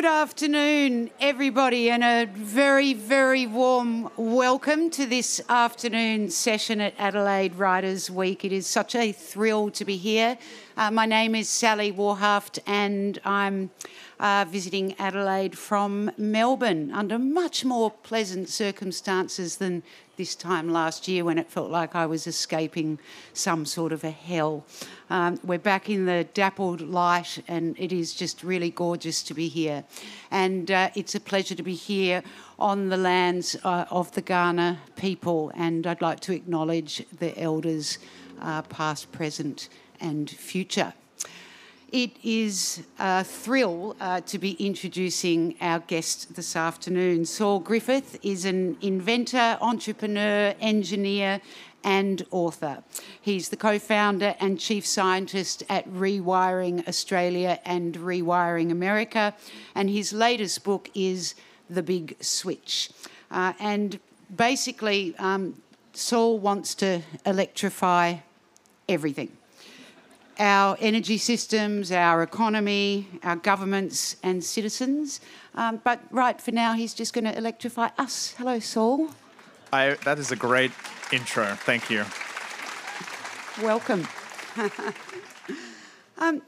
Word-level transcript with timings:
Good 0.00 0.08
afternoon, 0.08 1.10
everybody, 1.20 1.90
and 1.90 2.02
a 2.02 2.24
very, 2.24 2.94
very 2.94 3.46
warm 3.46 4.08
welcome 4.16 4.88
to 4.92 5.04
this 5.04 5.42
afternoon 5.46 6.30
session 6.30 6.80
at 6.80 6.94
Adelaide 6.96 7.54
Writers 7.56 8.10
Week. 8.10 8.42
It 8.42 8.50
is 8.50 8.66
such 8.66 8.94
a 8.94 9.12
thrill 9.12 9.70
to 9.72 9.84
be 9.84 9.98
here. 9.98 10.38
Uh, 10.74 10.90
my 10.90 11.04
name 11.04 11.34
is 11.34 11.50
Sally 11.50 11.92
Warhaft, 11.92 12.60
and 12.66 13.20
I'm 13.26 13.68
uh, 14.20 14.44
visiting 14.46 14.94
Adelaide 14.98 15.56
from 15.56 16.10
Melbourne 16.18 16.92
under 16.92 17.18
much 17.18 17.64
more 17.64 17.90
pleasant 17.90 18.50
circumstances 18.50 19.56
than 19.56 19.82
this 20.16 20.34
time 20.34 20.70
last 20.70 21.08
year 21.08 21.24
when 21.24 21.38
it 21.38 21.48
felt 21.48 21.70
like 21.70 21.94
I 21.94 22.04
was 22.04 22.26
escaping 22.26 22.98
some 23.32 23.64
sort 23.64 23.92
of 23.92 24.04
a 24.04 24.10
hell. 24.10 24.66
Um, 25.08 25.40
we're 25.42 25.58
back 25.58 25.88
in 25.88 26.04
the 26.04 26.24
dappled 26.34 26.82
light, 26.82 27.42
and 27.48 27.74
it 27.78 27.92
is 27.92 28.12
just 28.12 28.44
really 28.44 28.68
gorgeous 28.68 29.22
to 29.22 29.34
be 29.34 29.48
here. 29.48 29.84
And 30.30 30.70
uh, 30.70 30.90
it's 30.94 31.14
a 31.14 31.20
pleasure 31.20 31.54
to 31.54 31.62
be 31.62 31.74
here 31.74 32.22
on 32.58 32.90
the 32.90 32.98
lands 32.98 33.56
uh, 33.64 33.86
of 33.90 34.12
the 34.12 34.20
Kaurna 34.20 34.76
people, 34.96 35.50
and 35.54 35.86
I'd 35.86 36.02
like 36.02 36.20
to 36.20 36.34
acknowledge 36.34 37.02
the 37.18 37.36
elders, 37.40 37.98
uh, 38.42 38.60
past, 38.62 39.10
present, 39.12 39.70
and 39.98 40.28
future. 40.28 40.92
It 41.92 42.12
is 42.22 42.84
a 43.00 43.24
thrill 43.24 43.96
uh, 44.00 44.20
to 44.20 44.38
be 44.38 44.52
introducing 44.64 45.56
our 45.60 45.80
guest 45.80 46.36
this 46.36 46.54
afternoon. 46.54 47.24
Saul 47.24 47.58
Griffith 47.58 48.16
is 48.22 48.44
an 48.44 48.76
inventor, 48.80 49.58
entrepreneur, 49.60 50.54
engineer, 50.60 51.40
and 51.82 52.24
author. 52.30 52.84
He's 53.20 53.48
the 53.48 53.56
co 53.56 53.80
founder 53.80 54.36
and 54.38 54.60
chief 54.60 54.86
scientist 54.86 55.64
at 55.68 55.88
Rewiring 55.88 56.86
Australia 56.86 57.58
and 57.64 57.96
Rewiring 57.96 58.70
America, 58.70 59.34
and 59.74 59.90
his 59.90 60.12
latest 60.12 60.62
book 60.62 60.90
is 60.94 61.34
The 61.68 61.82
Big 61.82 62.22
Switch. 62.22 62.90
Uh, 63.32 63.54
and 63.58 63.98
basically, 64.36 65.16
um, 65.18 65.60
Saul 65.92 66.38
wants 66.38 66.76
to 66.76 67.02
electrify 67.26 68.18
everything 68.88 69.36
our 70.40 70.76
energy 70.80 71.18
systems, 71.18 71.92
our 71.92 72.22
economy, 72.22 73.06
our 73.22 73.36
governments, 73.36 74.16
and 74.22 74.42
citizens. 74.42 75.20
Um, 75.54 75.80
but 75.84 76.00
right 76.10 76.40
for 76.40 76.50
now, 76.50 76.72
he's 76.72 76.94
just 76.94 77.12
going 77.12 77.26
to 77.26 77.36
electrify 77.36 77.90
us. 77.98 78.34
Hello, 78.38 78.58
Saul. 78.58 79.10
I, 79.72 79.96
that 80.04 80.18
is 80.18 80.32
a 80.32 80.36
great 80.36 80.72
intro. 81.12 81.44
Thank 81.56 81.90
you. 81.90 82.06
Welcome. 83.62 84.08
um, 86.18 86.40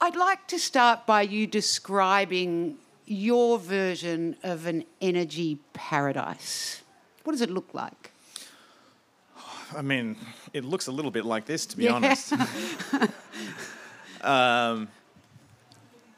I'd 0.00 0.16
like 0.16 0.48
to 0.48 0.58
start 0.58 1.06
by 1.06 1.22
you 1.22 1.46
describing 1.46 2.78
your 3.04 3.58
version 3.58 4.34
of 4.42 4.66
an 4.66 4.84
energy 5.02 5.58
paradise. 5.74 6.80
What 7.24 7.32
does 7.32 7.42
it 7.42 7.50
look 7.50 7.74
like? 7.74 8.12
I 9.76 9.82
mean, 9.82 10.16
it 10.52 10.64
looks 10.64 10.86
a 10.86 10.92
little 10.92 11.10
bit 11.10 11.24
like 11.24 11.46
this, 11.46 11.66
to 11.66 11.76
be 11.76 11.84
yeah. 11.84 11.92
honest. 11.92 12.32
um, 14.22 14.88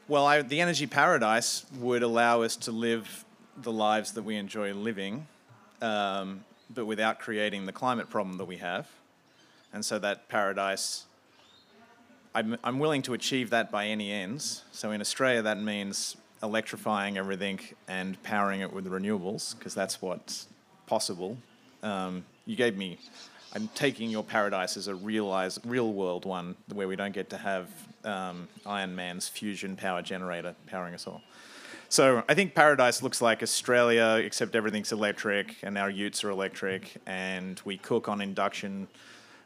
well, 0.07 0.25
I, 0.25 0.41
the 0.41 0.61
energy 0.61 0.87
paradise 0.87 1.65
would 1.79 2.03
allow 2.03 2.41
us 2.41 2.55
to 2.57 2.71
live 2.71 3.25
the 3.57 3.71
lives 3.71 4.13
that 4.13 4.23
we 4.23 4.35
enjoy 4.35 4.73
living, 4.73 5.27
um, 5.81 6.43
but 6.73 6.85
without 6.85 7.19
creating 7.19 7.65
the 7.65 7.71
climate 7.71 8.09
problem 8.09 8.37
that 8.37 8.45
we 8.45 8.57
have. 8.57 8.87
And 9.71 9.83
so 9.83 9.99
that 9.99 10.27
paradise, 10.29 11.05
I'm, 12.35 12.57
I'm 12.63 12.79
willing 12.79 13.01
to 13.03 13.13
achieve 13.13 13.51
that 13.51 13.71
by 13.71 13.87
any 13.87 14.11
ends. 14.11 14.63
So 14.71 14.91
in 14.91 15.01
Australia, 15.01 15.41
that 15.43 15.59
means 15.59 16.17
electrifying 16.41 17.17
everything 17.17 17.59
and 17.87 18.21
powering 18.23 18.61
it 18.61 18.73
with 18.73 18.85
renewables, 18.85 19.57
because 19.57 19.73
that's 19.73 20.01
what's 20.01 20.47
possible. 20.85 21.37
Um, 21.81 22.25
you 22.45 22.55
gave 22.55 22.75
me 22.75 22.97
I'm 23.55 23.69
taking 23.75 24.09
your 24.09 24.23
paradise 24.23 24.77
as 24.77 24.87
a 24.87 24.95
realized, 24.95 25.59
real 25.63 25.93
world 25.93 26.25
one 26.25 26.55
where 26.73 26.87
we 26.87 26.95
don't 26.95 27.13
get 27.13 27.29
to 27.29 27.37
have 27.37 27.69
um, 28.03 28.47
Iron 28.65 28.95
Man's 28.95 29.27
fusion 29.27 29.75
power 29.75 30.01
generator 30.01 30.55
powering 30.65 30.95
us 30.95 31.05
all. 31.05 31.21
So 31.87 32.23
I 32.27 32.33
think 32.33 32.55
paradise 32.55 33.03
looks 33.03 33.21
like 33.21 33.43
Australia, 33.43 34.19
except 34.23 34.55
everything's 34.55 34.91
electric 34.91 35.57
and 35.61 35.77
our 35.77 35.91
utes 35.91 36.23
are 36.23 36.31
electric, 36.31 36.95
and 37.05 37.61
we 37.63 37.77
cook 37.77 38.09
on 38.09 38.21
induction 38.21 38.87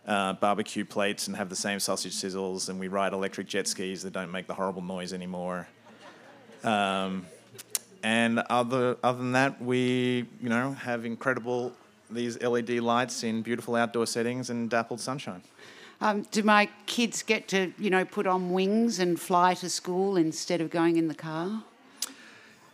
uh, 0.08 0.32
barbecue 0.34 0.86
plates 0.86 1.28
and 1.28 1.36
have 1.36 1.50
the 1.50 1.56
same 1.58 1.82
sausage 1.82 2.14
sizzles, 2.14 2.70
and 2.70 2.80
we 2.80 2.88
ride 2.88 3.12
electric 3.12 3.48
jet 3.48 3.68
skis 3.68 4.04
that 4.04 4.14
don't 4.14 4.32
make 4.32 4.48
the 4.48 4.54
horrible 4.54 4.82
noise 4.82 5.12
anymore. 5.12 5.68
Um, 6.64 7.26
and 8.04 8.40
other 8.50 8.96
other 9.04 9.18
than 9.18 9.34
that, 9.34 9.62
we 9.62 10.26
you 10.42 10.48
know 10.48 10.72
have 10.72 11.04
incredible 11.04 11.74
these 12.10 12.42
LED 12.42 12.70
lights 12.80 13.24
in 13.24 13.42
beautiful 13.42 13.76
outdoor 13.76 14.06
settings 14.06 14.50
and 14.50 14.70
dappled 14.70 15.00
sunshine. 15.00 15.42
Um, 16.00 16.24
do 16.32 16.44
my 16.44 16.70
kids 16.86 17.24
get 17.24 17.48
to, 17.50 17.74
you 17.80 17.90
know, 17.90 18.06
put 18.06 18.28
on 18.28 18.52
wings 18.52 19.00
and 19.00 19.20
fly 19.20 19.56
to 19.56 19.70
school 19.70 20.16
instead 20.16 20.62
of 20.62 20.70
going 20.70 20.98
in 20.98 21.08
the 21.08 21.16
car? 21.16 21.64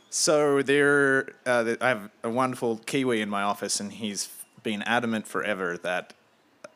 So 0.10 0.62
there, 0.62 1.34
uh, 1.46 1.76
I 1.80 1.88
have 1.88 2.10
a 2.24 2.30
wonderful 2.30 2.78
Kiwi 2.86 3.22
in 3.22 3.30
my 3.30 3.44
office, 3.44 3.80
and 3.80 3.94
he's 3.94 4.30
been 4.62 4.82
adamant 4.84 5.26
forever 5.26 5.78
that 5.78 6.14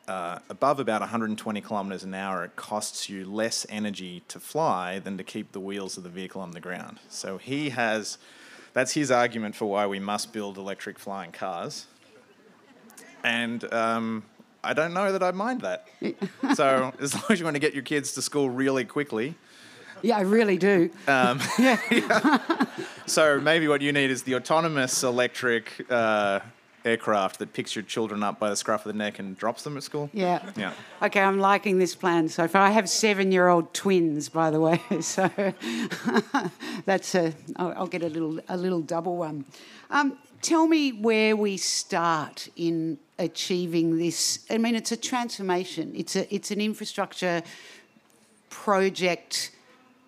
uh, 0.08 0.38
above 0.48 0.80
about 0.80 1.02
120 1.02 1.60
kilometers 1.60 2.02
an 2.02 2.14
hour, 2.14 2.44
it 2.44 2.56
costs 2.56 3.10
you 3.10 3.26
less 3.26 3.66
energy 3.68 4.22
to 4.28 4.40
fly 4.40 4.98
than 4.98 5.18
to 5.18 5.24
keep 5.24 5.52
the 5.52 5.60
wheels 5.60 5.98
of 5.98 6.02
the 6.02 6.08
vehicle 6.08 6.40
on 6.40 6.52
the 6.52 6.60
ground. 6.60 6.98
So 7.10 7.36
he 7.36 7.70
has, 7.70 8.16
that's 8.72 8.92
his 8.92 9.10
argument 9.10 9.54
for 9.54 9.66
why 9.66 9.86
we 9.86 10.00
must 10.00 10.32
build 10.32 10.56
electric 10.56 10.98
flying 10.98 11.30
cars 11.30 11.86
and 13.24 13.72
um, 13.72 14.22
I 14.62 14.74
don't 14.74 14.92
know 14.92 15.12
that 15.12 15.22
I 15.22 15.30
mind 15.30 15.62
that. 15.62 15.86
so 16.54 16.92
as 17.00 17.14
long 17.14 17.24
as 17.30 17.38
you 17.38 17.44
want 17.44 17.54
to 17.54 17.60
get 17.60 17.74
your 17.74 17.82
kids 17.82 18.12
to 18.14 18.22
school 18.22 18.50
really 18.50 18.84
quickly. 18.84 19.34
Yeah, 20.02 20.16
I 20.16 20.20
really 20.20 20.58
do. 20.58 20.90
Um, 21.06 21.40
yeah. 21.58 21.80
yeah. 21.90 22.66
So 23.06 23.40
maybe 23.40 23.68
what 23.68 23.80
you 23.80 23.90
need 23.90 24.10
is 24.10 24.24
the 24.24 24.34
autonomous 24.34 25.02
electric 25.02 25.90
uh, 25.90 26.40
aircraft 26.84 27.38
that 27.38 27.54
picks 27.54 27.74
your 27.74 27.82
children 27.82 28.22
up 28.22 28.38
by 28.38 28.50
the 28.50 28.56
scruff 28.56 28.84
of 28.84 28.92
the 28.92 28.98
neck 28.98 29.18
and 29.18 29.34
drops 29.34 29.62
them 29.62 29.78
at 29.78 29.82
school. 29.82 30.10
Yeah. 30.12 30.42
Yeah. 30.58 30.74
Okay, 31.00 31.22
I'm 31.22 31.38
liking 31.38 31.78
this 31.78 31.94
plan 31.94 32.28
so 32.28 32.46
far. 32.46 32.60
I 32.60 32.70
have 32.70 32.86
seven-year-old 32.86 33.72
twins, 33.72 34.28
by 34.28 34.50
the 34.50 34.60
way, 34.60 34.82
so 35.00 35.30
that's 36.84 37.14
a. 37.14 37.32
I'll, 37.56 37.72
I'll 37.78 37.86
get 37.86 38.02
a 38.02 38.10
little 38.10 38.40
a 38.46 38.58
little 38.58 38.82
double 38.82 39.16
one. 39.16 39.46
Um, 39.88 40.18
tell 40.42 40.66
me 40.66 40.92
where 40.92 41.36
we 41.36 41.56
start 41.56 42.48
in 42.56 42.98
achieving 43.18 43.98
this? 43.98 44.44
I 44.50 44.58
mean, 44.58 44.74
it's 44.74 44.92
a 44.92 44.96
transformation. 44.96 45.92
It's 45.94 46.16
a 46.16 46.32
it's 46.34 46.50
an 46.50 46.60
infrastructure 46.60 47.42
project 48.50 49.52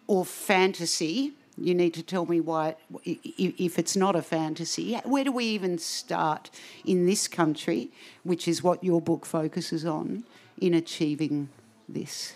or 0.07 0.25
fantasy. 0.25 1.33
You 1.59 1.75
need 1.75 1.93
to 1.95 2.03
tell 2.03 2.25
me 2.25 2.41
why, 2.41 2.77
if 3.05 3.79
it's 3.79 3.95
not 3.95 4.17
a 4.17 4.23
fantasy, 4.23 4.95
where 5.05 5.25
do 5.25 5.33
we 5.33 5.45
even 5.45 5.77
start 5.77 6.49
in 6.87 7.05
this 7.05 7.29
country, 7.29 7.91
which 8.23 8.49
is 8.49 8.63
what 8.63 8.83
your 8.83 9.03
book 9.03 9.27
focuses 9.27 9.85
on, 9.85 10.25
in 10.59 10.73
achieving 10.73 11.51
this? 11.87 12.33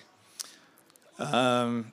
Um, 1.19 1.93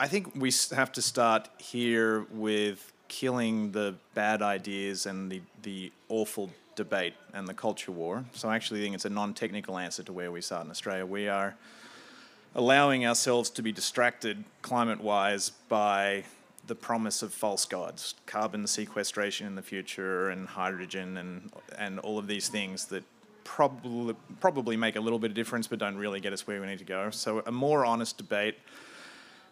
I 0.00 0.08
think 0.08 0.32
we 0.34 0.52
have 0.74 0.90
to 0.92 1.02
start 1.02 1.48
here 1.58 2.26
with 2.32 2.92
killing 3.08 3.72
the 3.72 3.94
bad 4.14 4.42
ideas 4.42 5.06
and 5.06 5.30
the, 5.30 5.40
the 5.62 5.90
awful 6.08 6.50
debate 6.76 7.14
and 7.34 7.48
the 7.48 7.54
culture 7.54 7.90
war. 7.90 8.24
So 8.32 8.48
I 8.48 8.56
actually 8.56 8.80
think 8.80 8.94
it's 8.94 9.04
a 9.04 9.10
non-technical 9.10 9.76
answer 9.76 10.02
to 10.04 10.12
where 10.12 10.30
we 10.30 10.40
start 10.40 10.64
in 10.64 10.70
Australia. 10.70 11.04
We 11.04 11.28
are 11.28 11.56
allowing 12.54 13.06
ourselves 13.06 13.50
to 13.50 13.62
be 13.62 13.72
distracted 13.72 14.44
climate-wise 14.62 15.50
by 15.68 16.24
the 16.66 16.74
promise 16.74 17.22
of 17.22 17.32
false 17.32 17.64
gods, 17.64 18.14
carbon 18.26 18.66
sequestration 18.66 19.46
in 19.46 19.54
the 19.54 19.62
future, 19.62 20.28
and 20.28 20.46
hydrogen, 20.46 21.16
and 21.16 21.50
and 21.78 21.98
all 22.00 22.18
of 22.18 22.26
these 22.26 22.48
things 22.48 22.84
that 22.86 23.02
probably 23.42 24.14
probably 24.40 24.76
make 24.76 24.96
a 24.96 25.00
little 25.00 25.18
bit 25.18 25.30
of 25.30 25.34
difference, 25.34 25.66
but 25.66 25.78
don't 25.78 25.96
really 25.96 26.20
get 26.20 26.32
us 26.32 26.46
where 26.46 26.60
we 26.60 26.66
need 26.66 26.78
to 26.78 26.84
go. 26.84 27.10
So 27.10 27.42
a 27.46 27.52
more 27.52 27.86
honest 27.86 28.18
debate 28.18 28.56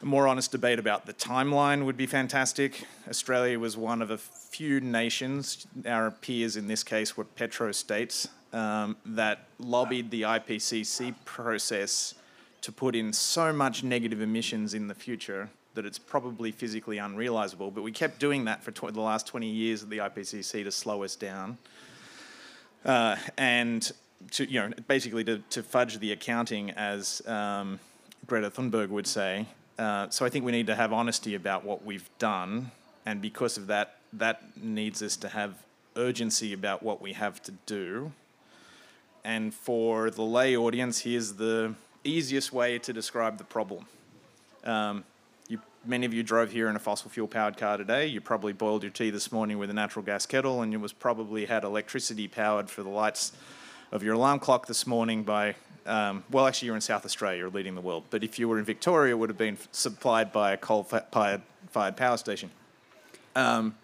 a 0.02 0.06
more 0.06 0.28
honest 0.28 0.52
debate 0.52 0.78
about 0.78 1.06
the 1.06 1.14
timeline 1.14 1.84
would 1.84 1.96
be 1.96 2.06
fantastic. 2.06 2.84
Australia 3.08 3.58
was 3.58 3.76
one 3.76 4.02
of 4.02 4.10
a 4.10 4.18
few 4.18 4.80
nations, 4.80 5.66
our 5.86 6.10
peers 6.10 6.56
in 6.56 6.68
this 6.68 6.82
case 6.82 7.16
were 7.16 7.24
petro-states, 7.24 8.28
um, 8.52 8.96
that 9.06 9.46
lobbied 9.58 10.10
the 10.10 10.22
IPCC 10.22 11.14
process 11.24 12.14
to 12.60 12.72
put 12.72 12.94
in 12.94 13.12
so 13.12 13.52
much 13.52 13.82
negative 13.82 14.20
emissions 14.20 14.74
in 14.74 14.88
the 14.88 14.94
future 14.94 15.48
that 15.74 15.84
it's 15.84 15.98
probably 15.98 16.50
physically 16.50 16.96
unrealizable. 16.96 17.72
But 17.72 17.82
we 17.82 17.92
kept 17.92 18.18
doing 18.18 18.44
that 18.46 18.62
for 18.62 18.70
tw- 18.72 18.92
the 18.92 19.00
last 19.00 19.26
20 19.26 19.46
years 19.46 19.82
of 19.82 19.90
the 19.90 19.98
IPCC 19.98 20.64
to 20.64 20.72
slow 20.72 21.04
us 21.04 21.16
down. 21.16 21.58
Uh, 22.84 23.16
and 23.36 23.92
to, 24.32 24.50
you 24.50 24.60
know, 24.60 24.70
basically 24.88 25.24
to, 25.24 25.38
to 25.50 25.62
fudge 25.62 25.98
the 25.98 26.12
accounting, 26.12 26.70
as 26.70 27.26
um, 27.26 27.78
Greta 28.26 28.50
Thunberg 28.50 28.88
would 28.88 29.06
say, 29.06 29.46
uh, 29.78 30.08
so 30.10 30.24
I 30.24 30.28
think 30.28 30.44
we 30.44 30.52
need 30.52 30.66
to 30.68 30.74
have 30.74 30.92
honesty 30.92 31.34
about 31.34 31.64
what 31.64 31.84
we've 31.84 32.08
done 32.18 32.70
and 33.06 33.22
because 33.22 33.56
of 33.56 33.68
that, 33.68 33.96
that 34.12 34.42
needs 34.56 35.00
us 35.00 35.16
to 35.18 35.28
have 35.28 35.54
urgency 35.94 36.52
about 36.52 36.82
what 36.82 37.00
we 37.00 37.12
have 37.12 37.40
to 37.44 37.52
do. 37.64 38.12
And 39.24 39.54
for 39.54 40.10
the 40.10 40.22
lay 40.22 40.56
audience, 40.56 41.00
here's 41.00 41.34
the 41.34 41.74
easiest 42.04 42.52
way 42.52 42.78
to 42.80 42.92
describe 42.92 43.38
the 43.38 43.44
problem. 43.44 43.86
Um, 44.64 45.04
you, 45.48 45.60
many 45.84 46.04
of 46.04 46.12
you 46.12 46.22
drove 46.22 46.50
here 46.50 46.68
in 46.68 46.76
a 46.76 46.80
fossil 46.80 47.10
fuel 47.10 47.28
powered 47.28 47.56
car 47.56 47.76
today. 47.76 48.06
You 48.06 48.20
probably 48.20 48.52
boiled 48.52 48.82
your 48.82 48.92
tea 48.92 49.10
this 49.10 49.30
morning 49.30 49.58
with 49.58 49.70
a 49.70 49.74
natural 49.74 50.04
gas 50.04 50.26
kettle, 50.26 50.62
and 50.62 50.72
you 50.72 50.80
was 50.80 50.92
probably 50.92 51.46
had 51.46 51.62
electricity 51.62 52.26
powered 52.28 52.68
for 52.68 52.82
the 52.82 52.88
lights 52.88 53.32
of 53.92 54.02
your 54.02 54.14
alarm 54.14 54.40
clock 54.40 54.66
this 54.66 54.86
morning 54.86 55.22
by, 55.22 55.54
um, 55.86 56.24
well, 56.30 56.46
actually, 56.46 56.66
you're 56.66 56.74
in 56.74 56.80
South 56.80 57.04
Australia, 57.04 57.38
you're 57.38 57.50
leading 57.50 57.74
the 57.74 57.80
world. 57.80 58.04
But 58.10 58.24
if 58.24 58.38
you 58.38 58.48
were 58.48 58.58
in 58.58 58.64
Victoria, 58.64 59.14
it 59.14 59.18
would 59.18 59.30
have 59.30 59.38
been 59.38 59.58
supplied 59.72 60.32
by 60.32 60.52
a 60.52 60.56
coal 60.56 60.84
fired 60.84 61.42
power 61.96 62.16
station. 62.16 62.50
Um, 63.34 63.76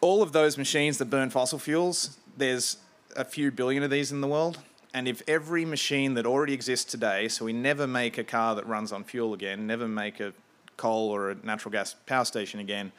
all 0.00 0.22
of 0.22 0.32
those 0.32 0.56
machines 0.56 0.98
that 0.98 1.10
burn 1.10 1.30
fossil 1.30 1.58
fuels, 1.58 2.16
there's 2.36 2.78
a 3.16 3.24
few 3.24 3.50
billion 3.50 3.82
of 3.82 3.90
these 3.90 4.12
in 4.12 4.20
the 4.20 4.28
world. 4.28 4.58
And 4.94 5.06
if 5.06 5.22
every 5.28 5.64
machine 5.64 6.14
that 6.14 6.26
already 6.26 6.52
exists 6.52 6.90
today, 6.90 7.28
so 7.28 7.44
we 7.44 7.52
never 7.52 7.86
make 7.86 8.18
a 8.18 8.24
car 8.24 8.54
that 8.54 8.66
runs 8.66 8.92
on 8.92 9.04
fuel 9.04 9.34
again, 9.34 9.66
never 9.66 9.86
make 9.86 10.20
a 10.20 10.32
coal 10.76 11.10
or 11.10 11.30
a 11.30 11.34
natural 11.44 11.70
gas 11.70 11.94
power 12.06 12.24
station 12.24 12.58
again, 12.60 12.90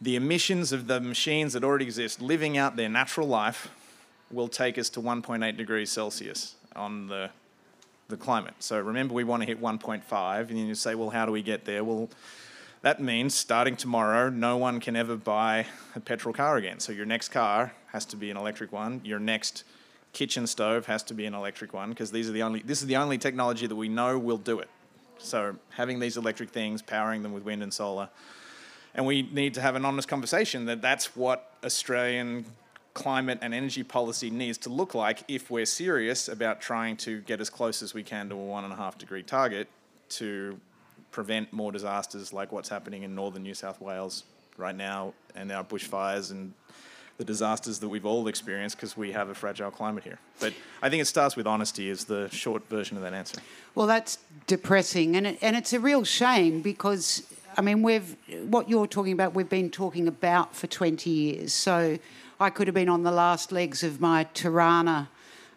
the 0.00 0.14
emissions 0.14 0.72
of 0.72 0.86
the 0.86 1.00
machines 1.00 1.54
that 1.54 1.64
already 1.64 1.86
exist 1.86 2.20
living 2.20 2.58
out 2.58 2.76
their 2.76 2.88
natural 2.88 3.26
life 3.26 3.70
will 4.30 4.48
take 4.48 4.76
us 4.76 4.90
to 4.90 5.00
1.8 5.00 5.56
degrees 5.56 5.90
Celsius 5.90 6.54
on 6.76 7.08
the, 7.08 7.30
the 8.08 8.16
climate. 8.16 8.54
So 8.60 8.78
remember, 8.80 9.14
we 9.14 9.24
want 9.24 9.42
to 9.42 9.46
hit 9.46 9.60
1.5, 9.60 10.38
and 10.38 10.48
then 10.48 10.66
you 10.66 10.74
say, 10.74 10.94
well, 10.94 11.10
how 11.10 11.26
do 11.26 11.32
we 11.32 11.42
get 11.42 11.64
there? 11.64 11.82
Well, 11.82 12.08
that 12.82 13.00
means 13.00 13.34
starting 13.34 13.76
tomorrow, 13.76 14.28
no 14.28 14.56
one 14.56 14.78
can 14.80 14.94
ever 14.94 15.16
buy 15.16 15.66
a 15.94 16.00
petrol 16.00 16.32
car 16.32 16.56
again. 16.56 16.78
So 16.78 16.92
your 16.92 17.06
next 17.06 17.30
car 17.30 17.72
has 17.92 18.04
to 18.06 18.16
be 18.16 18.30
an 18.30 18.36
electric 18.36 18.70
one. 18.70 19.00
Your 19.04 19.18
next 19.18 19.64
kitchen 20.12 20.46
stove 20.46 20.86
has 20.86 21.02
to 21.02 21.14
be 21.14 21.26
an 21.26 21.34
electric 21.34 21.74
one 21.74 21.90
because 21.90 22.10
these 22.10 22.28
are 22.28 22.32
the 22.32 22.42
only 22.42 22.60
this 22.60 22.80
is 22.80 22.86
the 22.86 22.96
only 22.96 23.18
technology 23.18 23.66
that 23.66 23.76
we 23.76 23.88
know 23.88 24.18
will 24.18 24.38
do 24.38 24.60
it. 24.60 24.68
So 25.18 25.56
having 25.70 25.98
these 25.98 26.16
electric 26.16 26.50
things, 26.50 26.80
powering 26.80 27.22
them 27.22 27.32
with 27.32 27.42
wind 27.42 27.62
and 27.62 27.72
solar, 27.72 28.08
and 28.94 29.04
we 29.04 29.22
need 29.22 29.54
to 29.54 29.60
have 29.60 29.74
an 29.74 29.84
honest 29.84 30.08
conversation 30.08 30.66
that 30.66 30.80
that's 30.80 31.16
what 31.16 31.52
Australian 31.64 32.46
climate 32.96 33.38
and 33.42 33.52
energy 33.52 33.82
policy 33.82 34.30
needs 34.30 34.56
to 34.56 34.70
look 34.70 34.94
like 34.94 35.22
if 35.28 35.50
we're 35.50 35.66
serious 35.66 36.28
about 36.28 36.62
trying 36.62 36.96
to 36.96 37.20
get 37.20 37.42
as 37.42 37.50
close 37.50 37.82
as 37.82 37.92
we 37.92 38.02
can 38.02 38.26
to 38.30 38.34
a 38.34 38.38
one 38.38 38.64
and 38.64 38.72
a 38.72 38.76
half 38.76 38.96
degree 38.96 39.22
target 39.22 39.68
to 40.08 40.58
prevent 41.10 41.52
more 41.52 41.70
disasters 41.70 42.32
like 42.32 42.52
what's 42.52 42.70
happening 42.70 43.02
in 43.02 43.14
northern 43.14 43.42
New 43.42 43.52
South 43.52 43.82
Wales 43.82 44.24
right 44.56 44.74
now 44.74 45.12
and 45.34 45.52
our 45.52 45.62
bushfires 45.62 46.30
and 46.30 46.54
the 47.18 47.24
disasters 47.24 47.78
that 47.80 47.88
we've 47.88 48.06
all 48.06 48.28
experienced 48.28 48.76
because 48.76 48.96
we 48.96 49.12
have 49.12 49.28
a 49.28 49.34
fragile 49.34 49.70
climate 49.70 50.02
here. 50.02 50.18
But 50.40 50.54
I 50.80 50.88
think 50.88 51.02
it 51.02 51.06
starts 51.06 51.36
with 51.36 51.46
honesty 51.46 51.90
is 51.90 52.06
the 52.06 52.30
short 52.30 52.66
version 52.70 52.96
of 52.96 53.02
that 53.02 53.12
answer. 53.12 53.40
Well, 53.74 53.86
that's 53.86 54.18
depressing, 54.46 55.16
and 55.16 55.26
it, 55.26 55.38
and 55.42 55.54
it's 55.54 55.74
a 55.74 55.80
real 55.80 56.04
shame 56.04 56.62
because 56.62 57.22
I 57.58 57.60
mean 57.60 57.82
we've 57.82 58.16
what 58.48 58.70
you're 58.70 58.86
talking 58.86 59.12
about 59.12 59.34
we've 59.34 59.50
been 59.50 59.70
talking 59.70 60.08
about 60.08 60.56
for 60.56 60.66
20 60.66 61.10
years. 61.10 61.52
So 61.52 61.98
I 62.38 62.50
could 62.50 62.66
have 62.66 62.74
been 62.74 62.88
on 62.88 63.02
the 63.02 63.10
last 63.10 63.50
legs 63.50 63.82
of 63.82 64.00
my 64.00 64.24
Torana. 64.34 65.08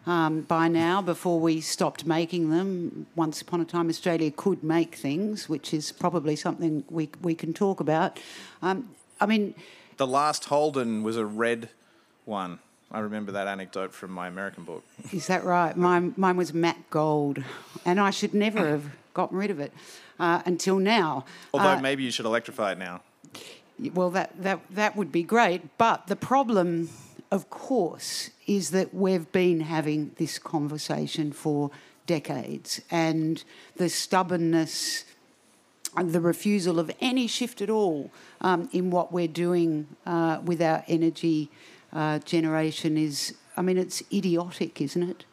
Um, 0.06 0.40
by 0.40 0.66
now, 0.66 1.02
before 1.02 1.38
we 1.38 1.60
stopped 1.60 2.06
making 2.06 2.48
them, 2.48 3.06
once 3.14 3.42
upon 3.42 3.60
a 3.60 3.66
time 3.66 3.90
Australia 3.90 4.30
could 4.30 4.64
make 4.64 4.94
things, 4.94 5.46
which 5.46 5.74
is 5.74 5.92
probably 5.92 6.36
something 6.36 6.84
we 6.88 7.10
we 7.20 7.34
can 7.34 7.52
talk 7.52 7.80
about. 7.80 8.18
Um, 8.62 8.88
I 9.20 9.26
mean, 9.26 9.54
the 9.98 10.06
last 10.06 10.46
Holden 10.46 11.02
was 11.02 11.18
a 11.18 11.26
red 11.26 11.68
one. 12.24 12.60
I 12.90 13.00
remember 13.00 13.32
that 13.32 13.46
anecdote 13.46 13.92
from 13.92 14.10
my 14.10 14.26
American 14.26 14.64
book. 14.64 14.82
Is 15.12 15.26
that 15.26 15.44
right? 15.44 15.76
Mine, 15.76 16.14
mine 16.16 16.36
was 16.36 16.52
matte 16.52 16.90
gold, 16.90 17.44
and 17.84 18.00
I 18.00 18.10
should 18.10 18.34
never 18.34 18.66
have 18.66 18.84
gotten 19.14 19.36
rid 19.36 19.50
of 19.50 19.60
it 19.60 19.72
uh, 20.18 20.42
until 20.46 20.78
now. 20.78 21.24
Although 21.52 21.68
uh, 21.68 21.80
maybe 21.80 22.02
you 22.02 22.10
should 22.10 22.26
electrify 22.26 22.72
it 22.72 22.78
now. 22.78 23.02
Well, 23.94 24.10
that, 24.10 24.42
that, 24.42 24.60
that 24.70 24.96
would 24.96 25.12
be 25.12 25.22
great. 25.22 25.76
But 25.78 26.06
the 26.06 26.16
problem, 26.16 26.90
of 27.30 27.50
course, 27.50 28.30
is 28.46 28.70
that 28.70 28.92
we've 28.94 29.30
been 29.32 29.60
having 29.60 30.12
this 30.16 30.38
conversation 30.38 31.32
for 31.32 31.70
decades, 32.06 32.80
and 32.90 33.42
the 33.76 33.88
stubbornness 33.88 35.04
the 35.96 36.20
refusal 36.20 36.78
of 36.78 36.90
any 37.00 37.26
shift 37.26 37.60
at 37.60 37.70
all 37.70 38.10
um, 38.40 38.68
in 38.72 38.90
what 38.90 39.12
we're 39.12 39.28
doing 39.28 39.88
uh, 40.06 40.40
with 40.44 40.62
our 40.62 40.84
energy 40.86 41.50
uh, 41.92 42.18
generation 42.20 42.96
is, 42.96 43.34
I 43.56 43.62
mean, 43.62 43.76
it's 43.76 44.02
idiotic, 44.12 44.80
isn't 44.80 45.02
it? 45.02 45.24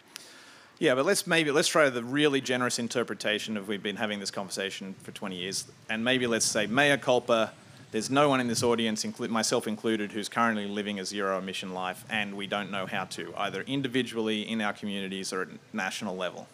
Yeah, 0.80 0.94
but 0.94 1.06
let's 1.06 1.26
maybe 1.26 1.50
let's 1.50 1.68
try 1.68 1.90
the 1.90 2.04
really 2.04 2.40
generous 2.40 2.78
interpretation 2.78 3.58
of 3.58 3.68
we've 3.68 3.82
been 3.82 3.96
having 3.96 4.20
this 4.20 4.30
conversation 4.30 4.94
for 5.02 5.12
20 5.12 5.36
years, 5.36 5.66
and 5.90 6.04
maybe 6.04 6.28
let's 6.28 6.46
say 6.46 6.68
mea 6.68 6.98
culpa. 6.98 7.52
There's 7.92 8.10
no 8.10 8.28
one 8.28 8.42
in 8.42 8.48
this 8.48 8.64
audience, 8.64 9.06
myself 9.20 9.66
included, 9.66 10.12
who's 10.12 10.28
currently 10.28 10.68
living 10.68 11.00
a 11.00 11.06
zero 11.06 11.38
emission 11.38 11.74
life, 11.74 12.04
and 12.10 12.36
we 12.36 12.46
don't 12.46 12.70
know 12.70 12.86
how 12.86 13.06
to, 13.06 13.34
either 13.38 13.62
individually 13.62 14.42
in 14.42 14.60
our 14.60 14.74
communities 14.74 15.32
or 15.32 15.44
at 15.44 15.48
national 15.72 16.18
level. 16.18 16.48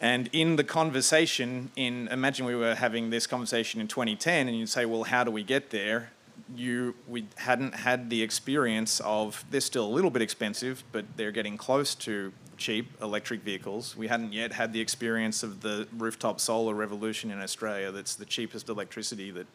And 0.00 0.28
in 0.32 0.56
the 0.56 0.64
conversation, 0.64 1.70
in 1.76 2.08
imagine 2.08 2.46
we 2.46 2.54
were 2.54 2.74
having 2.74 3.10
this 3.10 3.26
conversation 3.26 3.80
in 3.80 3.88
2010, 3.88 4.48
and 4.48 4.56
you'd 4.56 4.68
say, 4.68 4.86
well, 4.86 5.04
how 5.04 5.22
do 5.22 5.30
we 5.30 5.42
get 5.44 5.70
there? 5.70 6.10
You 6.54 6.94
we 7.08 7.26
hadn't 7.36 7.74
had 7.74 8.10
the 8.10 8.22
experience 8.22 9.00
of 9.00 9.44
they're 9.50 9.60
still 9.60 9.86
a 9.86 9.92
little 9.92 10.10
bit 10.10 10.22
expensive, 10.22 10.84
but 10.92 11.04
they're 11.16 11.32
getting 11.32 11.56
close 11.56 11.94
to 11.96 12.32
cheap 12.56 12.90
electric 13.02 13.42
vehicles. 13.42 13.96
We 13.96 14.08
hadn't 14.08 14.32
yet 14.32 14.52
had 14.52 14.72
the 14.72 14.80
experience 14.80 15.42
of 15.42 15.60
the 15.60 15.86
rooftop 15.96 16.40
solar 16.40 16.74
revolution 16.74 17.30
in 17.30 17.40
Australia. 17.40 17.90
That's 17.90 18.14
the 18.14 18.24
cheapest 18.24 18.68
electricity 18.68 19.30
that 19.32 19.46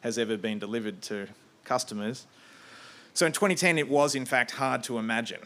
has 0.00 0.18
ever 0.18 0.36
been 0.36 0.58
delivered 0.58 1.02
to 1.02 1.26
customers. 1.64 2.26
So 3.14 3.26
in 3.26 3.32
2010, 3.32 3.78
it 3.78 3.88
was 3.88 4.14
in 4.14 4.24
fact 4.24 4.52
hard 4.52 4.82
to 4.84 4.98
imagine, 4.98 5.40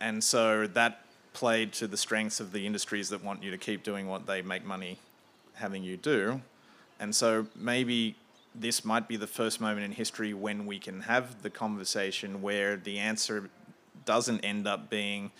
and 0.00 0.22
so 0.22 0.66
that 0.68 1.04
played 1.32 1.72
to 1.72 1.86
the 1.86 1.96
strengths 1.96 2.40
of 2.40 2.52
the 2.52 2.66
industries 2.66 3.08
that 3.10 3.22
want 3.22 3.42
you 3.42 3.50
to 3.50 3.58
keep 3.58 3.82
doing 3.82 4.08
what 4.08 4.26
they 4.26 4.42
make 4.42 4.64
money 4.64 4.98
having 5.54 5.84
you 5.84 5.96
do. 5.96 6.40
And 7.00 7.14
so 7.14 7.46
maybe 7.54 8.16
this 8.54 8.84
might 8.84 9.06
be 9.06 9.16
the 9.16 9.26
first 9.26 9.60
moment 9.60 9.84
in 9.84 9.92
history 9.92 10.34
when 10.34 10.66
we 10.66 10.78
can 10.78 11.02
have 11.02 11.42
the 11.42 11.50
conversation 11.50 12.42
where 12.42 12.76
the 12.76 12.98
answer 12.98 13.50
doesn't 14.04 14.40
end 14.40 14.66
up 14.66 14.90
being 14.90 15.30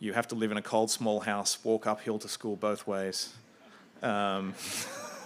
you 0.00 0.12
have 0.12 0.28
to 0.28 0.34
live 0.34 0.50
in 0.50 0.58
a 0.58 0.62
cold 0.62 0.90
small 0.90 1.20
house, 1.20 1.58
walk 1.64 1.86
uphill 1.86 2.18
to 2.18 2.28
school 2.28 2.56
both 2.56 2.86
ways. 2.86 3.32
Um, 4.02 4.54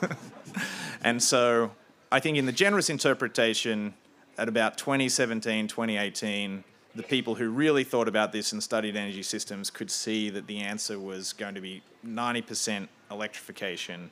and 1.03 1.23
so 1.23 1.73
I 2.11 2.21
think 2.21 2.39
in 2.39 2.47
the 2.47 2.53
generous 2.53 2.89
interpretation, 2.89 3.93
at 4.39 4.49
about 4.49 4.79
2017, 4.79 5.69
2018, 5.69 6.65
the 6.95 7.03
people 7.03 7.35
who 7.35 7.51
really 7.51 7.85
thought 7.85 8.09
about 8.09 8.33
this 8.33 8.53
and 8.53 8.63
studied 8.63 8.97
energy 8.97 9.23
systems 9.23 9.69
could 9.69 9.91
see 9.91 10.31
that 10.31 10.47
the 10.47 10.61
answer 10.61 10.99
was 10.99 11.35
going 11.35 11.55
to 11.55 11.61
be 11.61 11.83
90% 12.07 12.89
electrification. 13.11 14.11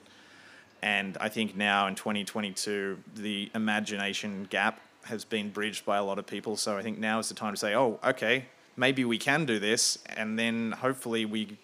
And 0.83 1.17
I 1.21 1.31
think 1.31 1.57
now 1.57 1.87
in 1.87 1.95
2022, 1.95 2.99
the 3.15 3.51
imagination 3.55 4.47
gap 4.51 4.81
has 5.05 5.25
been 5.25 5.49
bridged 5.49 5.87
by 5.87 5.97
a 5.97 6.05
lot 6.05 6.19
of 6.19 6.27
people. 6.27 6.57
So 6.57 6.77
I 6.77 6.83
think 6.83 6.99
now 6.99 7.19
is 7.19 7.29
the 7.29 7.35
time 7.35 7.55
to 7.55 7.57
say, 7.57 7.75
oh, 7.75 7.99
okay, 8.05 8.45
maybe 8.77 9.07
we 9.07 9.17
can 9.17 9.47
do 9.47 9.59
this. 9.59 9.99
And 10.17 10.39
then 10.39 10.73
hopefully 10.73 11.25
we, 11.25 11.57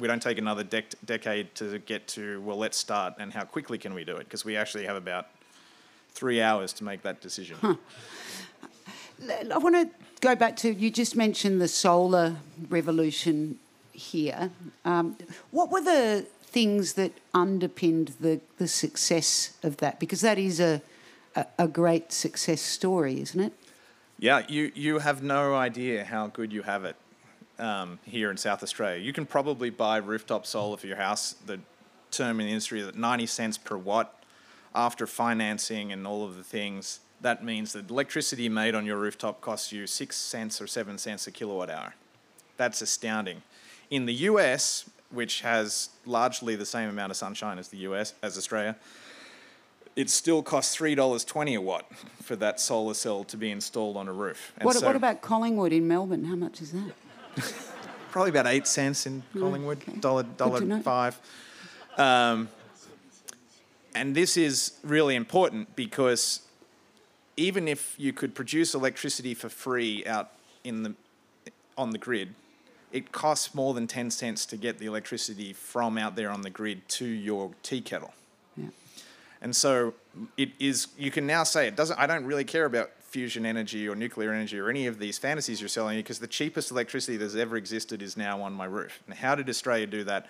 we 0.00 0.08
don't 0.08 0.22
take 0.22 0.38
another 0.38 0.64
dec- 0.64 0.94
decade 1.04 1.54
to 1.56 1.78
get 1.78 2.08
to, 2.08 2.40
well, 2.40 2.56
let's 2.56 2.76
start 2.76 3.14
and 3.18 3.32
how 3.32 3.44
quickly 3.44 3.78
can 3.78 3.94
we 3.94 4.04
do 4.04 4.16
it? 4.16 4.24
Because 4.24 4.44
we 4.44 4.56
actually 4.56 4.84
have 4.86 4.96
about 4.96 5.28
three 6.16 6.40
hours 6.40 6.72
to 6.72 6.84
make 6.84 7.02
that 7.02 7.20
decision. 7.20 7.58
Huh. 7.60 7.76
I 9.30 9.58
want 9.58 9.74
to 9.74 9.90
go 10.20 10.34
back 10.34 10.56
to 10.56 10.72
you 10.72 10.90
just 10.90 11.14
mentioned 11.14 11.60
the 11.60 11.68
solar 11.68 12.36
revolution 12.68 13.58
here. 13.92 14.50
Um, 14.84 15.16
what 15.50 15.70
were 15.70 15.82
the 15.82 16.26
things 16.42 16.94
that 16.94 17.12
underpinned 17.34 18.14
the, 18.18 18.40
the 18.56 18.66
success 18.66 19.56
of 19.62 19.76
that? 19.78 20.00
Because 20.00 20.22
that 20.22 20.38
is 20.38 20.58
a, 20.58 20.80
a, 21.34 21.46
a 21.58 21.68
great 21.68 22.12
success 22.12 22.62
story, 22.62 23.20
isn't 23.20 23.40
it? 23.40 23.52
Yeah, 24.18 24.42
you, 24.48 24.72
you 24.74 24.98
have 25.00 25.22
no 25.22 25.54
idea 25.54 26.04
how 26.04 26.28
good 26.28 26.50
you 26.52 26.62
have 26.62 26.86
it 26.86 26.96
um, 27.58 27.98
here 28.04 28.30
in 28.30 28.38
South 28.38 28.62
Australia. 28.62 29.02
You 29.02 29.12
can 29.12 29.26
probably 29.26 29.68
buy 29.68 29.98
rooftop 29.98 30.46
solar 30.46 30.78
for 30.78 30.86
your 30.86 30.96
house. 30.96 31.34
The 31.44 31.60
term 32.10 32.40
in 32.40 32.46
the 32.46 32.52
industry 32.52 32.80
is 32.80 32.94
90 32.94 33.26
cents 33.26 33.58
per 33.58 33.76
watt 33.76 34.15
after 34.76 35.06
financing 35.06 35.90
and 35.90 36.06
all 36.06 36.24
of 36.24 36.36
the 36.36 36.44
things 36.44 37.00
that 37.20 37.44
means 37.44 37.72
that 37.72 37.90
electricity 37.90 38.48
made 38.48 38.74
on 38.74 38.84
your 38.84 38.96
rooftop 38.98 39.40
costs 39.40 39.72
you 39.72 39.86
six 39.86 40.16
cents 40.16 40.60
or 40.60 40.66
seven 40.66 40.98
cents 40.98 41.26
a 41.26 41.30
kilowatt 41.30 41.70
hour. 41.70 41.94
That's 42.56 42.82
astounding. 42.82 43.42
In 43.90 44.06
the 44.06 44.14
US, 44.14 44.88
which 45.10 45.40
has 45.40 45.90
largely 46.04 46.56
the 46.56 46.66
same 46.66 46.88
amount 46.88 47.10
of 47.10 47.16
sunshine 47.16 47.58
as 47.58 47.68
the 47.68 47.78
US, 47.78 48.14
as 48.22 48.36
Australia, 48.36 48.76
it 49.94 50.10
still 50.10 50.42
costs 50.42 50.76
$3.20 50.76 51.56
a 51.56 51.60
watt 51.60 51.90
for 52.22 52.36
that 52.36 52.60
solar 52.60 52.92
cell 52.94 53.24
to 53.24 53.36
be 53.36 53.50
installed 53.50 53.96
on 53.96 54.08
a 54.08 54.12
roof. 54.12 54.52
And 54.58 54.66
What, 54.66 54.76
so- 54.76 54.86
what 54.86 54.96
about 54.96 55.22
Collingwood 55.22 55.72
in 55.72 55.88
Melbourne? 55.88 56.24
How 56.24 56.36
much 56.36 56.60
is 56.60 56.72
that? 56.72 56.92
probably 58.10 58.30
about 58.30 58.46
eight 58.46 58.66
cents 58.66 59.06
in 59.06 59.22
Collingwood, 59.32 59.78
okay. 59.78 59.98
dollar 59.98 60.22
dollar 60.22 60.80
five. 60.80 61.18
Um, 61.98 62.48
and 63.96 64.14
this 64.14 64.36
is 64.36 64.72
really 64.84 65.16
important 65.16 65.74
because 65.74 66.42
even 67.36 67.66
if 67.66 67.94
you 67.98 68.12
could 68.12 68.34
produce 68.34 68.74
electricity 68.74 69.32
for 69.32 69.48
free 69.48 70.04
out 70.06 70.32
in 70.64 70.82
the 70.82 70.94
on 71.78 71.90
the 71.90 71.98
grid, 71.98 72.34
it 72.92 73.12
costs 73.12 73.54
more 73.54 73.74
than 73.74 73.86
ten 73.86 74.10
cents 74.10 74.46
to 74.46 74.56
get 74.56 74.78
the 74.78 74.86
electricity 74.86 75.52
from 75.52 75.96
out 75.96 76.14
there 76.14 76.30
on 76.30 76.42
the 76.42 76.50
grid 76.50 76.86
to 76.88 77.06
your 77.06 77.52
tea 77.62 77.80
kettle. 77.80 78.12
Yeah. 78.56 78.68
And 79.40 79.56
so 79.56 79.94
it 80.36 80.50
is 80.58 80.88
you 80.98 81.10
can 81.10 81.26
now 81.26 81.42
say 81.42 81.66
it 81.66 81.74
doesn't 81.74 81.98
I 81.98 82.06
don't 82.06 82.26
really 82.26 82.44
care 82.44 82.66
about 82.66 82.90
fusion 83.00 83.46
energy 83.46 83.88
or 83.88 83.94
nuclear 83.94 84.30
energy 84.32 84.58
or 84.58 84.68
any 84.68 84.86
of 84.86 84.98
these 84.98 85.16
fantasies 85.16 85.58
you're 85.58 85.68
selling 85.68 85.98
because 85.98 86.18
the 86.18 86.26
cheapest 86.26 86.70
electricity 86.70 87.16
that's 87.16 87.34
ever 87.34 87.56
existed 87.56 88.02
is 88.02 88.14
now 88.14 88.42
on 88.42 88.52
my 88.52 88.66
roof. 88.66 89.02
And 89.06 89.16
how 89.16 89.34
did 89.34 89.48
Australia 89.48 89.86
do 89.86 90.04
that? 90.04 90.26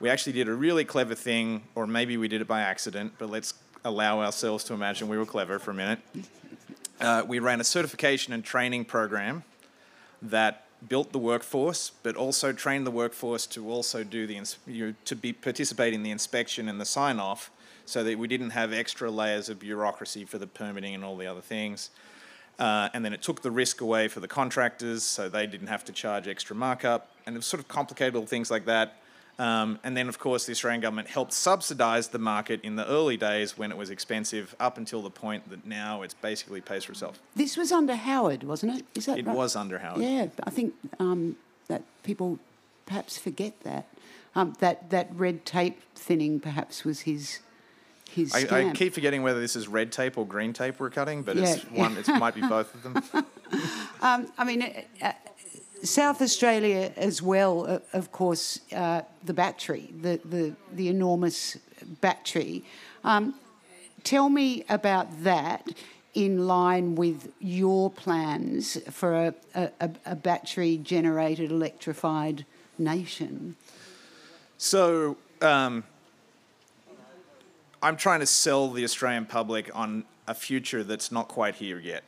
We 0.00 0.08
actually 0.08 0.32
did 0.32 0.48
a 0.48 0.54
really 0.54 0.86
clever 0.86 1.14
thing, 1.14 1.62
or 1.74 1.86
maybe 1.86 2.16
we 2.16 2.26
did 2.26 2.40
it 2.40 2.48
by 2.48 2.62
accident, 2.62 3.12
but 3.18 3.28
let's 3.28 3.52
allow 3.84 4.22
ourselves 4.22 4.64
to 4.64 4.72
imagine 4.72 5.08
we 5.08 5.18
were 5.18 5.26
clever 5.26 5.58
for 5.58 5.72
a 5.72 5.74
minute. 5.74 5.98
Uh, 6.98 7.22
we 7.26 7.38
ran 7.38 7.60
a 7.60 7.64
certification 7.64 8.32
and 8.32 8.42
training 8.42 8.86
program 8.86 9.44
that 10.22 10.64
built 10.88 11.12
the 11.12 11.18
workforce, 11.18 11.92
but 12.02 12.16
also 12.16 12.50
trained 12.50 12.86
the 12.86 12.90
workforce 12.90 13.46
to 13.46 13.68
also 13.70 14.02
do 14.02 14.26
the 14.26 14.38
ins- 14.38 14.56
you 14.66 14.86
know, 14.86 14.94
to 15.04 15.14
be 15.14 15.34
participate 15.34 15.92
in 15.92 16.02
the 16.02 16.10
inspection 16.10 16.66
and 16.66 16.80
the 16.80 16.86
sign 16.86 17.20
off, 17.20 17.50
so 17.84 18.02
that 18.02 18.18
we 18.18 18.26
didn't 18.26 18.50
have 18.50 18.72
extra 18.72 19.10
layers 19.10 19.50
of 19.50 19.58
bureaucracy 19.58 20.24
for 20.24 20.38
the 20.38 20.46
permitting 20.46 20.94
and 20.94 21.04
all 21.04 21.16
the 21.16 21.26
other 21.26 21.42
things. 21.42 21.90
Uh, 22.58 22.88
and 22.94 23.04
then 23.04 23.12
it 23.12 23.20
took 23.20 23.42
the 23.42 23.50
risk 23.50 23.82
away 23.82 24.08
for 24.08 24.20
the 24.20 24.28
contractors, 24.28 25.02
so 25.02 25.28
they 25.28 25.46
didn't 25.46 25.66
have 25.66 25.84
to 25.84 25.92
charge 25.92 26.26
extra 26.26 26.56
markup, 26.56 27.10
and 27.26 27.36
it 27.36 27.38
was 27.38 27.46
sort 27.46 27.60
of 27.60 27.68
complicated 27.68 28.14
little 28.14 28.26
things 28.26 28.50
like 28.50 28.64
that. 28.64 28.96
Um, 29.40 29.78
and 29.82 29.96
then, 29.96 30.06
of 30.10 30.18
course, 30.18 30.44
the 30.44 30.52
Australian 30.52 30.82
government 30.82 31.08
helped 31.08 31.32
subsidise 31.32 32.08
the 32.08 32.18
market 32.18 32.60
in 32.62 32.76
the 32.76 32.86
early 32.86 33.16
days 33.16 33.56
when 33.56 33.70
it 33.70 33.78
was 33.78 33.88
expensive, 33.88 34.54
up 34.60 34.76
until 34.76 35.00
the 35.00 35.08
point 35.10 35.48
that 35.48 35.64
now 35.64 36.02
it's 36.02 36.12
basically 36.12 36.60
pays 36.60 36.84
for 36.84 36.92
itself. 36.92 37.18
This 37.34 37.56
was 37.56 37.72
under 37.72 37.94
Howard, 37.94 38.42
wasn't 38.44 38.76
it? 38.78 38.84
Is 38.94 39.06
that 39.06 39.18
It 39.18 39.26
right? 39.26 39.34
was 39.34 39.56
under 39.56 39.78
Howard. 39.78 40.02
Yeah, 40.02 40.26
I 40.44 40.50
think 40.50 40.74
um, 40.98 41.36
that 41.68 41.84
people 42.02 42.38
perhaps 42.84 43.16
forget 43.16 43.58
that. 43.62 43.86
Um, 44.34 44.54
that 44.60 44.90
that 44.90 45.08
red 45.12 45.44
tape 45.46 45.80
thinning 45.94 46.38
perhaps 46.38 46.84
was 46.84 47.00
his 47.00 47.40
his 48.10 48.32
I, 48.34 48.68
I 48.68 48.72
keep 48.74 48.92
forgetting 48.94 49.22
whether 49.22 49.40
this 49.40 49.56
is 49.56 49.66
red 49.68 49.90
tape 49.90 50.18
or 50.18 50.26
green 50.26 50.52
tape 50.52 50.78
we're 50.78 50.90
cutting, 50.90 51.22
but 51.22 51.36
it's 51.38 51.64
Yeah. 51.64 51.80
one. 51.80 51.96
It 51.96 52.06
might 52.08 52.34
be 52.34 52.42
both 52.42 52.74
of 52.74 52.82
them. 52.82 53.02
I 54.02 54.44
mean, 54.44 54.62
uh, 55.02 55.12
South 55.82 56.20
Australia 56.20 56.92
as 56.96 57.22
well, 57.22 57.80
of 57.92 58.12
course, 58.12 58.60
uh, 58.72 59.02
the 59.24 59.32
battery, 59.32 59.90
the, 60.00 60.20
the, 60.24 60.54
the 60.72 60.88
enormous 60.88 61.56
battery. 62.00 62.64
Um, 63.02 63.34
tell 64.04 64.28
me 64.28 64.64
about 64.68 65.24
that 65.24 65.66
in 66.12 66.46
line 66.46 66.96
with 66.96 67.32
your 67.40 67.90
plans 67.90 68.76
for 68.90 69.14
a, 69.14 69.34
a, 69.54 69.70
a- 69.80 69.90
a 70.06 70.16
battery 70.16 70.76
generated 70.76 71.50
electrified 71.50 72.44
nation. 72.78 73.56
So 74.58 75.16
um, 75.40 75.84
I'm 77.82 77.96
trying 77.96 78.20
to 78.20 78.26
sell 78.26 78.70
the 78.70 78.84
Australian 78.84 79.24
public 79.24 79.70
on 79.74 80.04
a 80.26 80.34
future 80.34 80.84
that's 80.84 81.10
not 81.10 81.28
quite 81.28 81.54
here 81.54 81.78
yet 81.78 82.04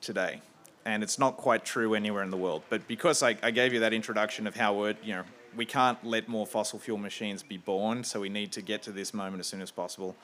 today. 0.00 0.42
And 0.84 1.02
it's 1.02 1.18
not 1.18 1.36
quite 1.36 1.64
true 1.64 1.94
anywhere 1.94 2.22
in 2.22 2.30
the 2.30 2.36
world. 2.36 2.62
But 2.68 2.86
because 2.86 3.22
I, 3.22 3.36
I 3.42 3.50
gave 3.50 3.72
you 3.72 3.80
that 3.80 3.92
introduction 3.92 4.46
of 4.46 4.54
how 4.54 4.74
we're, 4.74 4.94
you 5.02 5.14
know, 5.14 5.24
we 5.56 5.64
can't 5.64 6.02
let 6.04 6.28
more 6.28 6.46
fossil 6.46 6.78
fuel 6.78 6.98
machines 6.98 7.42
be 7.42 7.56
born, 7.56 8.04
so 8.04 8.20
we 8.20 8.28
need 8.28 8.52
to 8.52 8.62
get 8.62 8.82
to 8.82 8.92
this 8.92 9.14
moment 9.14 9.40
as 9.40 9.46
soon 9.46 9.62
as 9.62 9.70
possible. 9.70 10.16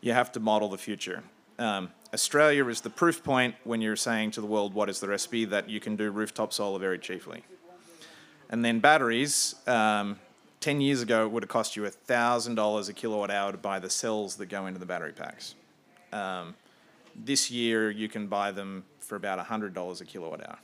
You 0.00 0.12
have 0.12 0.32
to 0.32 0.40
model 0.40 0.68
the 0.68 0.78
future. 0.78 1.22
Um, 1.58 1.90
Australia 2.12 2.66
is 2.66 2.82
the 2.82 2.90
proof 2.90 3.24
point 3.24 3.54
when 3.64 3.80
you're 3.80 3.96
saying 3.96 4.32
to 4.32 4.40
the 4.40 4.46
world 4.46 4.74
what 4.74 4.90
is 4.90 5.00
the 5.00 5.08
recipe 5.08 5.44
that 5.46 5.70
you 5.70 5.80
can 5.80 5.96
do 5.96 6.10
rooftop 6.10 6.52
solar 6.52 6.78
very 6.78 6.98
cheaply. 6.98 7.44
And 8.50 8.64
then 8.64 8.80
batteries, 8.80 9.54
um, 9.66 10.18
10 10.60 10.80
years 10.80 11.02
ago, 11.02 11.24
it 11.24 11.32
would 11.32 11.42
have 11.42 11.50
cost 11.50 11.76
you 11.76 11.82
$1,000 11.82 12.88
a 12.88 12.92
kilowatt 12.92 13.30
hour 13.30 13.52
to 13.52 13.58
buy 13.58 13.78
the 13.78 13.90
cells 13.90 14.36
that 14.36 14.46
go 14.46 14.66
into 14.66 14.78
the 14.78 14.86
battery 14.86 15.12
packs. 15.12 15.54
Um, 16.12 16.54
this 17.14 17.50
year, 17.50 17.90
you 17.90 18.08
can 18.08 18.26
buy 18.26 18.52
them 18.52 18.84
for 19.06 19.16
about 19.16 19.44
$100 19.44 20.00
a 20.00 20.04
kilowatt 20.04 20.46
hour. 20.46 20.58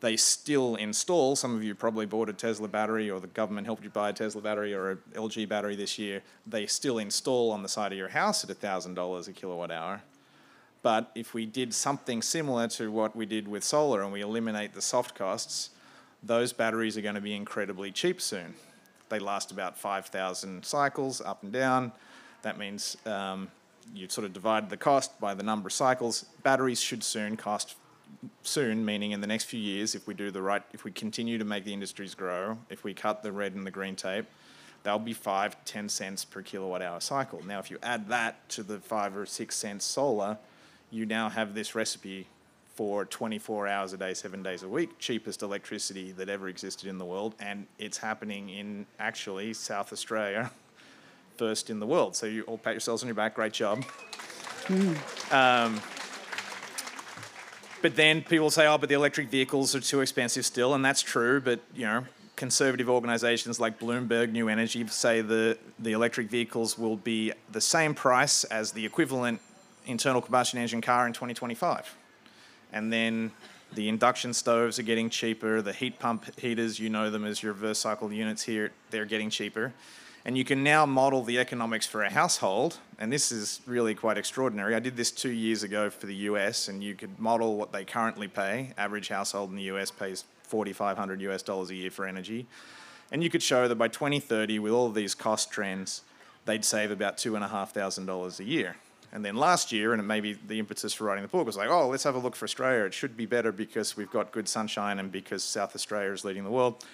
They 0.00 0.16
still 0.16 0.76
install, 0.76 1.36
some 1.36 1.54
of 1.54 1.64
you 1.64 1.74
probably 1.74 2.04
bought 2.04 2.28
a 2.28 2.32
Tesla 2.34 2.68
battery 2.68 3.10
or 3.10 3.18
the 3.18 3.28
government 3.28 3.66
helped 3.66 3.82
you 3.82 3.88
buy 3.88 4.10
a 4.10 4.12
Tesla 4.12 4.42
battery 4.42 4.74
or 4.74 4.90
a 4.90 4.96
LG 5.14 5.48
battery 5.48 5.74
this 5.74 5.98
year. 5.98 6.22
They 6.46 6.66
still 6.66 6.98
install 6.98 7.50
on 7.50 7.62
the 7.62 7.68
side 7.68 7.92
of 7.92 7.98
your 7.98 8.08
house 8.08 8.44
at 8.44 8.50
$1,000 8.50 9.28
a 9.28 9.32
kilowatt 9.32 9.70
hour. 9.70 10.02
But 10.82 11.10
if 11.14 11.32
we 11.32 11.46
did 11.46 11.72
something 11.72 12.20
similar 12.20 12.68
to 12.68 12.92
what 12.92 13.16
we 13.16 13.24
did 13.24 13.48
with 13.48 13.64
solar 13.64 14.02
and 14.02 14.12
we 14.12 14.20
eliminate 14.20 14.74
the 14.74 14.82
soft 14.82 15.14
costs, 15.14 15.70
those 16.22 16.52
batteries 16.52 16.98
are 16.98 17.02
going 17.02 17.14
to 17.14 17.20
be 17.20 17.34
incredibly 17.34 17.90
cheap 17.90 18.20
soon. 18.20 18.54
They 19.08 19.18
last 19.18 19.50
about 19.50 19.78
5,000 19.78 20.64
cycles 20.64 21.20
up 21.20 21.42
and 21.42 21.52
down. 21.52 21.92
That 22.42 22.58
means 22.58 22.96
um, 23.06 23.48
you 23.94 24.08
sort 24.08 24.24
of 24.24 24.32
divide 24.32 24.70
the 24.70 24.76
cost 24.76 25.18
by 25.20 25.34
the 25.34 25.42
number 25.42 25.68
of 25.68 25.72
cycles. 25.72 26.26
Batteries 26.42 26.80
should 26.80 27.02
soon 27.02 27.36
cost 27.36 27.76
soon, 28.42 28.84
meaning 28.84 29.12
in 29.12 29.20
the 29.20 29.26
next 29.26 29.44
few 29.44 29.60
years, 29.60 29.94
if 29.94 30.06
we 30.06 30.14
do 30.14 30.30
the 30.30 30.42
right, 30.42 30.62
if 30.72 30.84
we 30.84 30.90
continue 30.90 31.38
to 31.38 31.44
make 31.44 31.64
the 31.64 31.72
industries 31.72 32.14
grow, 32.14 32.58
if 32.70 32.84
we 32.84 32.94
cut 32.94 33.22
the 33.22 33.32
red 33.32 33.54
and 33.54 33.66
the 33.66 33.70
green 33.70 33.96
tape, 33.96 34.26
they'll 34.82 34.98
be 34.98 35.12
five, 35.12 35.62
ten 35.64 35.88
cents 35.88 36.24
per 36.24 36.42
kilowatt 36.42 36.82
hour 36.82 37.00
cycle. 37.00 37.44
Now, 37.44 37.58
if 37.58 37.70
you 37.70 37.78
add 37.82 38.08
that 38.08 38.48
to 38.50 38.62
the 38.62 38.78
five 38.78 39.16
or 39.16 39.26
six 39.26 39.56
cents 39.56 39.84
solar, 39.84 40.38
you 40.90 41.06
now 41.06 41.28
have 41.28 41.54
this 41.54 41.74
recipe 41.74 42.26
for 42.76 43.06
24 43.06 43.66
hours 43.68 43.92
a 43.94 43.96
day, 43.96 44.12
seven 44.12 44.42
days 44.42 44.62
a 44.62 44.68
week, 44.68 44.98
cheapest 44.98 45.42
electricity 45.42 46.12
that 46.12 46.28
ever 46.28 46.46
existed 46.48 46.88
in 46.88 46.98
the 46.98 47.04
world, 47.04 47.34
and 47.40 47.66
it's 47.78 47.96
happening 47.96 48.50
in 48.50 48.86
actually 48.98 49.54
South 49.54 49.92
Australia, 49.92 50.50
first 51.38 51.70
in 51.70 51.80
the 51.80 51.86
world. 51.86 52.16
So 52.16 52.26
you 52.26 52.42
all 52.42 52.58
pat 52.58 52.74
yourselves 52.74 53.02
on 53.02 53.08
your 53.08 53.14
back. 53.14 53.34
Great 53.34 53.52
job. 53.52 53.84
Um, 55.30 55.80
but 57.82 57.94
then 57.94 58.22
people 58.22 58.50
say, 58.50 58.66
"Oh, 58.66 58.78
but 58.78 58.88
the 58.88 58.94
electric 58.94 59.28
vehicles 59.28 59.74
are 59.74 59.80
too 59.80 60.00
expensive 60.00 60.44
still," 60.44 60.74
and 60.74 60.84
that's 60.84 61.02
true. 61.02 61.40
But 61.40 61.60
you 61.74 61.86
know, 61.86 62.04
conservative 62.34 62.88
organisations 62.88 63.60
like 63.60 63.78
Bloomberg 63.78 64.32
New 64.32 64.48
Energy 64.48 64.86
say 64.88 65.20
the 65.20 65.58
the 65.78 65.92
electric 65.92 66.28
vehicles 66.28 66.78
will 66.78 66.96
be 66.96 67.32
the 67.52 67.60
same 67.60 67.94
price 67.94 68.44
as 68.44 68.72
the 68.72 68.84
equivalent 68.84 69.40
internal 69.86 70.20
combustion 70.20 70.58
engine 70.58 70.80
car 70.80 71.06
in 71.06 71.12
2025. 71.12 71.96
And 72.72 72.92
then 72.92 73.30
the 73.72 73.88
induction 73.88 74.32
stoves 74.34 74.78
are 74.78 74.82
getting 74.82 75.10
cheaper. 75.10 75.62
The 75.62 75.72
heat 75.72 75.98
pump 75.98 76.38
heaters, 76.38 76.78
you 76.78 76.88
know 76.88 77.10
them 77.10 77.24
as 77.24 77.42
your 77.42 77.52
reverse 77.52 77.78
cycle 77.78 78.12
units 78.12 78.42
here, 78.42 78.72
they're 78.90 79.04
getting 79.04 79.30
cheaper. 79.30 79.72
And 80.26 80.36
you 80.36 80.44
can 80.44 80.64
now 80.64 80.84
model 80.86 81.22
the 81.22 81.38
economics 81.38 81.86
for 81.86 82.02
a 82.02 82.10
household, 82.10 82.78
and 82.98 83.12
this 83.12 83.30
is 83.30 83.60
really 83.64 83.94
quite 83.94 84.18
extraordinary. 84.18 84.74
I 84.74 84.80
did 84.80 84.96
this 84.96 85.12
two 85.12 85.30
years 85.30 85.62
ago 85.62 85.88
for 85.88 86.06
the 86.06 86.16
US, 86.30 86.66
and 86.66 86.82
you 86.82 86.96
could 86.96 87.16
model 87.20 87.56
what 87.56 87.70
they 87.70 87.84
currently 87.84 88.26
pay. 88.26 88.72
Average 88.76 89.06
household 89.06 89.50
in 89.50 89.56
the 89.56 89.70
US 89.74 89.92
pays 89.92 90.24
4,500 90.42 91.20
US 91.20 91.44
dollars 91.44 91.70
a 91.70 91.76
year 91.76 91.92
for 91.92 92.08
energy. 92.08 92.48
And 93.12 93.22
you 93.22 93.30
could 93.30 93.40
show 93.40 93.68
that 93.68 93.76
by 93.76 93.86
2030, 93.86 94.58
with 94.58 94.72
all 94.72 94.88
of 94.88 94.94
these 94.94 95.14
cost 95.14 95.52
trends, 95.52 96.02
they'd 96.44 96.64
save 96.64 96.90
about 96.90 97.18
$2,500 97.18 98.40
a 98.40 98.44
year. 98.44 98.74
And 99.12 99.24
then 99.24 99.36
last 99.36 99.70
year, 99.70 99.92
and 99.92 100.00
it 100.00 100.06
may 100.06 100.18
be 100.18 100.32
the 100.32 100.58
impetus 100.58 100.92
for 100.92 101.04
writing 101.04 101.22
the 101.22 101.28
book, 101.28 101.46
was 101.46 101.56
like, 101.56 101.70
oh, 101.70 101.86
let's 101.86 102.02
have 102.02 102.16
a 102.16 102.18
look 102.18 102.34
for 102.34 102.46
Australia. 102.46 102.82
It 102.82 102.94
should 102.94 103.16
be 103.16 103.26
better 103.26 103.52
because 103.52 103.96
we've 103.96 104.10
got 104.10 104.32
good 104.32 104.48
sunshine 104.48 104.98
and 104.98 105.12
because 105.12 105.44
South 105.44 105.76
Australia 105.76 106.10
is 106.10 106.24
leading 106.24 106.42
the 106.42 106.50
world. 106.50 106.84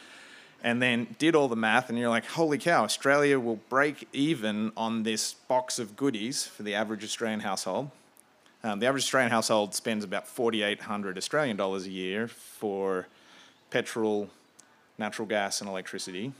And 0.63 0.81
then 0.81 1.17
did 1.19 1.35
all 1.35 1.49
the 1.49 1.57
math, 1.57 1.89
and 1.89 1.99
you're 1.99 2.09
like, 2.09 2.25
holy 2.25 2.57
cow, 2.57 2.85
Australia 2.85 3.41
will 3.41 3.61
break 3.69 4.09
even 4.13 4.71
on 4.77 5.03
this 5.03 5.35
box 5.35 5.81
of 5.81 5.97
goodies 5.97 6.47
for 6.47 6.63
the 6.63 6.75
average 6.75 7.03
Australian 7.03 7.41
household. 7.41 7.91
Um, 8.63 8.79
the 8.79 8.87
average 8.87 9.03
Australian 9.03 9.33
household 9.33 9.75
spends 9.75 10.05
about 10.05 10.29
4,800 10.29 11.19
Australian 11.19 11.57
dollars 11.57 11.87
a 11.87 11.91
year 11.91 12.29
for 12.29 13.09
petrol, 13.71 14.31
natural 14.99 15.27
gas, 15.27 15.61
and 15.61 15.69
electricity 15.69 16.33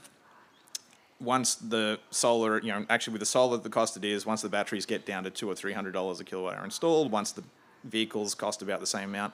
once 1.23 1.55
the 1.55 1.99
solar, 2.11 2.59
you 2.59 2.71
know, 2.71 2.85
actually 2.89 3.13
with 3.13 3.21
the 3.21 3.25
solar, 3.25 3.57
the 3.57 3.69
cost 3.69 3.97
it 3.97 4.05
is, 4.05 4.25
once 4.25 4.41
the 4.41 4.49
batteries 4.49 4.85
get 4.85 5.05
down 5.05 5.23
to 5.23 5.29
two 5.29 5.49
or 5.49 5.55
three 5.55 5.73
hundred 5.73 5.93
dollars 5.93 6.19
a 6.19 6.23
kilowatt 6.23 6.55
hour 6.55 6.65
installed, 6.65 7.11
once 7.11 7.31
the 7.31 7.43
vehicles 7.83 8.35
cost 8.35 8.61
about 8.61 8.79
the 8.79 8.87
same 8.87 9.09
amount, 9.09 9.33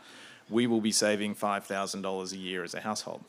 we 0.50 0.68
will 0.68 0.82
be 0.82 0.92
saving 0.92 1.34
five 1.34 1.66
thousand 1.66 2.02
dollars 2.02 2.32
a 2.32 2.38
year 2.38 2.64
as 2.64 2.74
a 2.74 2.82
household. 2.82 3.24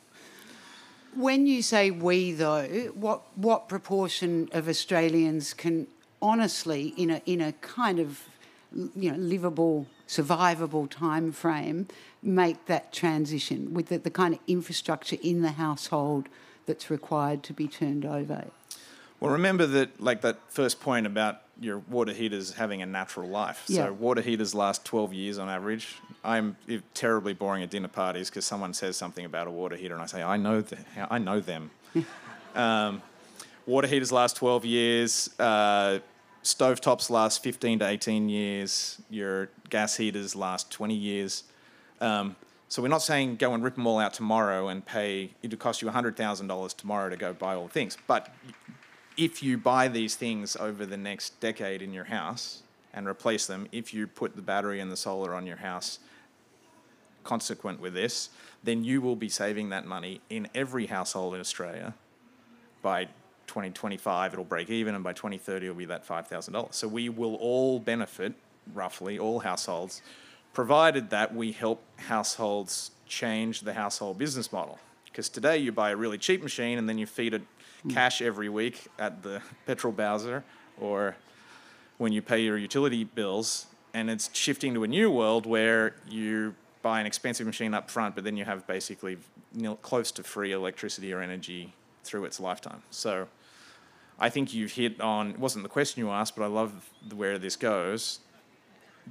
When 1.15 1.47
you 1.47 1.63
say 1.63 1.91
we, 1.91 2.33
though, 2.33 2.67
what 2.95 3.23
what 3.37 3.69
proportion 3.69 4.49
of 4.53 4.69
Australians 4.69 5.55
can 5.55 5.89
honestly, 6.23 6.95
in 6.97 7.11
a 7.11 7.23
in 7.27 7.41
a 7.41 7.53
kind 7.53 7.99
of 7.99 8.25
you 8.95 9.11
know 9.11 9.17
livable, 9.17 9.87
survivable 10.07 10.89
time 10.89 11.33
frame, 11.33 11.89
make 12.23 12.67
that 12.67 12.93
transition 12.93 13.75
with 13.75 13.87
the, 13.87 13.99
the 13.99 14.11
kind 14.11 14.35
of 14.35 14.41
infrastructure 14.47 15.17
in 15.23 15.43
the 15.43 15.53
household 15.53 16.29
that's 16.67 16.91
required 16.91 17.43
to 17.43 17.53
be 17.53 17.67
turned 17.67 18.05
over. 18.05 18.47
Well, 19.19 19.33
remember 19.33 19.67
that, 19.67 20.01
like 20.01 20.23
that 20.23 20.39
first 20.49 20.81
point 20.81 21.07
about 21.07 21.43
your 21.61 21.79
water 21.79 22.13
heaters 22.13 22.55
having 22.55 22.81
a 22.83 22.87
natural 22.87 23.29
life. 23.29 23.65
Yeah. 23.69 23.87
So 23.87 23.93
water 23.93 24.23
heaters 24.23 24.55
last 24.55 24.85
12 24.85 25.13
years 25.13 25.39
on 25.39 25.49
average. 25.49 25.97
I'm 26.25 26.57
terribly 26.95 27.35
boring 27.35 27.63
at 27.63 27.71
dinner 27.71 27.89
parties 27.89 28.31
because 28.31 28.47
someone 28.47 28.73
says 28.73 28.97
something 28.97 29.25
about 29.25 29.47
a 29.47 29.51
water 29.51 29.77
heater 29.77 29.95
and 29.95 30.03
I 30.03 30.07
say, 30.07 30.23
I 30.23 30.39
know, 30.39 30.63
th- 30.63 30.81
I 31.11 31.19
know 31.19 31.41
them. 31.41 31.71
um, 32.55 33.03
water 33.67 33.87
heaters 33.87 34.11
last 34.11 34.37
12 34.37 34.65
years. 34.65 35.31
Uh, 35.39 35.99
stovetops 36.43 37.11
last 37.11 37.43
15 37.43 37.81
to 37.81 37.89
18 37.89 38.29
years. 38.31 39.01
Your 39.11 39.51
gas 39.69 39.97
heaters 39.97 40.35
last 40.35 40.71
20 40.71 40.95
years. 40.95 41.45
Um, 42.01 42.37
so 42.69 42.81
we're 42.81 42.89
not 42.89 43.03
saying 43.03 43.37
go 43.37 43.53
and 43.53 43.63
rip 43.63 43.75
them 43.75 43.87
all 43.87 43.99
out 43.99 44.15
tomorrow 44.15 44.69
and 44.69 44.87
pay, 44.87 45.33
it'll 45.43 45.59
cost 45.59 45.83
you 45.83 45.89
$100,000 45.89 46.77
tomorrow 46.77 47.11
to 47.11 47.17
go 47.17 47.35
buy 47.35 47.55
all 47.55 47.65
the 47.67 47.73
things. 47.73 47.99
But 48.07 48.33
if 49.21 49.43
you 49.43 49.59
buy 49.59 49.87
these 49.87 50.17
things 50.17 50.57
over 50.57 50.87
the 50.87 50.97
next 50.97 51.39
decade 51.41 51.83
in 51.83 51.93
your 51.93 52.05
house 52.05 52.63
and 52.95 53.07
replace 53.07 53.47
them, 53.47 53.69
if 53.71 53.93
you 53.93 54.07
put 54.07 54.35
the 54.35 54.41
battery 54.41 54.81
and 54.81 54.91
the 54.91 54.97
solar 54.97 55.35
on 55.35 55.47
your 55.47 55.59
house 55.59 55.99
consequent 57.23 57.81
with 57.81 57.93
this, 57.93 58.31
then 58.65 58.83
you 58.83 59.03
will 59.03 59.17
be 59.17 59.29
saving 59.29 59.69
that 59.69 59.85
money 59.85 60.23
in 60.31 60.49
every 60.55 60.87
household 60.87 61.35
in 61.35 61.41
Australia. 61.41 61.93
By 62.81 63.05
2025, 63.47 64.33
it'll 64.33 64.43
break 64.43 64.71
even, 64.71 64.95
and 64.95 65.05
by 65.05 65.13
2030, 65.13 65.67
it'll 65.67 65.77
be 65.77 65.85
that 65.85 66.09
$5,000. 66.09 66.73
So 66.73 66.89
we 66.89 67.11
will 67.11 67.35
all 67.35 67.79
benefit, 67.79 68.33
roughly, 68.73 69.19
all 69.19 69.41
households, 69.41 70.01
provided 70.55 71.11
that 71.11 71.35
we 71.35 71.53
help 71.53 71.83
households 71.97 72.93
change 73.07 73.61
the 73.61 73.75
household 73.75 74.17
business 74.17 74.51
model. 74.51 74.79
Because 75.05 75.29
today 75.29 75.59
you 75.59 75.73
buy 75.73 75.91
a 75.91 75.97
really 75.97 76.17
cheap 76.17 76.43
machine 76.43 76.79
and 76.79 76.89
then 76.89 76.97
you 76.97 77.05
feed 77.05 77.35
it 77.35 77.43
Hmm. 77.83 77.91
cash 77.91 78.21
every 78.21 78.49
week 78.49 78.89
at 78.99 79.23
the 79.23 79.41
petrol 79.67 79.93
bowser 79.93 80.45
or 80.79 81.17
when 81.99 82.13
you 82.13 82.23
pay 82.23 82.41
your 82.41 82.59
utility 82.59 83.05
bills. 83.05 83.67
And 83.93 84.09
it's 84.11 84.31
shifting 84.33 84.75
to 84.75 84.85
a 84.85 84.89
new 84.89 85.11
world 85.11 85.47
where 85.47 85.97
you 86.09 86.55
buy 86.83 87.01
an 87.01 87.07
expensive 87.07 87.47
machine 87.47 87.75
up 87.75 87.91
front, 87.91 88.15
but 88.15 88.25
then 88.25 88.37
you 88.37 88.45
have 88.45 88.67
basically 88.67 89.19
close 89.83 90.13
to 90.13 90.23
free 90.23 90.53
electricity 90.53 91.13
or 91.13 91.21
energy 91.21 91.75
through 92.05 92.25
its 92.25 92.39
lifetime. 92.41 92.83
So 92.91 93.27
I 94.19 94.31
think 94.31 94.55
you've 94.55 94.73
hit 94.73 95.01
on, 95.01 95.31
it 95.31 95.39
wasn't 95.39 95.65
the 95.65 95.69
question 95.69 96.05
you 96.05 96.11
asked, 96.11 96.37
but 96.37 96.45
I 96.45 96.49
love 96.49 96.89
where 97.15 97.39
this 97.39 97.57
goes. 97.57 98.21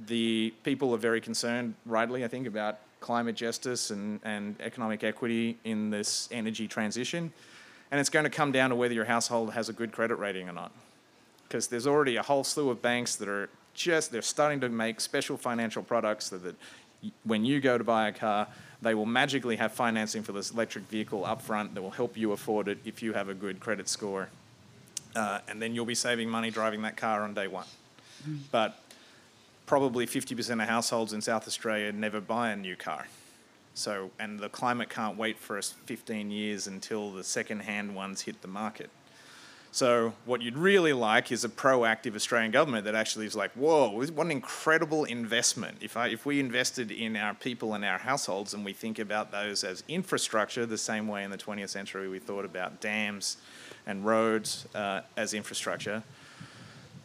The 0.06 0.54
people 0.62 0.94
are 0.94 0.98
very 0.98 1.20
concerned, 1.20 1.74
rightly, 1.84 2.24
I 2.24 2.28
think, 2.28 2.46
about 2.46 2.78
climate 3.00 3.36
justice 3.36 3.90
and, 3.90 4.20
and 4.24 4.56
economic 4.60 5.04
equity 5.04 5.58
in 5.64 5.90
this 5.90 6.28
energy 6.32 6.66
transition. 6.66 7.32
And 7.90 7.98
it's 7.98 8.10
going 8.10 8.24
to 8.24 8.30
come 8.30 8.52
down 8.52 8.70
to 8.70 8.76
whether 8.76 8.94
your 8.94 9.04
household 9.04 9.52
has 9.52 9.68
a 9.68 9.72
good 9.72 9.92
credit 9.92 10.16
rating 10.16 10.48
or 10.48 10.52
not. 10.52 10.70
Because 11.48 11.66
there's 11.66 11.86
already 11.86 12.16
a 12.16 12.22
whole 12.22 12.44
slew 12.44 12.70
of 12.70 12.80
banks 12.80 13.16
that 13.16 13.28
are 13.28 13.50
just, 13.74 14.12
they're 14.12 14.22
starting 14.22 14.60
to 14.60 14.68
make 14.68 15.00
special 15.00 15.36
financial 15.36 15.82
products 15.82 16.26
so 16.26 16.38
that 16.38 16.54
when 17.24 17.44
you 17.44 17.60
go 17.60 17.78
to 17.78 17.84
buy 17.84 18.08
a 18.08 18.12
car, 18.12 18.46
they 18.82 18.94
will 18.94 19.06
magically 19.06 19.56
have 19.56 19.72
financing 19.72 20.22
for 20.22 20.32
this 20.32 20.50
electric 20.50 20.84
vehicle 20.84 21.24
up 21.24 21.42
front 21.42 21.74
that 21.74 21.82
will 21.82 21.90
help 21.90 22.16
you 22.16 22.32
afford 22.32 22.68
it 22.68 22.78
if 22.84 23.02
you 23.02 23.12
have 23.12 23.28
a 23.28 23.34
good 23.34 23.60
credit 23.60 23.88
score. 23.88 24.28
Uh, 25.16 25.40
and 25.48 25.60
then 25.60 25.74
you'll 25.74 25.84
be 25.84 25.94
saving 25.94 26.28
money 26.28 26.50
driving 26.50 26.82
that 26.82 26.96
car 26.96 27.22
on 27.22 27.34
day 27.34 27.48
one. 27.48 27.66
Mm. 28.28 28.38
But 28.50 28.80
probably 29.66 30.06
50% 30.06 30.62
of 30.62 30.68
households 30.68 31.12
in 31.12 31.20
South 31.20 31.46
Australia 31.46 31.92
never 31.92 32.20
buy 32.20 32.50
a 32.50 32.56
new 32.56 32.76
car. 32.76 33.06
So, 33.74 34.10
and 34.18 34.38
the 34.38 34.48
climate 34.48 34.90
can't 34.90 35.16
wait 35.16 35.38
for 35.38 35.56
us 35.56 35.74
15 35.86 36.30
years 36.30 36.66
until 36.66 37.12
the 37.12 37.24
second-hand 37.24 37.94
ones 37.94 38.22
hit 38.22 38.42
the 38.42 38.48
market. 38.48 38.90
So, 39.72 40.14
what 40.24 40.42
you'd 40.42 40.58
really 40.58 40.92
like 40.92 41.30
is 41.30 41.44
a 41.44 41.48
proactive 41.48 42.16
Australian 42.16 42.50
government 42.50 42.84
that 42.86 42.96
actually 42.96 43.26
is 43.26 43.36
like, 43.36 43.52
whoa, 43.52 43.88
what 43.90 44.26
an 44.26 44.32
incredible 44.32 45.04
investment. 45.04 45.78
If, 45.80 45.96
I, 45.96 46.08
if 46.08 46.26
we 46.26 46.40
invested 46.40 46.90
in 46.90 47.16
our 47.16 47.34
people 47.34 47.74
and 47.74 47.84
our 47.84 47.98
households 47.98 48.52
and 48.52 48.64
we 48.64 48.72
think 48.72 48.98
about 48.98 49.30
those 49.30 49.62
as 49.62 49.84
infrastructure, 49.86 50.66
the 50.66 50.76
same 50.76 51.06
way 51.06 51.22
in 51.22 51.30
the 51.30 51.38
20th 51.38 51.68
century 51.68 52.08
we 52.08 52.18
thought 52.18 52.44
about 52.44 52.80
dams 52.80 53.36
and 53.86 54.04
roads 54.04 54.66
uh, 54.74 55.02
as 55.16 55.34
infrastructure, 55.34 56.02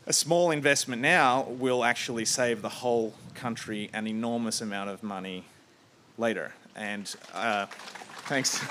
a 0.07 0.13
small 0.13 0.49
investment 0.49 1.03
now 1.03 1.43
will 1.43 1.83
actually 1.83 2.25
save 2.25 2.63
the 2.63 2.69
whole 2.69 3.13
country 3.35 3.91
an 3.93 4.07
enormous 4.07 4.59
amount 4.61 4.89
of 4.89 5.03
money 5.03 5.45
later. 6.17 6.53
And 6.75 7.13
uh, 7.33 7.67
thanks. 8.27 8.61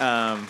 Um, 0.00 0.48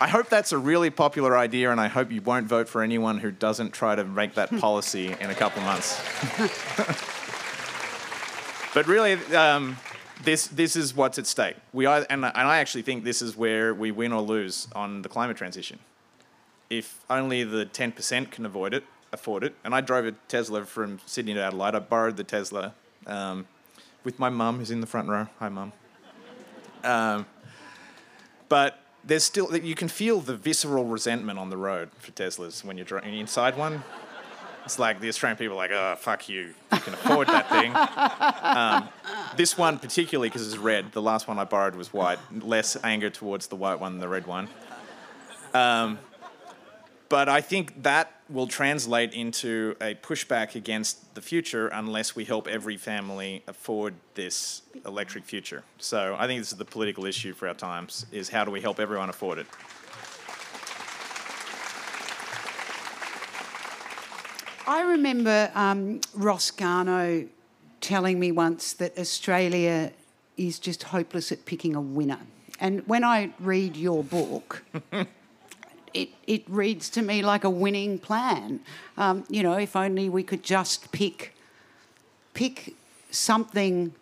I 0.00 0.08
hope 0.08 0.28
that's 0.28 0.50
a 0.50 0.58
really 0.58 0.90
popular 0.90 1.38
idea, 1.38 1.70
and 1.70 1.80
I 1.80 1.86
hope 1.86 2.10
you 2.10 2.20
won't 2.20 2.48
vote 2.48 2.68
for 2.68 2.82
anyone 2.82 3.18
who 3.18 3.30
doesn't 3.30 3.70
try 3.70 3.94
to 3.94 4.04
make 4.04 4.34
that 4.34 4.50
policy 4.58 5.14
in 5.20 5.30
a 5.30 5.34
couple 5.34 5.62
months. 5.62 6.00
but 8.74 8.88
really, 8.88 9.12
um, 9.36 9.76
this 10.24 10.48
this 10.48 10.74
is 10.74 10.96
what's 10.96 11.18
at 11.18 11.26
stake. 11.26 11.54
We 11.72 11.86
are, 11.86 12.04
and, 12.10 12.24
and 12.24 12.26
I 12.34 12.58
actually 12.58 12.82
think 12.82 13.04
this 13.04 13.22
is 13.22 13.36
where 13.36 13.72
we 13.74 13.92
win 13.92 14.12
or 14.12 14.22
lose 14.22 14.66
on 14.74 15.02
the 15.02 15.08
climate 15.08 15.36
transition. 15.36 15.78
If 16.68 17.04
only 17.08 17.44
the 17.44 17.64
ten 17.64 17.92
percent 17.92 18.32
can 18.32 18.44
avoid 18.44 18.74
it, 18.74 18.84
afford 19.12 19.44
it, 19.44 19.54
and 19.62 19.72
I 19.72 19.82
drove 19.82 20.06
a 20.06 20.12
Tesla 20.26 20.64
from 20.64 20.98
Sydney 21.06 21.34
to 21.34 21.40
Adelaide. 21.44 21.76
I 21.76 21.78
borrowed 21.78 22.16
the 22.16 22.24
Tesla 22.24 22.74
um, 23.06 23.46
with 24.04 24.18
my 24.18 24.28
mum, 24.28 24.58
who's 24.58 24.70
in 24.70 24.80
the 24.80 24.86
front 24.86 25.08
row. 25.08 25.28
Hi, 25.38 25.48
mum. 25.48 25.72
Um, 26.84 27.26
but 28.48 28.78
there's 29.04 29.24
still 29.24 29.54
you 29.56 29.74
can 29.74 29.88
feel 29.88 30.20
the 30.20 30.36
visceral 30.36 30.84
resentment 30.84 31.38
on 31.38 31.50
the 31.50 31.56
road 31.56 31.90
for 31.98 32.12
Teslas 32.12 32.64
when 32.64 32.76
you're 32.76 32.86
driving 32.86 33.18
inside 33.18 33.56
one. 33.56 33.82
It's 34.64 34.78
like 34.78 35.00
the 35.00 35.08
Australian 35.08 35.36
people 35.38 35.54
are 35.54 35.56
like, 35.56 35.72
oh, 35.72 35.96
fuck 35.98 36.28
you. 36.28 36.54
You 36.72 36.78
can 36.78 36.94
afford 36.94 37.28
that 37.28 37.48
thing. 37.48 37.72
Um, 38.52 38.88
this 39.36 39.56
one, 39.56 39.78
particularly 39.78 40.28
because 40.28 40.46
it's 40.46 40.58
red, 40.58 40.92
the 40.92 41.00
last 41.00 41.26
one 41.26 41.38
I 41.38 41.44
borrowed 41.44 41.74
was 41.74 41.92
white. 41.92 42.18
Less 42.30 42.76
anger 42.84 43.08
towards 43.08 43.46
the 43.46 43.56
white 43.56 43.80
one 43.80 43.92
than 43.92 44.00
the 44.00 44.08
red 44.08 44.26
one. 44.26 44.48
Um, 45.54 45.98
but 47.12 47.28
I 47.28 47.42
think 47.42 47.82
that 47.82 48.10
will 48.30 48.46
translate 48.46 49.12
into 49.12 49.76
a 49.82 49.94
pushback 49.94 50.54
against 50.54 51.14
the 51.14 51.20
future 51.20 51.68
unless 51.68 52.16
we 52.16 52.24
help 52.24 52.48
every 52.48 52.78
family 52.78 53.42
afford 53.46 53.92
this 54.14 54.62
electric 54.86 55.26
future. 55.26 55.62
So 55.76 56.16
I 56.18 56.26
think 56.26 56.40
this 56.40 56.52
is 56.52 56.56
the 56.56 56.64
political 56.64 57.04
issue 57.04 57.34
for 57.34 57.48
our 57.48 57.54
times: 57.54 58.06
is 58.12 58.30
how 58.30 58.46
do 58.46 58.50
we 58.50 58.62
help 58.62 58.80
everyone 58.80 59.10
afford 59.10 59.40
it? 59.40 59.46
I 64.66 64.80
remember 64.80 65.50
um, 65.54 66.00
Ross 66.14 66.50
Garnaut 66.50 67.28
telling 67.82 68.18
me 68.20 68.32
once 68.32 68.72
that 68.72 68.98
Australia 68.98 69.92
is 70.38 70.58
just 70.58 70.84
hopeless 70.84 71.30
at 71.30 71.44
picking 71.44 71.74
a 71.74 71.80
winner. 71.82 72.20
And 72.58 72.88
when 72.88 73.04
I 73.04 73.34
read 73.38 73.76
your 73.76 74.02
book, 74.02 74.64
it, 75.94 76.10
it 76.26 76.44
reads 76.48 76.90
to 76.90 77.02
me 77.02 77.22
like 77.22 77.44
a 77.44 77.50
winning 77.50 77.98
plan. 77.98 78.60
Um, 78.96 79.24
you 79.28 79.42
know, 79.42 79.54
if 79.54 79.76
only 79.76 80.08
we 80.08 80.22
could 80.22 80.42
just 80.42 80.92
pick 80.92 81.34
pick 82.34 82.74
something 83.10 83.92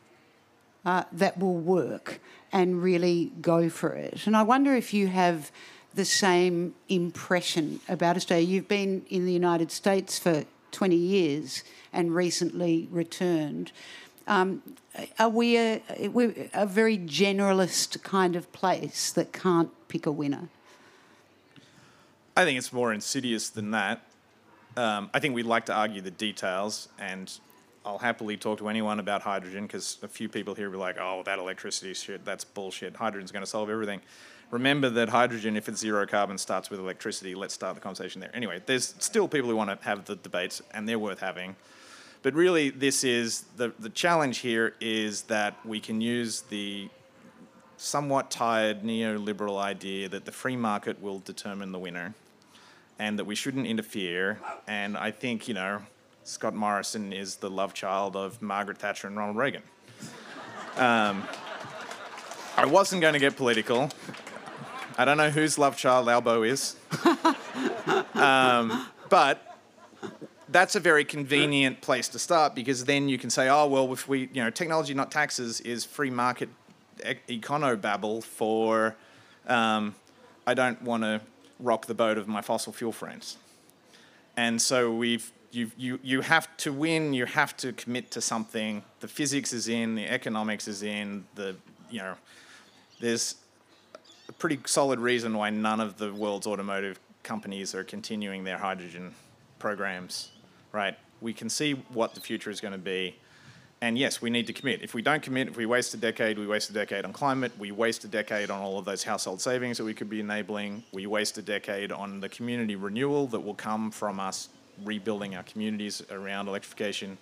uh, 0.85 1.05
that 1.13 1.39
will 1.39 1.57
work 1.57 2.21
and 2.53 2.83
really 2.83 3.33
go 3.41 3.69
for 3.69 3.91
it. 3.91 4.27
And 4.27 4.37
I 4.37 4.43
wonder 4.43 4.75
if 4.75 4.95
you 4.95 5.09
have 5.09 5.51
the 5.95 6.05
same 6.05 6.75
impression 6.89 7.81
about 7.89 8.17
Australia. 8.17 8.47
You've 8.47 8.69
been 8.69 9.05
in 9.11 9.27
the 9.27 9.33
United 9.33 9.73
States 9.73 10.19
for 10.19 10.45
20 10.71 10.95
years 10.95 11.65
and 11.93 12.15
recently 12.15 12.89
returned. 12.91 13.73
Um, 14.27 14.63
are 15.19 15.29
we 15.29 15.59
a, 15.59 15.83
a 16.55 16.67
very 16.67 16.99
generalist 16.99 18.03
kind 18.03 18.37
of 18.37 18.53
place 18.53 19.11
that 19.13 19.33
can't 19.33 19.71
pick 19.89 20.07
a 20.07 20.13
winner? 20.13 20.49
I 22.41 22.47
think 22.47 22.57
it's 22.57 22.73
more 22.73 22.95
insidious 22.95 23.51
than 23.51 23.73
that. 23.73 24.01
Um, 24.75 25.11
I 25.13 25.19
think 25.21 25.35
we'd 25.35 25.45
like 25.45 25.67
to 25.67 25.75
argue 25.75 26.01
the 26.01 26.11
details, 26.11 26.89
and 26.99 27.31
I'll 27.85 27.99
happily 27.99 28.39
talk 28.39 28.59
to 28.61 28.69
anyone 28.71 28.99
about 28.99 29.21
hydrogen 29.21 29.67
because 29.67 29.99
a 30.03 30.09
few 30.09 30.27
people 30.27 30.55
here 30.55 30.71
will 30.71 30.79
be 30.79 30.81
like, 30.81 30.97
oh, 30.99 31.23
that 31.27 31.39
electricity 31.39 31.93
shit, 31.93 32.25
that's 32.25 32.45
bullshit. 32.45 32.97
Hydrogen's 32.97 33.31
going 33.31 33.45
to 33.45 33.51
solve 33.51 33.69
everything. 33.69 34.01
Remember 34.51 34.89
that 34.89 35.11
hydrogen, 35.11 35.55
if 35.55 35.69
it's 35.69 35.81
zero 35.81 36.07
carbon, 36.07 36.39
starts 36.39 36.71
with 36.71 36.81
electricity. 36.81 37.35
Let's 37.35 37.53
start 37.53 37.75
the 37.75 37.81
conversation 37.83 38.23
there. 38.23 38.35
Anyway, 38.35 38.63
there's 38.65 38.95
still 38.99 39.29
people 39.29 39.51
who 39.51 39.57
want 39.57 39.69
to 39.79 39.87
have 39.87 40.07
the 40.07 40.17
debates, 40.17 40.63
and 40.73 40.89
they're 40.89 40.99
worth 40.99 41.21
having. 41.21 41.57
But 42.23 42.33
really, 42.33 42.71
this 42.71 43.05
is 43.05 43.45
the, 43.59 43.75
the 43.79 43.91
challenge 43.91 44.39
here 44.39 44.75
is 44.81 45.23
that 45.23 45.55
we 45.67 45.79
can 45.79 46.01
use 46.01 46.41
the 46.41 46.89
somewhat 47.77 48.31
tired 48.31 48.83
neoliberal 48.83 49.59
idea 49.59 50.09
that 50.09 50.25
the 50.25 50.33
free 50.33 50.57
market 50.57 51.03
will 51.03 51.19
determine 51.19 51.73
the 51.73 51.79
winner 51.79 52.15
and 53.01 53.19
that 53.19 53.25
we 53.25 53.35
shouldn't 53.35 53.67
interfere. 53.67 54.39
And 54.69 54.95
I 54.95 55.11
think, 55.11 55.49
you 55.49 55.55
know, 55.55 55.81
Scott 56.23 56.55
Morrison 56.55 57.15
is 57.15 57.37
the 57.37 57.49
love 57.49 57.73
child 57.73 58.15
of 58.15 58.43
Margaret 58.43 58.77
Thatcher 58.77 59.09
and 59.09 59.17
Ronald 59.17 59.39
Reagan. 59.39 59.63
Um, 60.77 61.25
I 62.59 62.67
wasn't 62.67 63.01
going 63.01 63.15
to 63.15 63.19
get 63.19 63.37
political. 63.37 63.91
I 64.99 65.07
don't 65.07 65.17
know 65.17 65.31
whose 65.31 65.57
love 65.57 65.79
child 65.79 66.11
Albo 66.11 66.43
is. 66.43 66.77
um, 68.15 68.87
but 69.09 69.59
that's 70.51 70.77
a 70.77 70.81
very 70.81 71.07
convenient 71.07 71.81
place 71.81 72.07
to 72.09 72.19
start 72.19 72.55
because 72.55 72.85
then 72.85 73.09
you 73.09 73.17
can 73.17 73.31
say, 73.31 73.49
oh, 73.49 73.67
well, 73.67 73.91
if 73.95 74.07
we, 74.09 74.29
you 74.35 74.45
know, 74.45 74.51
technology, 74.51 74.93
not 74.93 75.11
taxes, 75.11 75.63
is 75.63 75.87
free 75.87 76.11
market 76.11 76.51
econo 77.31 77.81
babble 77.81 78.21
for 78.21 78.95
um, 79.47 79.95
I 80.47 80.53
don't 80.53 80.83
want 80.83 81.03
to 81.03 81.23
rock 81.61 81.87
the 81.87 81.95
boat 81.95 82.19
of 82.19 82.29
my 82.29 82.41
fossil 82.41 82.73
fuel 82.73 82.93
friends. 82.93 83.37
And 84.37 84.61
so 84.61 84.93
we've 84.93 85.33
you, 85.53 85.71
you, 85.77 85.99
you 86.03 86.21
have 86.21 86.57
to 86.59 86.73
win, 86.73 87.13
you 87.13 87.27
have 87.27 87.57
to 87.59 87.73
commit 87.73 88.11
to 88.13 88.21
something. 88.21 88.83
The 89.01 89.09
physics 89.09 89.53
is 89.53 89.69
in, 89.69 89.95
the 89.95 90.07
economics 90.07 90.69
is 90.69 90.83
in, 90.83 91.25
the 91.35 91.57
you 91.91 91.99
know, 91.99 92.15
there's 93.01 93.37
a 94.29 94.33
pretty 94.33 94.61
solid 94.67 95.01
reason 95.01 95.37
why 95.37 95.51
none 95.51 95.81
of 95.81 95.97
the 95.97 96.13
world's 96.13 96.47
automotive 96.47 97.01
companies 97.23 97.75
are 97.75 97.83
continuing 97.83 98.45
their 98.45 98.59
hydrogen 98.59 99.13
programs, 99.59 100.31
right? 100.73 100.97
We 101.21 101.33
can 101.33 101.51
see 101.51 101.73
what 101.93 102.15
the 102.15 102.21
future 102.21 102.51
is 102.51 102.61
going 102.61 102.73
to 102.73 102.79
be. 102.79 103.17
And 103.83 103.97
yes, 103.97 104.21
we 104.21 104.29
need 104.29 104.47
to 104.47 104.53
commit. 104.53 104.83
If 104.83 104.93
we 104.93 105.01
don't 105.01 105.23
commit, 105.23 105.49
if 105.49 105.57
we 105.57 105.65
waste 105.65 105.95
a 105.95 105.97
decade, 105.97 106.39
we 106.39 106.47
waste 106.47 106.69
a 106.69 106.75
decade 106.75 107.07
on 107.07 107.15
climate, 107.15 107.53
we 107.59 107.73
waste 107.73 108.05
a 108.05 108.09
decade 108.09 108.51
on 108.51 108.61
all 108.61 108.79
of 108.79 108.85
those 108.85 109.03
household 109.03 109.41
savings 109.41 109.79
that 109.79 109.85
we 109.85 109.95
could 109.95 110.11
be 110.11 110.21
enabling, 110.21 110.83
we 110.93 111.07
waste 111.07 111.39
a 111.39 111.43
decade 111.43 111.91
on 111.91 112.21
the 112.21 112.29
community 112.29 112.77
renewal 112.77 113.27
that 113.29 113.41
will 113.41 113.55
come 113.55 113.91
from 113.91 114.21
us 114.21 114.51
rebuilding 114.85 115.35
our 115.35 115.43
communities 115.45 116.03
around 116.11 116.47
electrification. 116.49 117.17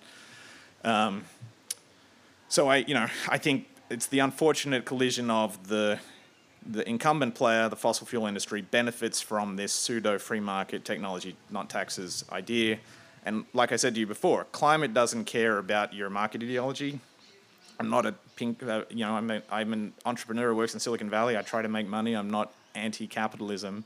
Um, 0.83 1.23
so 2.49 2.67
I, 2.67 2.77
you 2.77 2.93
know, 2.93 3.07
I 3.29 3.37
think 3.37 3.67
it's 3.89 4.07
the 4.07 4.19
unfortunate 4.19 4.85
collision 4.85 5.29
of 5.29 5.67
the 5.67 5.99
the 6.65 6.87
incumbent 6.87 7.35
player, 7.35 7.69
the 7.69 7.75
fossil 7.75 8.05
fuel 8.05 8.27
industry, 8.27 8.61
benefits 8.61 9.21
from 9.21 9.55
this 9.55 9.71
pseudo 9.71 10.19
free 10.19 10.41
market 10.41 10.83
technology, 10.83 11.35
not 11.49 11.69
taxes 11.69 12.25
idea. 12.31 12.77
And 13.25 13.45
like 13.53 13.71
I 13.71 13.75
said 13.75 13.93
to 13.95 13.99
you 13.99 14.07
before, 14.07 14.45
climate 14.45 14.93
doesn't 14.93 15.25
care 15.25 15.57
about 15.57 15.93
your 15.93 16.09
market 16.09 16.41
ideology. 16.41 16.99
I'm 17.79 17.89
not 17.89 18.05
a 18.05 18.13
pink, 18.35 18.61
uh, 18.61 18.83
you 18.89 19.05
know, 19.05 19.13
I'm, 19.13 19.31
a, 19.31 19.41
I'm 19.49 19.71
an 19.73 19.93
entrepreneur 20.05 20.49
who 20.49 20.55
works 20.55 20.73
in 20.73 20.79
Silicon 20.79 21.09
Valley. 21.09 21.37
I 21.37 21.41
try 21.41 21.61
to 21.61 21.69
make 21.69 21.87
money. 21.87 22.13
I'm 22.13 22.29
not 22.29 22.53
anti 22.75 23.07
capitalism. 23.07 23.85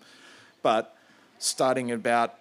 But 0.62 0.96
starting 1.38 1.92
about 1.92 2.40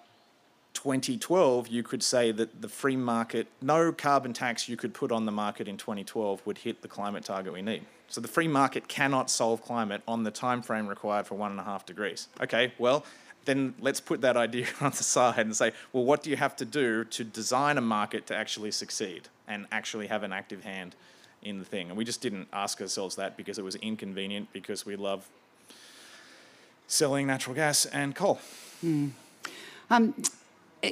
2012, 0.73 1.67
you 1.67 1.83
could 1.83 2.01
say 2.01 2.31
that 2.31 2.61
the 2.61 2.67
free 2.69 2.95
market, 2.95 3.47
no 3.61 3.91
carbon 3.91 4.33
tax 4.33 4.67
you 4.67 4.75
could 4.75 4.93
put 4.93 5.11
on 5.11 5.25
the 5.25 5.31
market 5.31 5.67
in 5.67 5.77
2012 5.77 6.45
would 6.45 6.59
hit 6.59 6.81
the 6.81 6.87
climate 6.87 7.23
target 7.23 7.53
we 7.53 7.61
need. 7.61 7.85
So 8.07 8.21
the 8.21 8.27
free 8.27 8.47
market 8.47 8.87
cannot 8.87 9.29
solve 9.29 9.61
climate 9.63 10.01
on 10.07 10.23
the 10.23 10.31
time 10.31 10.61
frame 10.61 10.87
required 10.87 11.25
for 11.25 11.35
one 11.35 11.51
and 11.51 11.59
a 11.59 11.63
half 11.63 11.85
degrees. 11.85 12.27
Okay, 12.41 12.73
well, 12.77 13.05
then 13.45 13.75
let's 13.79 13.99
put 13.99 14.21
that 14.21 14.37
idea 14.37 14.67
on 14.81 14.91
the 14.91 15.03
side 15.03 15.39
and 15.39 15.55
say, 15.55 15.71
well, 15.91 16.03
what 16.03 16.23
do 16.23 16.29
you 16.29 16.35
have 16.37 16.55
to 16.57 16.65
do 16.65 17.03
to 17.05 17.23
design 17.23 17.77
a 17.77 17.81
market 17.81 18.25
to 18.27 18.35
actually 18.35 18.71
succeed 18.71 19.29
and 19.47 19.65
actually 19.71 20.07
have 20.07 20.23
an 20.23 20.33
active 20.33 20.63
hand 20.63 20.95
in 21.41 21.59
the 21.59 21.65
thing? 21.65 21.89
And 21.89 21.97
we 21.97 22.05
just 22.05 22.21
didn't 22.21 22.47
ask 22.53 22.81
ourselves 22.81 23.15
that 23.15 23.37
because 23.37 23.57
it 23.57 23.63
was 23.63 23.75
inconvenient 23.75 24.51
because 24.53 24.85
we 24.85 24.95
love 24.95 25.27
selling 26.87 27.27
natural 27.27 27.55
gas 27.55 27.85
and 27.85 28.15
coal. 28.15 28.39
Mm. 28.83 29.11
Um, 29.89 30.13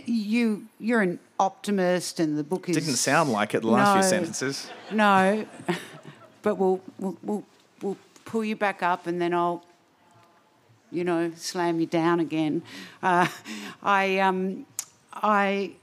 you 0.06 0.68
you're 0.80 1.02
an 1.02 1.20
optimist, 1.40 2.20
and 2.20 2.38
the 2.38 2.44
book 2.44 2.70
is 2.70 2.76
didn't 2.76 2.96
sound 2.96 3.32
like 3.32 3.54
it. 3.54 3.62
The 3.62 3.68
last 3.68 3.96
no, 3.96 4.02
few 4.02 4.10
sentences. 4.10 4.70
No, 4.92 5.46
but 6.42 6.56
we'll, 6.56 6.82
we'll 6.98 7.18
we'll 7.24 7.44
we'll 7.82 7.98
pull 8.26 8.44
you 8.44 8.56
back 8.56 8.84
up, 8.84 9.08
and 9.08 9.22
then 9.22 9.34
I'll 9.34 9.66
you 10.92 11.04
know 11.04 11.32
slam 11.36 11.80
you 11.80 11.86
down 11.86 12.20
again. 12.20 12.64
Uh, 13.02 13.28
I 13.84 14.20
um 14.20 14.66
I. 15.14 15.74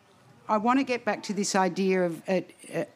I 0.50 0.56
want 0.56 0.78
to 0.78 0.82
get 0.82 1.04
back 1.04 1.22
to 1.24 1.34
this 1.34 1.54
idea 1.54 2.06
of 2.06 2.22
uh, 2.26 2.40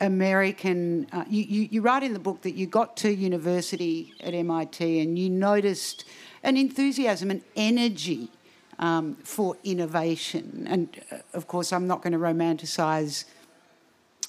American. 0.01 1.07
Uh, 1.13 1.25
you, 1.29 1.43
you, 1.43 1.69
you 1.71 1.83
write 1.83 2.03
in 2.03 2.15
the 2.15 2.19
book 2.19 2.41
that 2.43 2.53
you 2.53 2.67
got 2.67 2.97
to 2.97 3.11
university 3.13 4.15
at 4.21 4.33
MIT 4.33 5.01
and 5.01 5.19
you 5.19 5.29
noticed 5.29 6.07
an 6.43 6.57
enthusiasm, 6.57 7.31
an 7.31 7.43
energy 7.55 8.31
um, 8.79 9.17
for 9.23 9.57
innovation. 9.65 10.67
And 10.69 10.89
uh, 11.11 11.19
of 11.35 11.47
course, 11.47 11.73
I'm 11.73 11.87
not 11.87 12.03
going 12.03 12.13
to 12.13 12.19
romanticize 12.19 13.25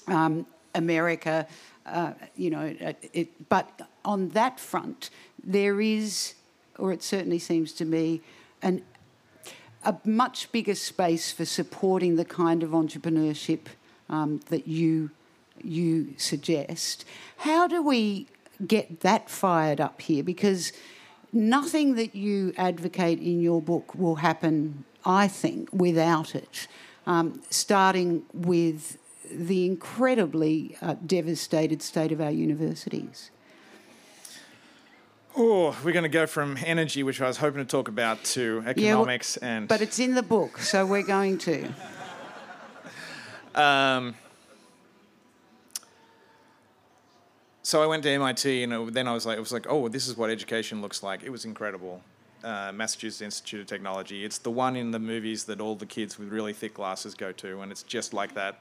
um, 0.06 0.46
America, 0.74 1.46
uh, 1.86 2.12
you 2.36 2.50
know, 2.50 2.74
uh, 2.84 2.92
it, 3.12 3.48
but 3.48 3.88
on 4.04 4.30
that 4.30 4.60
front, 4.60 5.10
there 5.42 5.80
is, 5.80 6.34
or 6.78 6.92
it 6.92 7.02
certainly 7.02 7.38
seems 7.38 7.72
to 7.72 7.84
me, 7.84 8.20
an, 8.62 8.82
a 9.84 9.96
much 10.04 10.50
bigger 10.52 10.74
space 10.74 11.32
for 11.32 11.44
supporting 11.44 12.16
the 12.16 12.24
kind 12.24 12.62
of 12.62 12.70
entrepreneurship 12.70 13.66
um, 14.08 14.40
that 14.48 14.66
you 14.66 15.10
you 15.62 16.14
suggest. 16.16 17.04
How 17.38 17.66
do 17.68 17.82
we 17.82 18.26
get 18.66 19.00
that 19.00 19.30
fired 19.30 19.80
up 19.80 20.00
here? 20.00 20.22
Because 20.22 20.72
nothing 21.32 21.94
that 21.94 22.14
you 22.14 22.52
advocate 22.56 23.20
in 23.20 23.40
your 23.40 23.62
book 23.62 23.94
will 23.94 24.16
happen, 24.16 24.84
I 25.04 25.28
think, 25.28 25.68
without 25.72 26.34
it. 26.34 26.66
Um, 27.06 27.42
starting 27.50 28.24
with 28.32 28.98
the 29.30 29.66
incredibly 29.66 30.76
uh, 30.80 30.94
devastated 31.06 31.82
state 31.82 32.12
of 32.12 32.20
our 32.20 32.30
universities. 32.30 33.30
Oh, 35.36 35.76
we're 35.84 35.92
going 35.92 36.04
to 36.04 36.08
go 36.08 36.26
from 36.26 36.56
energy, 36.64 37.02
which 37.02 37.20
I 37.20 37.26
was 37.26 37.38
hoping 37.38 37.58
to 37.58 37.68
talk 37.68 37.88
about, 37.88 38.22
to 38.24 38.62
economics 38.66 39.36
yeah, 39.40 39.56
and. 39.56 39.68
But 39.68 39.80
it's 39.80 39.98
in 39.98 40.14
the 40.14 40.22
book, 40.22 40.58
so 40.58 40.86
we're 40.86 41.02
going 41.02 41.38
to. 41.38 41.68
um, 43.56 44.14
so 47.62 47.82
I 47.82 47.86
went 47.86 48.04
to 48.04 48.10
MIT, 48.10 48.62
and 48.62 48.88
then 48.90 49.08
I 49.08 49.12
was 49.12 49.26
like, 49.26 49.36
it 49.36 49.40
was 49.40 49.52
like, 49.52 49.66
oh, 49.68 49.88
this 49.88 50.06
is 50.06 50.16
what 50.16 50.30
education 50.30 50.80
looks 50.80 51.02
like. 51.02 51.24
It 51.24 51.30
was 51.30 51.44
incredible. 51.44 52.00
Uh, 52.44 52.70
Massachusetts 52.72 53.22
Institute 53.22 53.62
of 53.62 53.66
Technology. 53.66 54.24
It's 54.24 54.38
the 54.38 54.52
one 54.52 54.76
in 54.76 54.92
the 54.92 55.00
movies 55.00 55.44
that 55.44 55.60
all 55.60 55.74
the 55.74 55.86
kids 55.86 56.16
with 56.16 56.28
really 56.28 56.52
thick 56.52 56.74
glasses 56.74 57.14
go 57.14 57.32
to, 57.32 57.60
and 57.62 57.72
it's 57.72 57.82
just 57.82 58.14
like 58.14 58.34
that. 58.34 58.60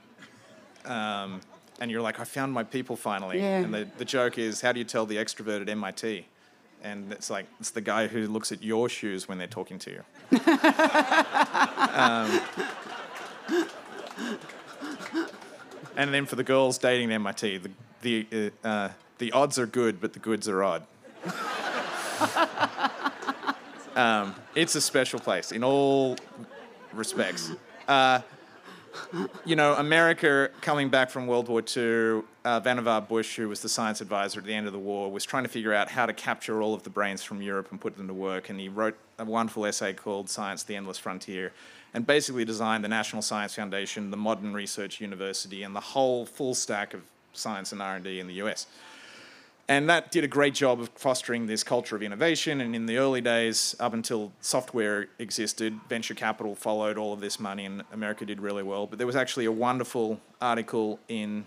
Um, 0.86 1.42
and 1.80 1.92
you're 1.92 2.02
like, 2.02 2.20
I 2.20 2.24
found 2.24 2.52
my 2.52 2.64
people 2.64 2.96
finally. 2.96 3.40
Yeah. 3.40 3.60
And 3.60 3.74
the, 3.74 3.88
the 3.98 4.06
joke 4.06 4.40
is, 4.40 4.62
how 4.62 4.72
do 4.72 4.80
you 4.80 4.86
tell 4.86 5.06
the 5.06 5.18
extrovert 5.18 5.62
at 5.62 5.70
MIT? 5.70 6.26
And 6.84 7.14
it's 7.14 7.30
like, 7.30 7.46
it's 7.60 7.72
the 7.72 7.82
guy 7.82 8.08
who 8.08 8.28
looks 8.28 8.52
at 8.52 8.62
your 8.62 8.90
shoes 8.90 9.28
when 9.28 9.38
they're 9.38 9.48
talking 9.48 9.80
to 9.80 9.92
you. 9.92 10.04
um, 11.94 12.42
and 15.96 16.14
then 16.14 16.26
for 16.26 16.36
the 16.36 16.44
girls 16.44 16.78
dating 16.78 17.12
MIT, 17.12 17.60
the 17.60 17.72
the 18.02 18.52
uh, 18.64 18.68
uh, 18.68 18.92
the 19.18 19.32
odds 19.32 19.58
are 19.58 19.66
good, 19.66 20.02
but 20.02 20.14
the 20.14 20.20
goods 20.20 20.50
are 20.50 20.62
odd. 20.62 20.86
um, 23.96 24.36
it's 24.56 24.76
a 24.76 24.82
special 24.82 25.20
place 25.20 25.52
in 25.52 25.64
all 25.64 26.18
respects. 26.94 27.52
Uh, 27.88 28.22
you 29.46 29.56
know, 29.56 29.74
America 29.76 30.50
coming 30.62 30.90
back 30.90 31.10
from 31.10 31.28
World 31.28 31.48
War 31.48 31.60
II, 31.62 32.24
uh, 32.46 32.62
Vannevar 32.62 33.08
Bush, 33.08 33.36
who 33.36 33.50
was 33.50 33.62
the 33.62 33.70
science 33.70 34.02
advisor 34.02 34.40
at 34.40 34.46
the 34.46 34.54
end 34.54 34.68
of 34.68 34.74
the 34.74 34.80
war, 34.80 35.12
was 35.12 35.24
trying 35.24 35.44
to 35.44 35.50
figure 35.50 35.74
out 35.74 35.90
how 35.90 36.06
to 36.06 36.14
capture 36.14 36.62
all 36.62 36.74
of 36.74 36.84
the 36.84 36.90
brains 36.90 37.24
from 37.24 37.42
Europe 37.42 37.70
and 37.72 37.80
put 37.80 37.98
them 37.98 38.08
to 38.08 38.14
work. 38.14 38.50
And 38.50 38.60
he 38.60 38.70
wrote 38.70 38.98
a 39.18 39.26
wonderful 39.26 39.66
essay 39.66 39.94
called 39.94 40.30
Science, 40.30 40.64
the 40.64 40.76
Endless 40.76 40.98
Frontier, 40.98 41.54
and 41.94 42.06
basically 42.06 42.46
designed 42.46 42.84
the 42.84 42.90
National 42.90 43.22
Science 43.22 43.56
Foundation, 43.56 44.12
the 44.12 44.18
Modern 44.18 44.54
Research 44.54 45.00
University, 45.00 45.64
and 45.64 45.76
the 45.76 45.80
whole 45.80 46.26
full 46.26 46.56
stack 46.56 46.94
of 46.94 47.02
science 47.34 47.72
and 47.72 47.82
R&D 47.82 48.20
in 48.20 48.28
the 48.28 48.36
US. 48.36 48.68
And 49.70 49.90
that 49.90 50.12
did 50.12 50.26
a 50.26 50.28
great 50.28 50.54
job 50.54 50.82
of 50.82 50.90
fostering 50.90 51.48
this 51.48 51.64
culture 51.64 51.96
of 51.96 52.04
innovation. 52.04 52.60
And 52.60 52.76
in 52.76 52.86
the 52.86 52.98
early 52.98 53.22
days, 53.22 53.76
up 53.80 53.94
until 53.94 54.34
software 54.42 55.08
existed, 55.20 55.80
venture 55.88 56.14
capital 56.14 56.54
followed 56.54 56.98
all 56.98 57.14
of 57.14 57.22
this 57.22 57.40
money, 57.40 57.66
and 57.66 57.84
America 57.94 58.26
did 58.26 58.42
really 58.42 58.64
well. 58.64 58.88
But 58.88 58.98
there 58.98 59.08
was 59.08 59.16
actually 59.16 59.46
a 59.46 59.52
wonderful 59.52 60.20
article 60.42 61.00
in 61.08 61.46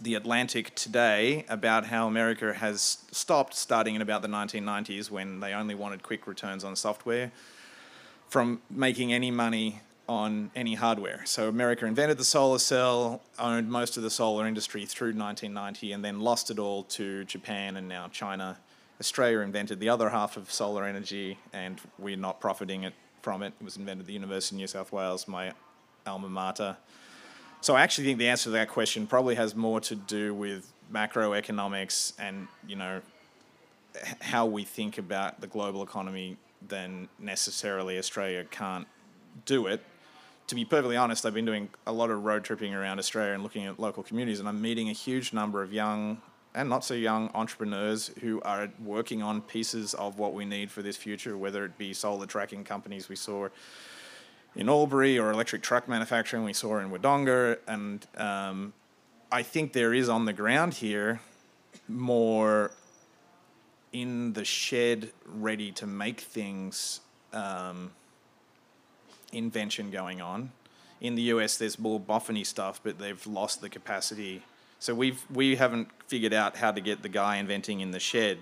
the 0.00 0.14
Atlantic 0.16 0.74
today 0.74 1.46
about 1.48 1.86
how 1.86 2.06
America 2.06 2.52
has 2.52 2.98
stopped 3.10 3.54
starting 3.54 3.94
in 3.94 4.02
about 4.02 4.20
the 4.20 4.28
1990s 4.28 5.10
when 5.10 5.40
they 5.40 5.54
only 5.54 5.74
wanted 5.74 6.02
quick 6.02 6.26
returns 6.26 6.62
on 6.62 6.76
software 6.76 7.32
from 8.28 8.60
making 8.68 9.12
any 9.12 9.30
money 9.30 9.80
on 10.08 10.50
any 10.54 10.74
hardware. 10.74 11.22
So 11.24 11.48
America 11.48 11.86
invented 11.86 12.18
the 12.18 12.24
solar 12.24 12.58
cell, 12.58 13.22
owned 13.38 13.70
most 13.70 13.96
of 13.96 14.02
the 14.02 14.10
solar 14.10 14.46
industry 14.46 14.84
through 14.84 15.14
1990, 15.14 15.92
and 15.92 16.04
then 16.04 16.20
lost 16.20 16.50
it 16.50 16.58
all 16.58 16.82
to 16.84 17.24
Japan 17.24 17.76
and 17.76 17.88
now 17.88 18.08
China. 18.08 18.58
Australia 19.00 19.40
invented 19.40 19.80
the 19.80 19.88
other 19.88 20.10
half 20.10 20.36
of 20.36 20.50
solar 20.52 20.84
energy, 20.84 21.38
and 21.52 21.80
we're 21.98 22.16
not 22.16 22.40
profiting 22.40 22.84
it 22.84 22.92
from 23.22 23.42
it. 23.42 23.54
It 23.60 23.64
was 23.64 23.76
invented 23.76 24.00
at 24.00 24.06
the 24.06 24.12
University 24.12 24.56
of 24.56 24.60
New 24.60 24.66
South 24.66 24.92
Wales, 24.92 25.26
my 25.26 25.52
alma 26.06 26.28
mater. 26.28 26.76
So 27.60 27.74
I 27.74 27.80
actually 27.80 28.04
think 28.04 28.18
the 28.18 28.28
answer 28.28 28.44
to 28.44 28.50
that 28.50 28.68
question 28.68 29.06
probably 29.06 29.36
has 29.36 29.56
more 29.56 29.80
to 29.80 29.94
do 29.94 30.34
with 30.34 30.70
macroeconomics 30.92 32.12
and 32.18 32.46
you 32.66 32.76
know 32.76 33.00
how 34.20 34.44
we 34.44 34.64
think 34.64 34.98
about 34.98 35.40
the 35.40 35.46
global 35.46 35.82
economy 35.82 36.36
than 36.68 37.08
necessarily 37.18 37.98
Australia 37.98 38.44
can't 38.44 38.86
do 39.46 39.66
it. 39.66 39.82
To 40.48 40.54
be 40.54 40.64
perfectly 40.66 40.96
honest, 40.96 41.24
I've 41.24 41.32
been 41.32 41.46
doing 41.46 41.70
a 41.86 41.92
lot 41.92 42.10
of 42.10 42.22
road 42.22 42.44
tripping 42.44 42.74
around 42.74 42.98
Australia 42.98 43.32
and 43.32 43.42
looking 43.42 43.64
at 43.64 43.80
local 43.80 44.02
communities, 44.02 44.40
and 44.40 44.48
I'm 44.48 44.60
meeting 44.60 44.90
a 44.90 44.92
huge 44.92 45.32
number 45.32 45.62
of 45.62 45.72
young 45.72 46.20
and 46.54 46.68
not 46.68 46.84
so 46.84 46.94
young 46.94 47.30
entrepreneurs 47.34 48.10
who 48.20 48.40
are 48.42 48.70
working 48.84 49.22
on 49.22 49.40
pieces 49.40 49.94
of 49.94 50.18
what 50.18 50.34
we 50.34 50.44
need 50.44 50.70
for 50.70 50.82
this 50.82 50.96
future, 50.96 51.36
whether 51.36 51.64
it 51.64 51.76
be 51.78 51.92
solar 51.92 52.26
tracking 52.26 52.62
companies 52.62 53.08
we 53.08 53.16
saw 53.16 53.48
in 54.54 54.68
Albury 54.68 55.18
or 55.18 55.32
electric 55.32 55.62
truck 55.62 55.88
manufacturing 55.88 56.44
we 56.44 56.52
saw 56.52 56.78
in 56.78 56.90
Wodonga. 56.90 57.58
And 57.66 58.06
um, 58.16 58.72
I 59.32 59.42
think 59.42 59.72
there 59.72 59.92
is 59.92 60.08
on 60.08 60.26
the 60.26 60.32
ground 60.32 60.74
here 60.74 61.20
more 61.88 62.70
in 63.92 64.32
the 64.34 64.44
shed 64.44 65.10
ready 65.26 65.72
to 65.72 65.86
make 65.86 66.20
things 66.20 67.00
um, 67.32 67.92
invention 69.34 69.90
going 69.90 70.20
on. 70.20 70.52
In 71.00 71.14
the 71.14 71.22
US, 71.22 71.56
there's 71.56 71.78
more 71.78 72.00
boffiny 72.00 72.46
stuff, 72.46 72.80
but 72.82 72.98
they've 72.98 73.26
lost 73.26 73.60
the 73.60 73.68
capacity. 73.68 74.42
So 74.78 74.94
we've 74.94 75.22
we 75.32 75.56
haven't 75.56 75.88
figured 76.06 76.32
out 76.32 76.56
how 76.56 76.72
to 76.72 76.80
get 76.80 77.02
the 77.02 77.08
guy 77.08 77.36
inventing 77.36 77.80
in 77.80 77.90
the 77.90 78.00
shed 78.00 78.38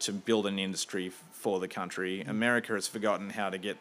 to 0.00 0.12
build 0.12 0.46
an 0.46 0.58
industry 0.58 1.10
for 1.32 1.60
the 1.60 1.68
country. 1.68 2.22
America 2.22 2.72
has 2.72 2.86
forgotten 2.86 3.30
how 3.30 3.50
to 3.50 3.58
get 3.58 3.76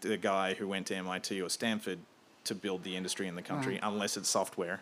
the 0.00 0.16
guy 0.16 0.54
who 0.54 0.68
went 0.68 0.86
to 0.86 0.96
MIT 0.96 1.40
or 1.40 1.48
Stanford 1.48 1.98
to 2.44 2.54
build 2.54 2.84
the 2.84 2.96
industry 2.96 3.26
in 3.26 3.34
the 3.34 3.42
country, 3.42 3.74
right. 3.74 3.82
unless 3.82 4.16
it's 4.16 4.28
software. 4.28 4.80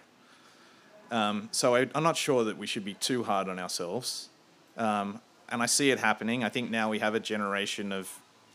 Um, 1.10 1.48
so 1.52 1.74
I, 1.74 1.88
am 1.94 2.02
not 2.02 2.16
sure 2.16 2.44
that 2.44 2.58
we 2.58 2.66
should 2.66 2.84
be 2.84 2.94
too 2.94 3.24
hard 3.24 3.48
on 3.48 3.58
ourselves. 3.58 4.28
Um, 4.76 5.20
and 5.48 5.62
I 5.62 5.66
see 5.66 5.90
it 5.90 5.98
happening. 5.98 6.44
I 6.44 6.48
think 6.48 6.70
now 6.70 6.90
we 6.90 6.98
have 6.98 7.14
a 7.14 7.20
generation 7.20 7.92
of 7.92 8.10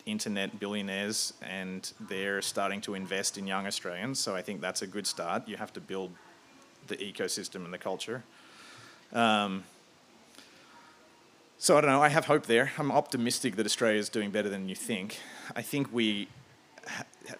internet 0.05 0.59
billionaires 0.59 1.33
and 1.41 1.91
they're 1.99 2.41
starting 2.41 2.81
to 2.81 2.93
invest 2.95 3.37
in 3.37 3.47
young 3.47 3.67
Australians. 3.67 4.19
So 4.19 4.35
I 4.35 4.41
think 4.41 4.61
that's 4.61 4.81
a 4.81 4.87
good 4.87 5.07
start. 5.07 5.47
You 5.47 5.57
have 5.57 5.73
to 5.73 5.81
build 5.81 6.11
the 6.87 6.97
ecosystem 6.97 7.65
and 7.65 7.73
the 7.73 7.77
culture. 7.77 8.23
Um, 9.13 9.63
so 11.57 11.77
I 11.77 11.81
don't 11.81 11.91
know. 11.91 12.01
I 12.01 12.09
have 12.09 12.25
hope 12.25 12.47
there. 12.47 12.71
I'm 12.77 12.91
optimistic 12.91 13.55
that 13.57 13.65
Australia 13.65 13.99
is 13.99 14.09
doing 14.09 14.31
better 14.31 14.49
than 14.49 14.67
you 14.67 14.75
think. 14.75 15.19
I 15.55 15.61
think 15.61 15.93
we, 15.93 16.27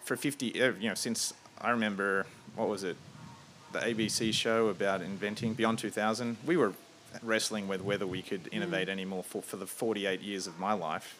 for 0.04 0.16
50, 0.16 0.62
uh, 0.62 0.72
you 0.78 0.88
know, 0.88 0.94
since 0.94 1.34
I 1.60 1.70
remember, 1.70 2.26
what 2.54 2.68
was 2.68 2.84
it, 2.84 2.96
the 3.72 3.80
ABC 3.80 4.32
show 4.32 4.68
about 4.68 5.02
inventing 5.02 5.54
Beyond 5.54 5.78
2000, 5.78 6.36
we 6.46 6.56
were 6.56 6.72
wrestling 7.22 7.68
with 7.68 7.82
whether 7.82 8.06
we 8.06 8.22
could 8.22 8.48
innovate 8.52 8.88
mm. 8.88 8.92
anymore 8.92 9.24
for, 9.24 9.42
for 9.42 9.56
the 9.56 9.66
48 9.66 10.20
years 10.20 10.46
of 10.46 10.58
my 10.58 10.72
life. 10.72 11.18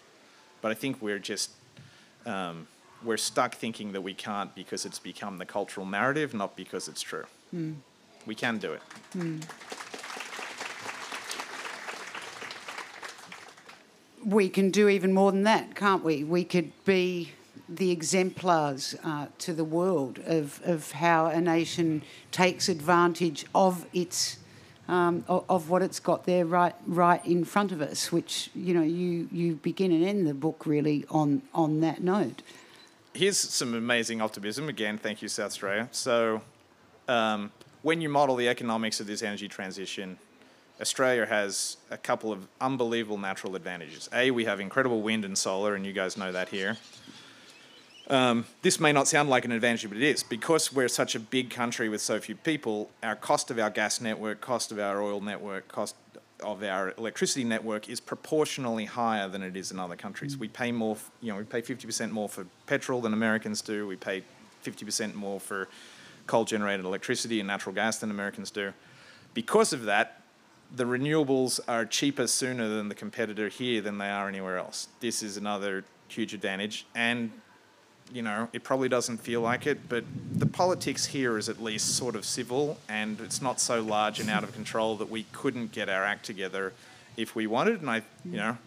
But 0.62 0.70
I 0.70 0.74
think 0.74 1.02
we're 1.02 1.18
just 1.18 1.50
um, 2.24 2.66
we're 3.04 3.16
stuck 3.16 3.54
thinking 3.56 3.92
that 3.92 4.00
we 4.00 4.14
can't 4.14 4.54
because 4.54 4.86
it's 4.86 4.98
become 4.98 5.38
the 5.38 5.44
cultural 5.44 5.86
narrative, 5.86 6.32
not 6.34 6.56
because 6.56 6.88
it's 6.88 7.02
true. 7.02 7.24
Mm. 7.54 7.76
We 8.26 8.34
can 8.34 8.58
do 8.58 8.72
it. 8.72 8.82
Mm. 9.16 9.42
We 14.24 14.48
can 14.48 14.70
do 14.70 14.88
even 14.88 15.12
more 15.12 15.32
than 15.32 15.42
that, 15.42 15.74
can't 15.74 16.04
we? 16.04 16.22
We 16.22 16.44
could 16.44 16.70
be 16.84 17.32
the 17.68 17.90
exemplars 17.90 18.94
uh, 19.02 19.26
to 19.38 19.52
the 19.52 19.64
world 19.64 20.20
of, 20.24 20.60
of 20.64 20.92
how 20.92 21.26
a 21.26 21.40
nation 21.40 22.02
takes 22.30 22.68
advantage 22.68 23.46
of 23.54 23.86
its 23.92 24.38
um, 24.92 25.24
of, 25.26 25.44
of, 25.48 25.70
what 25.70 25.80
it's 25.80 25.98
got 25.98 26.26
there 26.26 26.44
right 26.44 26.74
right 26.86 27.24
in 27.24 27.44
front 27.44 27.72
of 27.72 27.80
us, 27.80 28.12
which 28.12 28.50
you 28.54 28.74
know 28.74 28.82
you 28.82 29.26
you 29.32 29.54
begin 29.54 29.90
and 29.90 30.04
end 30.04 30.26
the 30.26 30.34
book 30.34 30.66
really 30.66 31.06
on 31.10 31.40
on 31.54 31.80
that 31.80 32.02
note. 32.02 32.42
Here's 33.14 33.38
some 33.38 33.74
amazing 33.74 34.20
optimism 34.20 34.68
again. 34.68 34.98
Thank 34.98 35.22
you, 35.22 35.28
South 35.28 35.46
Australia. 35.46 35.88
So, 35.92 36.42
um, 37.08 37.52
when 37.80 38.02
you 38.02 38.10
model 38.10 38.36
the 38.36 38.48
economics 38.48 39.00
of 39.00 39.06
this 39.06 39.22
energy 39.22 39.48
transition, 39.48 40.18
Australia 40.78 41.24
has 41.24 41.78
a 41.90 41.96
couple 41.96 42.30
of 42.30 42.46
unbelievable 42.60 43.18
natural 43.18 43.56
advantages. 43.56 44.10
A, 44.12 44.30
we 44.30 44.44
have 44.44 44.60
incredible 44.60 45.00
wind 45.00 45.24
and 45.24 45.36
solar, 45.38 45.74
and 45.74 45.86
you 45.86 45.94
guys 45.94 46.18
know 46.18 46.32
that 46.32 46.50
here. 46.50 46.76
Um, 48.12 48.44
this 48.60 48.78
may 48.78 48.92
not 48.92 49.08
sound 49.08 49.30
like 49.30 49.46
an 49.46 49.52
advantage, 49.52 49.88
but 49.88 49.96
it 49.96 50.02
is. 50.02 50.22
Because 50.22 50.70
we're 50.70 50.88
such 50.88 51.14
a 51.14 51.20
big 51.20 51.48
country 51.48 51.88
with 51.88 52.02
so 52.02 52.20
few 52.20 52.36
people, 52.36 52.90
our 53.02 53.16
cost 53.16 53.50
of 53.50 53.58
our 53.58 53.70
gas 53.70 54.02
network, 54.02 54.42
cost 54.42 54.70
of 54.70 54.78
our 54.78 55.02
oil 55.02 55.22
network, 55.22 55.66
cost 55.68 55.96
of 56.40 56.62
our 56.62 56.92
electricity 56.98 57.42
network 57.42 57.88
is 57.88 58.00
proportionally 58.00 58.84
higher 58.84 59.28
than 59.28 59.42
it 59.42 59.56
is 59.56 59.70
in 59.70 59.78
other 59.78 59.96
countries. 59.96 60.36
Mm. 60.36 60.40
We 60.40 60.48
pay 60.48 60.72
more, 60.72 60.98
you 61.22 61.32
know, 61.32 61.38
we 61.38 61.44
pay 61.44 61.62
50% 61.62 62.10
more 62.10 62.28
for 62.28 62.46
petrol 62.66 63.00
than 63.00 63.14
Americans 63.14 63.62
do. 63.62 63.86
We 63.86 63.96
pay 63.96 64.24
50% 64.62 65.14
more 65.14 65.40
for 65.40 65.68
coal 66.26 66.44
generated 66.44 66.84
electricity 66.84 67.40
and 67.40 67.46
natural 67.46 67.74
gas 67.74 67.96
than 67.96 68.10
Americans 68.10 68.50
do. 68.50 68.74
Because 69.32 69.72
of 69.72 69.84
that, 69.84 70.20
the 70.70 70.84
renewables 70.84 71.60
are 71.66 71.86
cheaper 71.86 72.26
sooner 72.26 72.68
than 72.68 72.90
the 72.90 72.94
competitor 72.94 73.48
here 73.48 73.80
than 73.80 73.96
they 73.96 74.10
are 74.10 74.28
anywhere 74.28 74.58
else. 74.58 74.88
This 75.00 75.22
is 75.22 75.38
another 75.38 75.84
huge 76.08 76.34
advantage. 76.34 76.84
And 76.94 77.30
you 78.12 78.22
know, 78.22 78.48
it 78.52 78.62
probably 78.62 78.88
doesn't 78.88 79.18
feel 79.18 79.40
like 79.40 79.66
it, 79.66 79.88
but 79.88 80.04
the 80.34 80.46
politics 80.46 81.06
here 81.06 81.38
is 81.38 81.48
at 81.48 81.62
least 81.62 81.96
sort 81.96 82.14
of 82.14 82.24
civil 82.24 82.78
and 82.88 83.20
it's 83.20 83.40
not 83.40 83.60
so 83.60 83.82
large 83.82 84.20
and 84.20 84.28
out 84.30 84.44
of 84.44 84.52
control 84.52 84.96
that 84.96 85.10
we 85.10 85.24
couldn't 85.32 85.72
get 85.72 85.88
our 85.88 86.04
act 86.04 86.24
together 86.24 86.72
if 87.16 87.34
we 87.34 87.46
wanted. 87.46 87.80
And 87.80 87.90
I, 87.90 88.02
you 88.24 88.36
know, 88.36 88.58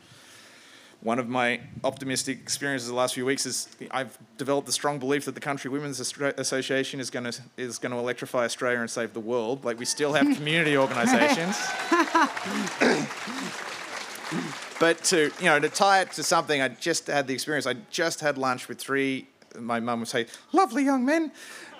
one 1.01 1.19
of 1.19 1.29
my 1.29 1.61
optimistic 1.83 2.39
experiences 2.39 2.87
the 2.87 2.95
last 2.95 3.13
few 3.13 3.25
weeks 3.25 3.45
is 3.45 3.67
I've 3.91 4.17
developed 4.37 4.65
the 4.65 4.73
strong 4.73 4.97
belief 4.97 5.25
that 5.25 5.35
the 5.35 5.41
Country 5.41 5.69
Women's 5.69 5.99
Association 5.99 6.99
is 6.99 7.11
going 7.11 7.31
to 7.31 7.41
is 7.57 7.77
going 7.77 7.91
to 7.91 7.97
electrify 7.99 8.43
Australia 8.45 8.79
and 8.79 8.89
save 8.89 9.13
the 9.13 9.19
world. 9.19 9.63
Like 9.63 9.77
we 9.77 9.85
still 9.85 10.13
have 10.13 10.25
community 10.35 10.75
organisations. 10.85 11.57
but 14.79 15.03
to 15.03 15.31
you 15.39 15.45
know 15.45 15.59
to 15.59 15.69
tie 15.69 16.01
it 16.01 16.11
to 16.13 16.23
something, 16.23 16.59
I 16.59 16.69
just 16.69 17.05
had 17.05 17.27
the 17.27 17.35
experience. 17.35 17.67
I 17.67 17.75
just 17.91 18.21
had 18.21 18.39
lunch 18.39 18.67
with 18.67 18.79
three 18.79 19.27
my 19.59 19.79
mum 19.79 19.99
would 19.99 20.09
say, 20.09 20.27
lovely 20.51 20.83
young 20.83 21.05
men. 21.05 21.31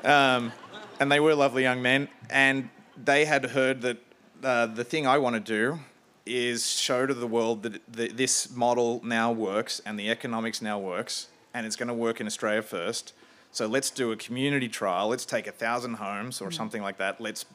Um, 0.04 0.52
and 1.00 1.12
they 1.12 1.20
were 1.20 1.36
lovely 1.36 1.64
young 1.64 1.82
men. 1.82 2.10
And 2.30 2.70
they 3.02 3.26
had 3.26 3.46
heard 3.46 3.82
that 3.82 3.98
uh, 4.44 4.68
the 4.68 4.84
thing 4.84 5.08
I 5.08 5.18
want 5.18 5.36
to 5.36 5.40
do 5.40 5.80
is 6.26 6.68
show 6.68 7.06
to 7.06 7.14
the 7.14 7.28
world 7.28 7.64
that 7.64 7.82
this 7.92 8.52
model 8.56 9.02
now 9.04 9.32
works 9.32 9.82
and 9.86 10.00
the 10.00 10.10
economics 10.10 10.62
now 10.62 10.80
works 10.80 11.28
and 11.56 11.66
it's 11.66 11.78
going 11.78 11.88
to 11.88 11.94
work 11.94 12.20
in 12.20 12.28
Australia 12.28 12.62
first. 12.62 13.14
So 13.52 13.66
let's 13.66 13.90
do 13.90 14.12
a 14.12 14.18
community 14.18 14.68
trial. 14.68 15.08
Let's 15.08 15.26
take 15.26 15.48
a 15.48 15.52
thousand 15.52 15.96
homes 15.96 16.42
or 16.42 16.50
mm. 16.50 16.54
something 16.54 16.82
like 16.82 16.98
that. 16.98 17.22
Let's 17.22 17.46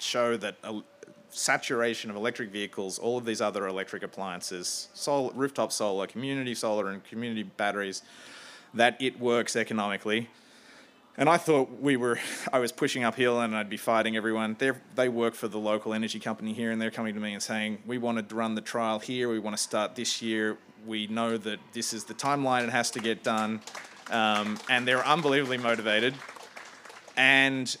show 0.00 0.36
that 0.38 0.56
a 0.64 0.82
saturation 1.28 2.10
of 2.10 2.16
electric 2.16 2.50
vehicles, 2.50 2.98
all 2.98 3.16
of 3.16 3.24
these 3.24 3.40
other 3.40 3.68
electric 3.68 4.02
appliances, 4.02 4.88
sol- 4.94 5.30
rooftop 5.36 5.70
solar, 5.70 6.08
community 6.08 6.56
solar, 6.56 6.88
and 6.88 7.04
community 7.04 7.44
batteries 7.44 8.02
that 8.74 9.00
it 9.00 9.18
works 9.18 9.56
economically. 9.56 10.28
And 11.16 11.28
I 11.28 11.36
thought 11.36 11.80
we 11.80 11.96
were, 11.96 12.18
I 12.52 12.58
was 12.58 12.72
pushing 12.72 13.04
uphill 13.04 13.40
and 13.40 13.54
I'd 13.54 13.70
be 13.70 13.76
fighting 13.76 14.16
everyone. 14.16 14.56
they 14.58 14.72
they 14.94 15.08
work 15.08 15.34
for 15.34 15.48
the 15.48 15.58
local 15.58 15.92
energy 15.92 16.18
company 16.18 16.52
here 16.52 16.70
and 16.70 16.80
they're 16.80 16.90
coming 16.90 17.14
to 17.14 17.20
me 17.20 17.34
and 17.34 17.42
saying, 17.42 17.78
we 17.86 17.98
want 17.98 18.28
to 18.28 18.34
run 18.34 18.54
the 18.54 18.60
trial 18.60 18.98
here, 18.98 19.28
we 19.28 19.38
want 19.38 19.56
to 19.56 19.62
start 19.62 19.94
this 19.94 20.22
year. 20.22 20.56
We 20.86 21.08
know 21.08 21.36
that 21.36 21.58
this 21.72 21.92
is 21.92 22.04
the 22.04 22.14
timeline 22.14 22.64
it 22.64 22.70
has 22.70 22.90
to 22.92 23.00
get 23.00 23.22
done. 23.22 23.60
Um, 24.10 24.58
and 24.68 24.88
they're 24.88 25.06
unbelievably 25.06 25.58
motivated. 25.58 26.14
And, 27.16 27.76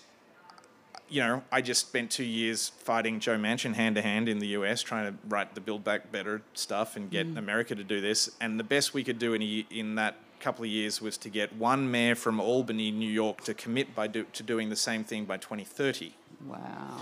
you 1.08 1.22
know, 1.22 1.42
I 1.50 1.62
just 1.62 1.88
spent 1.88 2.10
two 2.10 2.24
years 2.24 2.68
fighting 2.68 3.20
Joe 3.20 3.38
Manchin 3.38 3.74
hand 3.74 3.96
to 3.96 4.02
hand 4.02 4.28
in 4.28 4.38
the 4.38 4.48
US, 4.48 4.82
trying 4.82 5.10
to 5.10 5.18
write 5.28 5.54
the 5.54 5.62
Build 5.62 5.82
Back 5.82 6.12
Better 6.12 6.42
stuff 6.52 6.94
and 6.94 7.10
get 7.10 7.26
mm. 7.26 7.38
America 7.38 7.74
to 7.74 7.82
do 7.82 8.02
this. 8.02 8.30
And 8.40 8.60
the 8.60 8.64
best 8.64 8.92
we 8.92 9.02
could 9.02 9.18
do 9.18 9.32
in, 9.32 9.42
a, 9.42 9.66
in 9.70 9.94
that 9.94 10.16
couple 10.40 10.64
of 10.64 10.70
years 10.70 11.00
was 11.00 11.16
to 11.18 11.28
get 11.28 11.54
one 11.54 11.90
mayor 11.90 12.14
from 12.14 12.40
Albany, 12.40 12.90
New 12.90 13.10
York, 13.10 13.42
to 13.44 13.54
commit 13.54 13.94
by 13.94 14.06
do, 14.06 14.24
to 14.32 14.42
doing 14.42 14.68
the 14.68 14.76
same 14.76 15.04
thing 15.04 15.24
by 15.24 15.36
2030. 15.36 16.14
Wow. 16.46 16.56
wow. 16.58 17.00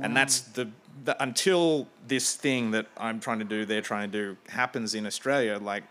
And 0.00 0.16
that's 0.16 0.40
the, 0.40 0.70
the 1.04 1.22
until 1.22 1.88
this 2.08 2.34
thing 2.34 2.72
that 2.72 2.86
I'm 2.96 3.20
trying 3.20 3.38
to 3.38 3.44
do, 3.44 3.64
they're 3.64 3.80
trying 3.80 4.10
to 4.10 4.18
do 4.18 4.36
happens 4.48 4.94
in 4.94 5.06
Australia. 5.06 5.58
Like 5.58 5.84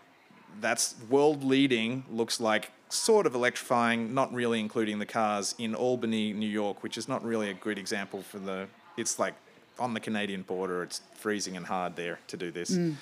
that's 0.60 0.94
world 1.08 1.44
leading. 1.44 2.04
Looks 2.10 2.40
like 2.40 2.70
sort 2.88 3.26
of 3.26 3.34
electrifying, 3.34 4.14
not 4.14 4.32
really 4.32 4.60
including 4.60 4.98
the 4.98 5.06
cars 5.06 5.54
in 5.58 5.74
Albany, 5.74 6.32
New 6.32 6.48
York, 6.48 6.82
which 6.82 6.98
is 6.98 7.08
not 7.08 7.24
really 7.24 7.50
a 7.50 7.54
good 7.54 7.78
example 7.78 8.22
for 8.22 8.38
the. 8.38 8.66
It's 8.96 9.18
like 9.18 9.34
on 9.78 9.94
the 9.94 10.00
Canadian 10.00 10.42
border. 10.42 10.82
It's 10.82 11.00
freezing 11.14 11.56
and 11.56 11.66
hard 11.66 11.96
there 11.96 12.20
to 12.28 12.36
do 12.36 12.50
this. 12.50 12.70
Mm. 12.70 12.94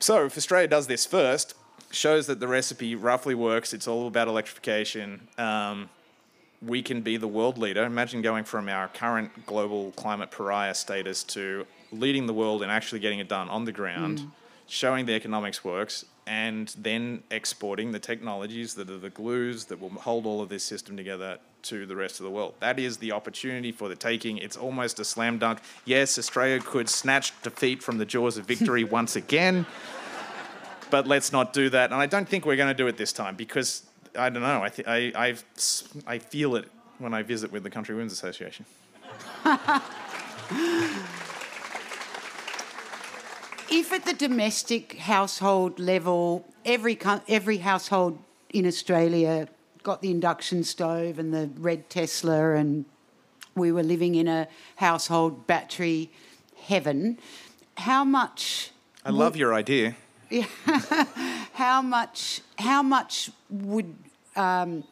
So 0.00 0.26
if 0.26 0.36
Australia 0.36 0.68
does 0.68 0.86
this 0.86 1.06
first, 1.06 1.54
shows 1.90 2.26
that 2.26 2.40
the 2.40 2.48
recipe 2.48 2.94
roughly 2.94 3.34
works. 3.34 3.72
It's 3.72 3.88
all 3.88 4.06
about 4.06 4.28
electrification. 4.28 5.28
Um, 5.38 5.88
we 6.60 6.82
can 6.82 7.02
be 7.02 7.16
the 7.16 7.28
world 7.28 7.58
leader. 7.58 7.84
Imagine 7.84 8.22
going 8.22 8.44
from 8.44 8.68
our 8.68 8.88
current 8.88 9.46
global 9.46 9.92
climate 9.92 10.30
pariah 10.30 10.74
status 10.74 11.22
to 11.24 11.66
leading 11.92 12.26
the 12.26 12.34
world 12.34 12.62
and 12.62 12.70
actually 12.70 13.00
getting 13.00 13.20
it 13.20 13.28
done 13.28 13.48
on 13.48 13.64
the 13.64 13.72
ground, 13.72 14.18
mm. 14.18 14.30
showing 14.66 15.06
the 15.06 15.14
economics 15.14 15.64
works, 15.64 16.04
and 16.26 16.74
then 16.78 17.22
exporting 17.30 17.92
the 17.92 17.98
technologies 17.98 18.74
that 18.74 18.90
are 18.90 18.98
the 18.98 19.10
glues 19.10 19.64
that 19.66 19.80
will 19.80 19.90
hold 19.90 20.26
all 20.26 20.42
of 20.42 20.48
this 20.48 20.64
system 20.64 20.96
together 20.96 21.38
to 21.62 21.86
the 21.86 21.96
rest 21.96 22.20
of 22.20 22.24
the 22.24 22.30
world. 22.30 22.54
That 22.60 22.78
is 22.78 22.98
the 22.98 23.12
opportunity 23.12 23.72
for 23.72 23.88
the 23.88 23.96
taking. 23.96 24.38
It's 24.38 24.56
almost 24.56 25.00
a 25.00 25.04
slam 25.04 25.38
dunk. 25.38 25.60
Yes, 25.84 26.18
Australia 26.18 26.60
could 26.60 26.88
snatch 26.88 27.32
defeat 27.42 27.82
from 27.82 27.98
the 27.98 28.04
jaws 28.04 28.36
of 28.36 28.46
victory 28.46 28.84
once 28.98 29.16
again, 29.16 29.66
but 30.90 31.06
let's 31.06 31.32
not 31.32 31.52
do 31.52 31.70
that. 31.70 31.92
And 31.92 32.00
I 32.00 32.06
don't 32.06 32.28
think 32.28 32.44
we're 32.46 32.56
going 32.56 32.68
to 32.68 32.74
do 32.74 32.86
it 32.86 32.96
this 32.96 33.12
time 33.12 33.36
because 33.36 33.84
I 34.16 34.28
don't 34.30 34.42
know. 34.42 34.62
I, 34.62 34.68
th- 34.68 34.88
I, 34.88 35.12
I, 35.28 35.36
I 36.06 36.18
feel 36.18 36.56
it 36.56 36.70
when 36.98 37.14
I 37.14 37.22
visit 37.22 37.52
with 37.52 37.62
the 37.62 37.70
Country 37.70 37.94
Women's 37.94 38.12
Association. 38.12 38.64
if 43.70 43.92
at 43.92 44.04
the 44.04 44.14
domestic 44.14 44.98
household 44.98 45.78
level, 45.78 46.44
every 46.64 46.98
every 47.28 47.58
household 47.58 48.18
in 48.50 48.66
Australia 48.66 49.48
got 49.82 50.02
the 50.02 50.10
induction 50.10 50.64
stove 50.64 51.18
and 51.18 51.32
the 51.32 51.50
red 51.58 51.88
Tesla, 51.88 52.54
and 52.54 52.84
we 53.54 53.72
were 53.72 53.82
living 53.82 54.14
in 54.14 54.28
a 54.28 54.48
household 54.76 55.46
battery 55.46 56.10
heaven, 56.56 57.18
how 57.76 58.04
much? 58.04 58.70
I 59.04 59.10
love 59.10 59.36
your 59.36 59.54
idea. 59.54 59.96
how 61.54 61.82
much? 61.82 62.42
How 62.58 62.82
much 62.82 63.30
would? 63.50 63.94
Um, 64.36 64.84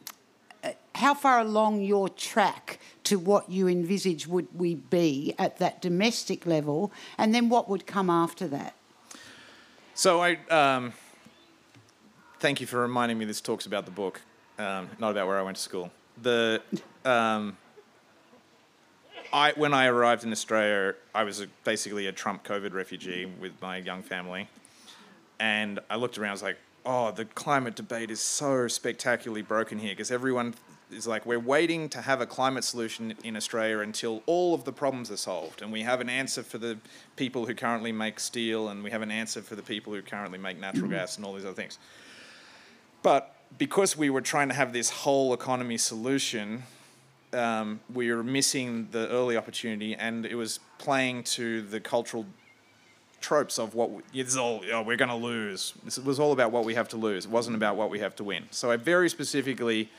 how 0.95 1.13
far 1.13 1.39
along 1.39 1.81
your 1.81 2.09
track 2.09 2.79
to 3.03 3.19
what 3.19 3.49
you 3.49 3.67
envisage 3.67 4.27
would 4.27 4.47
we 4.53 4.75
be 4.75 5.33
at 5.37 5.57
that 5.59 5.81
domestic 5.81 6.45
level, 6.45 6.91
and 7.17 7.33
then 7.33 7.49
what 7.49 7.69
would 7.69 7.85
come 7.85 8.09
after 8.09 8.47
that? 8.47 8.73
So 9.93 10.21
I 10.21 10.37
um, 10.49 10.93
thank 12.39 12.59
you 12.61 12.67
for 12.67 12.81
reminding 12.81 13.17
me. 13.17 13.25
This 13.25 13.41
talks 13.41 13.65
about 13.65 13.85
the 13.85 13.91
book, 13.91 14.21
um, 14.57 14.89
not 14.99 15.11
about 15.11 15.27
where 15.27 15.39
I 15.39 15.43
went 15.43 15.57
to 15.57 15.63
school. 15.63 15.91
The 16.21 16.61
um, 17.05 17.57
I 19.31 19.53
when 19.55 19.73
I 19.73 19.87
arrived 19.87 20.23
in 20.23 20.31
Australia, 20.31 20.95
I 21.13 21.23
was 21.23 21.41
a, 21.41 21.47
basically 21.63 22.07
a 22.07 22.11
Trump 22.11 22.43
COVID 22.43 22.73
refugee 22.73 23.25
with 23.25 23.53
my 23.61 23.77
young 23.77 24.01
family, 24.01 24.49
and 25.39 25.79
I 25.89 25.95
looked 25.95 26.17
around. 26.17 26.29
I 26.29 26.33
was 26.33 26.43
like, 26.43 26.57
"Oh, 26.85 27.11
the 27.11 27.25
climate 27.25 27.75
debate 27.75 28.11
is 28.11 28.19
so 28.19 28.67
spectacularly 28.67 29.41
broken 29.41 29.79
here 29.79 29.91
because 29.91 30.11
everyone 30.11 30.55
is 30.91 31.07
like 31.07 31.25
we're 31.25 31.39
waiting 31.39 31.89
to 31.89 32.01
have 32.01 32.21
a 32.21 32.25
climate 32.25 32.63
solution 32.63 33.13
in 33.23 33.35
Australia 33.35 33.79
until 33.79 34.23
all 34.25 34.53
of 34.53 34.63
the 34.63 34.71
problems 34.71 35.11
are 35.11 35.17
solved, 35.17 35.61
and 35.61 35.71
we 35.71 35.81
have 35.81 36.01
an 36.01 36.09
answer 36.09 36.43
for 36.43 36.57
the 36.57 36.77
people 37.15 37.45
who 37.45 37.53
currently 37.53 37.91
make 37.91 38.19
steel, 38.19 38.69
and 38.69 38.83
we 38.83 38.91
have 38.91 39.01
an 39.01 39.11
answer 39.11 39.41
for 39.41 39.55
the 39.55 39.63
people 39.63 39.93
who 39.93 40.01
currently 40.01 40.37
make 40.37 40.59
natural 40.59 40.89
gas, 40.89 41.17
and 41.17 41.25
all 41.25 41.33
these 41.33 41.45
other 41.45 41.53
things. 41.53 41.77
But 43.03 43.35
because 43.57 43.97
we 43.97 44.09
were 44.09 44.21
trying 44.21 44.49
to 44.49 44.53
have 44.53 44.73
this 44.73 44.89
whole 44.89 45.33
economy 45.33 45.77
solution, 45.77 46.63
um, 47.33 47.79
we 47.93 48.11
were 48.11 48.23
missing 48.23 48.87
the 48.91 49.09
early 49.09 49.37
opportunity, 49.37 49.95
and 49.95 50.25
it 50.25 50.35
was 50.35 50.59
playing 50.77 51.23
to 51.23 51.61
the 51.61 51.79
cultural 51.79 52.25
tropes 53.27 53.59
of 53.59 53.75
what 53.75 53.91
we, 53.91 54.01
it's 54.13 54.37
all 54.37 54.61
oh, 54.71 54.81
we're 54.81 54.95
going 54.95 55.09
to 55.09 55.15
lose. 55.15 55.73
This 55.83 55.99
was 55.99 56.17
all 56.17 56.31
about 56.31 56.53
what 56.53 56.63
we 56.63 56.75
have 56.75 56.87
to 56.89 56.97
lose. 56.97 57.25
It 57.25 57.31
wasn't 57.31 57.57
about 57.57 57.75
what 57.75 57.89
we 57.89 57.99
have 57.99 58.15
to 58.15 58.23
win. 58.23 58.45
So 58.51 58.71
I 58.71 58.77
very 58.77 59.09
specifically 59.09 59.89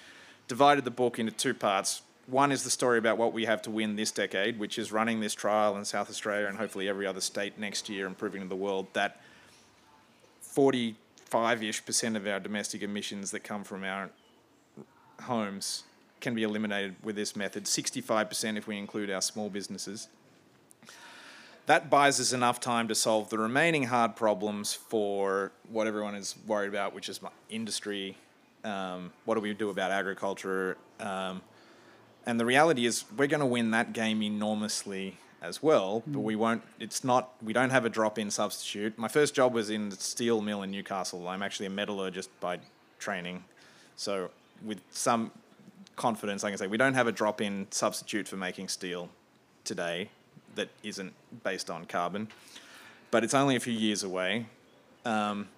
divided 0.48 0.84
the 0.86 0.90
book 0.90 1.18
into 1.18 1.32
two 1.32 1.52
parts. 1.52 2.00
One 2.26 2.50
is 2.50 2.64
the 2.64 2.70
story 2.70 2.96
about 2.96 3.18
what 3.18 3.34
we 3.34 3.44
have 3.44 3.60
to 3.62 3.70
win 3.70 3.96
this 3.96 4.10
decade, 4.10 4.58
which 4.58 4.78
is 4.78 4.92
running 4.92 5.20
this 5.20 5.34
trial 5.34 5.76
in 5.76 5.84
South 5.84 6.08
Australia 6.08 6.46
and 6.46 6.56
hopefully 6.56 6.88
every 6.88 7.06
other 7.06 7.20
state 7.20 7.58
next 7.58 7.90
year 7.90 8.06
and 8.06 8.16
proving 8.16 8.40
to 8.40 8.48
the 8.48 8.56
world 8.56 8.86
that 8.94 9.20
45 10.40 11.62
ish 11.62 11.84
percent 11.84 12.16
of 12.16 12.26
our 12.26 12.40
domestic 12.40 12.82
emissions 12.82 13.30
that 13.32 13.40
come 13.40 13.62
from 13.62 13.84
our 13.84 14.08
homes 15.20 15.84
can 16.22 16.34
be 16.34 16.44
eliminated 16.44 16.96
with 17.02 17.14
this 17.14 17.36
method, 17.36 17.64
65% 17.64 18.56
if 18.56 18.66
we 18.66 18.78
include 18.78 19.10
our 19.10 19.20
small 19.20 19.50
businesses. 19.50 20.08
That 21.68 21.90
buys 21.90 22.18
us 22.18 22.32
enough 22.32 22.60
time 22.60 22.88
to 22.88 22.94
solve 22.94 23.28
the 23.28 23.36
remaining 23.36 23.82
hard 23.82 24.16
problems 24.16 24.72
for 24.72 25.52
what 25.68 25.86
everyone 25.86 26.14
is 26.14 26.34
worried 26.46 26.70
about, 26.70 26.94
which 26.94 27.10
is 27.10 27.20
industry, 27.50 28.16
um, 28.64 29.12
what 29.26 29.34
do 29.34 29.42
we 29.42 29.52
do 29.52 29.68
about 29.68 29.90
agriculture? 29.90 30.78
Um, 30.98 31.42
and 32.24 32.40
the 32.40 32.46
reality 32.46 32.86
is, 32.86 33.04
we're 33.14 33.26
going 33.26 33.40
to 33.40 33.46
win 33.46 33.72
that 33.72 33.92
game 33.92 34.22
enormously 34.22 35.18
as 35.42 35.62
well, 35.62 36.02
but 36.06 36.20
we 36.20 36.36
won't. 36.36 36.62
It's 36.80 37.04
not. 37.04 37.34
We 37.42 37.52
don't 37.52 37.68
have 37.68 37.84
a 37.84 37.90
drop-in 37.90 38.30
substitute. 38.30 38.96
My 38.96 39.08
first 39.08 39.34
job 39.34 39.52
was 39.52 39.68
in 39.68 39.90
the 39.90 39.96
steel 39.96 40.40
mill 40.40 40.62
in 40.62 40.70
Newcastle. 40.70 41.28
I'm 41.28 41.42
actually 41.42 41.66
a 41.66 41.70
metallurgist 41.70 42.30
by 42.40 42.60
training, 42.98 43.44
so 43.94 44.30
with 44.64 44.80
some 44.88 45.32
confidence, 45.96 46.44
I 46.44 46.48
can 46.48 46.56
say 46.56 46.66
we 46.66 46.78
don't 46.78 46.94
have 46.94 47.08
a 47.08 47.12
drop-in 47.12 47.66
substitute 47.70 48.26
for 48.26 48.38
making 48.38 48.68
steel 48.68 49.10
today 49.64 50.08
that 50.58 50.68
isn't 50.82 51.14
based 51.42 51.70
on 51.70 51.86
carbon, 51.86 52.28
but 53.10 53.24
it's 53.24 53.34
only 53.34 53.56
a 53.56 53.60
few 53.60 53.72
years 53.72 54.02
away. 54.02 54.46
Um, 55.04 55.48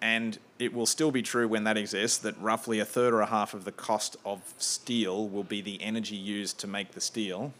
and 0.00 0.38
it 0.58 0.74
will 0.74 0.86
still 0.86 1.10
be 1.10 1.22
true 1.22 1.46
when 1.46 1.64
that 1.64 1.76
exists 1.76 2.18
that 2.18 2.40
roughly 2.40 2.78
a 2.78 2.84
third 2.84 3.14
or 3.14 3.20
a 3.20 3.26
half 3.26 3.54
of 3.54 3.64
the 3.64 3.72
cost 3.72 4.16
of 4.24 4.40
steel 4.58 5.28
will 5.28 5.44
be 5.44 5.60
the 5.60 5.80
energy 5.82 6.16
used 6.16 6.58
to 6.58 6.66
make 6.66 6.92
the 6.92 7.00
steel. 7.00 7.52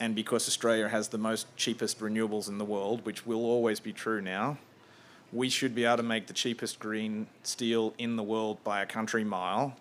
And 0.00 0.14
because 0.14 0.48
Australia 0.48 0.88
has 0.88 1.08
the 1.08 1.18
most 1.18 1.46
cheapest 1.56 2.00
renewables 2.00 2.48
in 2.48 2.58
the 2.58 2.64
world, 2.64 3.04
which 3.04 3.26
will 3.26 3.44
always 3.44 3.80
be 3.80 3.92
true 3.92 4.20
now, 4.20 4.58
we 5.30 5.48
should 5.48 5.74
be 5.74 5.84
able 5.84 5.98
to 5.98 6.02
make 6.02 6.26
the 6.26 6.32
cheapest 6.32 6.78
green 6.78 7.26
steel 7.42 7.94
in 7.98 8.16
the 8.16 8.22
world 8.22 8.62
by 8.64 8.82
a 8.82 8.86
country 8.86 9.22
mile. 9.22 9.76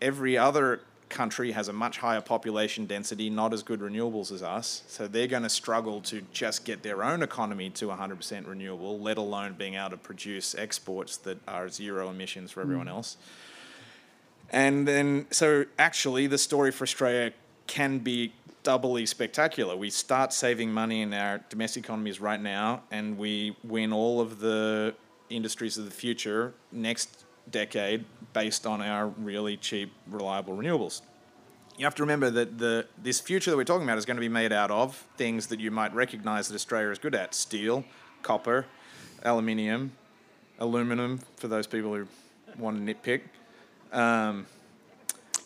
Every 0.00 0.36
other 0.36 0.80
country 1.12 1.52
has 1.52 1.68
a 1.68 1.72
much 1.72 1.98
higher 1.98 2.20
population 2.20 2.86
density, 2.86 3.30
not 3.30 3.52
as 3.52 3.62
good 3.62 3.80
renewables 3.80 4.32
as 4.32 4.42
us. 4.42 4.82
So 4.88 5.06
they're 5.06 5.28
going 5.28 5.44
to 5.44 5.48
struggle 5.48 6.00
to 6.02 6.22
just 6.32 6.64
get 6.64 6.82
their 6.82 7.04
own 7.04 7.22
economy 7.22 7.70
to 7.70 7.86
100% 7.86 8.48
renewable, 8.48 8.98
let 8.98 9.18
alone 9.18 9.54
being 9.54 9.74
able 9.74 9.90
to 9.90 9.96
produce 9.96 10.54
exports 10.54 11.16
that 11.18 11.38
are 11.46 11.68
zero 11.68 12.10
emissions 12.10 12.50
for 12.50 12.62
everyone 12.62 12.86
mm. 12.86 12.96
else. 12.96 13.16
And 14.50 14.88
then, 14.88 15.26
so 15.30 15.66
actually, 15.78 16.26
the 16.26 16.38
story 16.38 16.72
for 16.72 16.82
Australia 16.82 17.32
can 17.66 17.98
be 18.00 18.32
doubly 18.62 19.06
spectacular. 19.06 19.76
We 19.76 19.90
start 19.90 20.32
saving 20.32 20.72
money 20.72 21.02
in 21.02 21.14
our 21.14 21.40
domestic 21.48 21.84
economies 21.84 22.20
right 22.20 22.40
now, 22.40 22.82
and 22.90 23.18
we 23.18 23.56
win 23.64 23.92
all 23.92 24.20
of 24.20 24.40
the 24.40 24.94
industries 25.30 25.78
of 25.78 25.84
the 25.84 25.90
future 25.90 26.52
next 26.70 27.24
decade 27.50 28.04
based 28.32 28.66
on 28.66 28.80
our 28.80 29.08
really 29.08 29.56
cheap, 29.56 29.92
reliable 30.06 30.56
renewables. 30.56 31.02
You 31.78 31.84
have 31.86 31.94
to 31.96 32.02
remember 32.02 32.30
that 32.30 32.58
the 32.58 32.86
this 33.02 33.20
future 33.20 33.50
that 33.50 33.56
we're 33.56 33.64
talking 33.64 33.84
about 33.84 33.98
is 33.98 34.04
going 34.04 34.16
to 34.16 34.20
be 34.20 34.28
made 34.28 34.52
out 34.52 34.70
of 34.70 35.06
things 35.16 35.46
that 35.48 35.58
you 35.58 35.70
might 35.70 35.94
recognize 35.94 36.48
that 36.48 36.54
Australia 36.54 36.90
is 36.90 36.98
good 36.98 37.14
at: 37.14 37.34
steel, 37.34 37.84
copper, 38.22 38.66
aluminium, 39.22 39.92
aluminum. 40.58 41.20
For 41.36 41.48
those 41.48 41.66
people 41.66 41.94
who 41.94 42.06
want 42.58 42.86
to 42.86 42.94
nitpick, 42.94 43.22
um, 43.92 44.46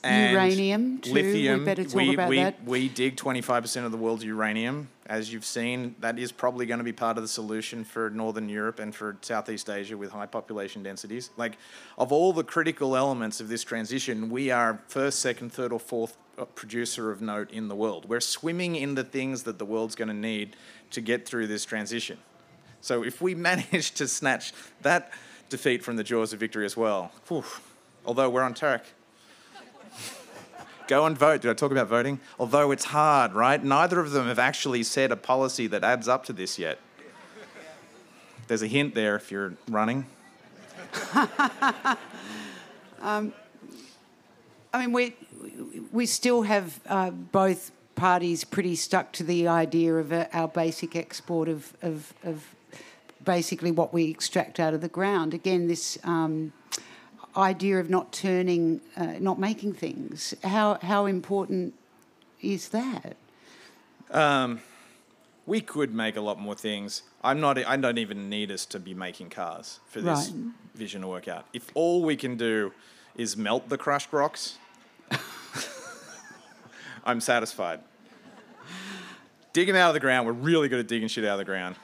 and 0.02 0.32
uranium 0.32 0.98
too. 0.98 1.12
Lithium. 1.12 1.64
We 1.64 2.08
we, 2.08 2.14
about 2.14 2.28
we, 2.28 2.36
that. 2.36 2.64
We 2.64 2.88
dig 2.88 3.16
25% 3.16 3.84
of 3.84 3.92
the 3.92 3.98
world's 3.98 4.24
uranium. 4.24 4.88
As 5.08 5.32
you've 5.32 5.44
seen, 5.44 5.94
that 6.00 6.18
is 6.18 6.32
probably 6.32 6.66
going 6.66 6.78
to 6.78 6.84
be 6.84 6.92
part 6.92 7.16
of 7.16 7.22
the 7.22 7.28
solution 7.28 7.84
for 7.84 8.10
Northern 8.10 8.48
Europe 8.48 8.80
and 8.80 8.92
for 8.92 9.16
Southeast 9.20 9.70
Asia 9.70 9.96
with 9.96 10.10
high 10.10 10.26
population 10.26 10.82
densities. 10.82 11.30
Like, 11.36 11.58
of 11.96 12.10
all 12.10 12.32
the 12.32 12.42
critical 12.42 12.96
elements 12.96 13.40
of 13.40 13.48
this 13.48 13.62
transition, 13.62 14.30
we 14.30 14.50
are 14.50 14.80
first, 14.88 15.20
second, 15.20 15.52
third, 15.52 15.72
or 15.72 15.78
fourth 15.78 16.16
uh, 16.38 16.44
producer 16.44 17.12
of 17.12 17.22
note 17.22 17.52
in 17.52 17.68
the 17.68 17.76
world. 17.76 18.08
We're 18.08 18.20
swimming 18.20 18.74
in 18.74 18.96
the 18.96 19.04
things 19.04 19.44
that 19.44 19.58
the 19.58 19.64
world's 19.64 19.94
going 19.94 20.08
to 20.08 20.14
need 20.14 20.56
to 20.90 21.00
get 21.00 21.26
through 21.26 21.46
this 21.46 21.64
transition. 21.64 22.18
So 22.80 23.04
if 23.04 23.22
we 23.22 23.34
manage 23.50 23.92
to 23.92 24.08
snatch 24.08 24.52
that 24.82 25.12
defeat 25.48 25.84
from 25.84 25.94
the 25.94 26.04
jaws 26.04 26.32
of 26.32 26.40
victory 26.40 26.64
as 26.64 26.76
well, 26.76 27.12
whew, 27.28 27.44
although 28.04 28.28
we're 28.28 28.42
on 28.42 28.54
track 28.54 28.86
Go 30.86 31.06
and 31.06 31.18
vote. 31.18 31.40
Did 31.42 31.50
I 31.50 31.54
talk 31.54 31.72
about 31.72 31.88
voting? 31.88 32.20
Although 32.38 32.70
it's 32.70 32.84
hard, 32.84 33.34
right? 33.34 33.62
Neither 33.62 33.98
of 34.00 34.12
them 34.12 34.26
have 34.26 34.38
actually 34.38 34.82
set 34.82 35.10
a 35.10 35.16
policy 35.16 35.66
that 35.66 35.82
adds 35.82 36.06
up 36.08 36.24
to 36.26 36.32
this 36.32 36.58
yet. 36.58 36.78
There's 38.46 38.62
a 38.62 38.68
hint 38.68 38.94
there 38.94 39.16
if 39.16 39.30
you're 39.30 39.54
running. 39.68 40.06
um, 43.00 43.32
I 44.72 44.80
mean, 44.80 44.92
we 44.92 45.16
we 45.90 46.06
still 46.06 46.42
have 46.42 46.80
uh, 46.86 47.10
both 47.10 47.72
parties 47.96 48.44
pretty 48.44 48.76
stuck 48.76 49.10
to 49.12 49.24
the 49.24 49.48
idea 49.48 49.94
of 49.94 50.12
uh, 50.12 50.26
our 50.32 50.46
basic 50.46 50.94
export 50.94 51.48
of, 51.48 51.72
of, 51.82 52.12
of 52.22 52.54
basically 53.24 53.72
what 53.72 53.92
we 53.92 54.04
extract 54.04 54.60
out 54.60 54.74
of 54.74 54.82
the 54.82 54.88
ground. 54.88 55.34
Again, 55.34 55.66
this 55.66 55.98
um, 56.04 56.52
idea 57.36 57.78
of 57.78 57.90
not 57.90 58.12
turning, 58.12 58.80
uh, 58.96 59.14
not 59.20 59.38
making 59.38 59.74
things. 59.74 60.34
How 60.42 60.78
how 60.82 61.06
important 61.06 61.74
is 62.42 62.68
that? 62.70 63.16
Um, 64.10 64.60
we 65.46 65.60
could 65.60 65.94
make 65.94 66.16
a 66.16 66.20
lot 66.20 66.38
more 66.40 66.54
things. 66.54 67.02
I'm 67.22 67.40
not. 67.40 67.58
I 67.58 67.76
don't 67.76 67.98
even 67.98 68.28
need 68.28 68.50
us 68.50 68.66
to 68.66 68.78
be 68.80 68.94
making 68.94 69.30
cars 69.30 69.80
for 69.88 70.00
this 70.00 70.30
Right. 70.30 70.52
vision 70.74 71.00
to 71.02 71.08
work 71.08 71.28
out. 71.28 71.46
If 71.52 71.70
all 71.74 72.02
we 72.02 72.16
can 72.16 72.36
do 72.36 72.72
is 73.16 73.36
melt 73.36 73.68
the 73.68 73.78
crushed 73.78 74.12
rocks, 74.12 74.58
I'm 77.04 77.20
satisfied. 77.20 77.80
Digging 79.52 79.76
out 79.76 79.88
of 79.88 79.94
the 79.94 80.00
ground, 80.00 80.26
we're 80.26 80.32
really 80.32 80.68
good 80.68 80.80
at 80.80 80.86
digging 80.86 81.08
shit 81.08 81.24
out 81.24 81.32
of 81.32 81.38
the 81.38 81.44
ground, 81.44 81.76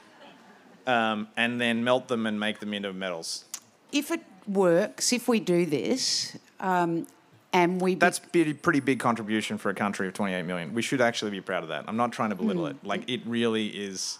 um, 0.85 1.27
and 1.35 1.59
then 1.59 1.83
melt 1.83 2.07
them 2.07 2.25
and 2.27 2.39
make 2.39 2.59
them 2.59 2.73
into 2.73 2.93
metals. 2.93 3.45
If 3.91 4.11
it 4.11 4.21
works, 4.47 5.13
if 5.13 5.27
we 5.27 5.39
do 5.39 5.65
this, 5.65 6.37
um, 6.59 7.07
and 7.51 7.79
we 7.81 7.95
be- 7.95 7.99
That's 7.99 8.17
a 8.19 8.53
pretty 8.53 8.79
big 8.79 8.99
contribution 8.99 9.57
for 9.57 9.69
a 9.69 9.75
country 9.75 10.07
of 10.07 10.13
28 10.13 10.43
million. 10.43 10.73
We 10.73 10.81
should 10.81 11.01
actually 11.01 11.31
be 11.31 11.41
proud 11.41 11.63
of 11.63 11.69
that. 11.69 11.85
I'm 11.87 11.97
not 11.97 12.11
trying 12.11 12.31
to 12.31 12.35
belittle 12.35 12.65
it. 12.67 12.77
Like 12.83 13.07
it 13.09 13.21
really 13.25 13.67
is 13.67 14.17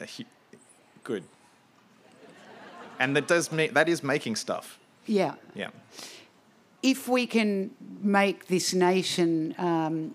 a 0.00 0.06
hu- 0.06 0.24
good. 1.04 1.24
And 2.98 3.14
that 3.16 3.26
does 3.28 3.50
make 3.52 3.74
that 3.74 3.88
is 3.88 4.02
making 4.02 4.36
stuff. 4.36 4.78
yeah. 5.06 5.34
Yeah. 5.54 5.70
if 6.82 7.08
we 7.08 7.26
can 7.26 7.70
make 8.02 8.46
this 8.46 8.72
nation, 8.72 9.54
um, 9.58 10.14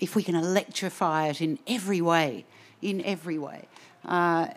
if 0.00 0.16
we 0.16 0.22
can 0.24 0.34
electrify 0.34 1.28
it 1.28 1.40
in 1.40 1.56
every 1.68 2.00
way, 2.00 2.44
in 2.82 3.00
every 3.02 3.38
way, 3.38 3.68
uh, 4.04 4.48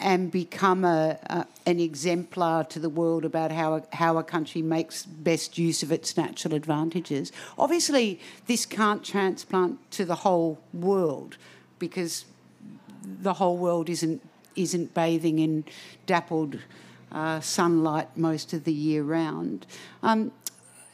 and 0.00 0.30
become 0.30 0.84
a, 0.84 1.18
a, 1.24 1.46
an 1.66 1.78
exemplar 1.78 2.64
to 2.64 2.78
the 2.78 2.88
world 2.88 3.24
about 3.24 3.52
how 3.52 3.74
a, 3.74 3.96
how 3.96 4.16
a 4.16 4.24
country 4.24 4.62
makes 4.62 5.04
best 5.04 5.58
use 5.58 5.82
of 5.82 5.92
its 5.92 6.16
natural 6.16 6.54
advantages. 6.54 7.30
Obviously, 7.58 8.18
this 8.46 8.64
can't 8.66 9.04
transplant 9.04 9.78
to 9.92 10.04
the 10.04 10.16
whole 10.16 10.58
world 10.72 11.36
because 11.78 12.24
the 13.04 13.34
whole 13.34 13.56
world 13.56 13.88
isn't 13.88 14.22
isn't 14.56 14.92
bathing 14.94 15.38
in 15.38 15.64
dappled 16.06 16.58
uh, 17.12 17.40
sunlight 17.40 18.08
most 18.16 18.52
of 18.52 18.64
the 18.64 18.72
year 18.72 19.02
round. 19.02 19.64
Um, 20.02 20.32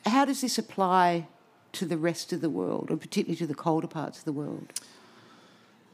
how 0.05 0.25
does 0.25 0.41
this 0.41 0.59
apply 0.59 1.27
to 1.73 1.87
the 1.87 1.97
rest 1.97 2.33
of 2.33 2.41
the 2.41 2.51
world, 2.51 2.91
or 2.91 2.97
particularly 2.97 3.37
to 3.37 3.47
the 3.47 3.55
colder 3.55 3.87
parts 3.87 4.19
of 4.19 4.25
the 4.25 4.33
world? 4.33 4.73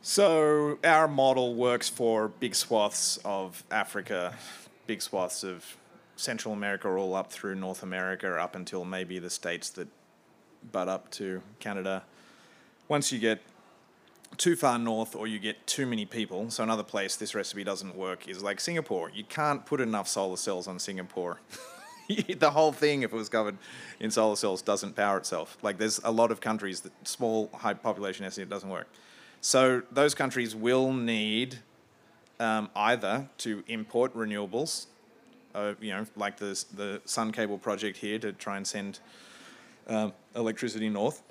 So 0.04 0.78
our 0.82 1.06
model 1.06 1.54
works 1.54 1.88
for 1.88 2.26
big 2.26 2.56
swaths 2.56 3.20
of 3.24 3.62
Africa, 3.70 4.34
big 4.88 5.00
swaths 5.00 5.44
of 5.44 5.76
Central 6.16 6.52
America, 6.52 6.88
all 6.88 7.14
up 7.14 7.30
through 7.30 7.54
North 7.54 7.84
America, 7.84 8.36
up 8.36 8.56
until 8.56 8.84
maybe 8.84 9.20
the 9.20 9.30
states 9.30 9.70
that 9.70 9.86
butt 10.72 10.88
up 10.88 11.08
to 11.12 11.40
Canada. 11.60 12.02
Once 12.88 13.12
you 13.12 13.20
get 13.20 13.42
too 14.38 14.56
far 14.56 14.76
north 14.76 15.14
or 15.14 15.28
you 15.28 15.38
get 15.38 15.64
too 15.68 15.86
many 15.86 16.04
people, 16.04 16.50
so 16.50 16.64
another 16.64 16.82
place 16.82 17.14
this 17.14 17.32
recipe 17.32 17.62
doesn't 17.62 17.94
work 17.94 18.26
is 18.26 18.42
like 18.42 18.58
Singapore. 18.58 19.08
You 19.14 19.22
can't 19.22 19.64
put 19.64 19.80
enough 19.80 20.08
solar 20.08 20.36
cells 20.36 20.66
on 20.66 20.80
Singapore. 20.80 21.38
the 22.08 22.50
whole 22.50 22.72
thing, 22.72 23.02
if 23.02 23.12
it 23.12 23.16
was 23.16 23.28
covered 23.28 23.56
in 24.00 24.10
solar 24.10 24.34
cells, 24.34 24.62
doesn't 24.62 24.96
power 24.96 25.18
itself. 25.18 25.56
Like 25.62 25.78
there's 25.78 26.00
a 26.02 26.10
lot 26.10 26.32
of 26.32 26.40
countries 26.40 26.80
that 26.80 26.92
small, 27.06 27.50
high 27.54 27.74
population 27.74 28.24
it 28.26 28.48
doesn't 28.50 28.68
work. 28.68 28.88
So 29.42 29.82
those 29.90 30.14
countries 30.14 30.54
will 30.54 30.92
need 30.92 31.58
um, 32.38 32.70
either 32.76 33.28
to 33.38 33.64
import 33.66 34.14
renewables, 34.14 34.86
uh, 35.54 35.74
you 35.80 35.90
know, 35.90 36.06
like 36.16 36.38
the 36.38 36.64
the 36.74 37.02
Sun 37.04 37.32
Cable 37.32 37.58
project 37.58 37.98
here 37.98 38.20
to 38.20 38.32
try 38.32 38.56
and 38.56 38.66
send 38.66 39.00
um, 39.88 40.12
electricity 40.36 40.88
north, 40.88 41.22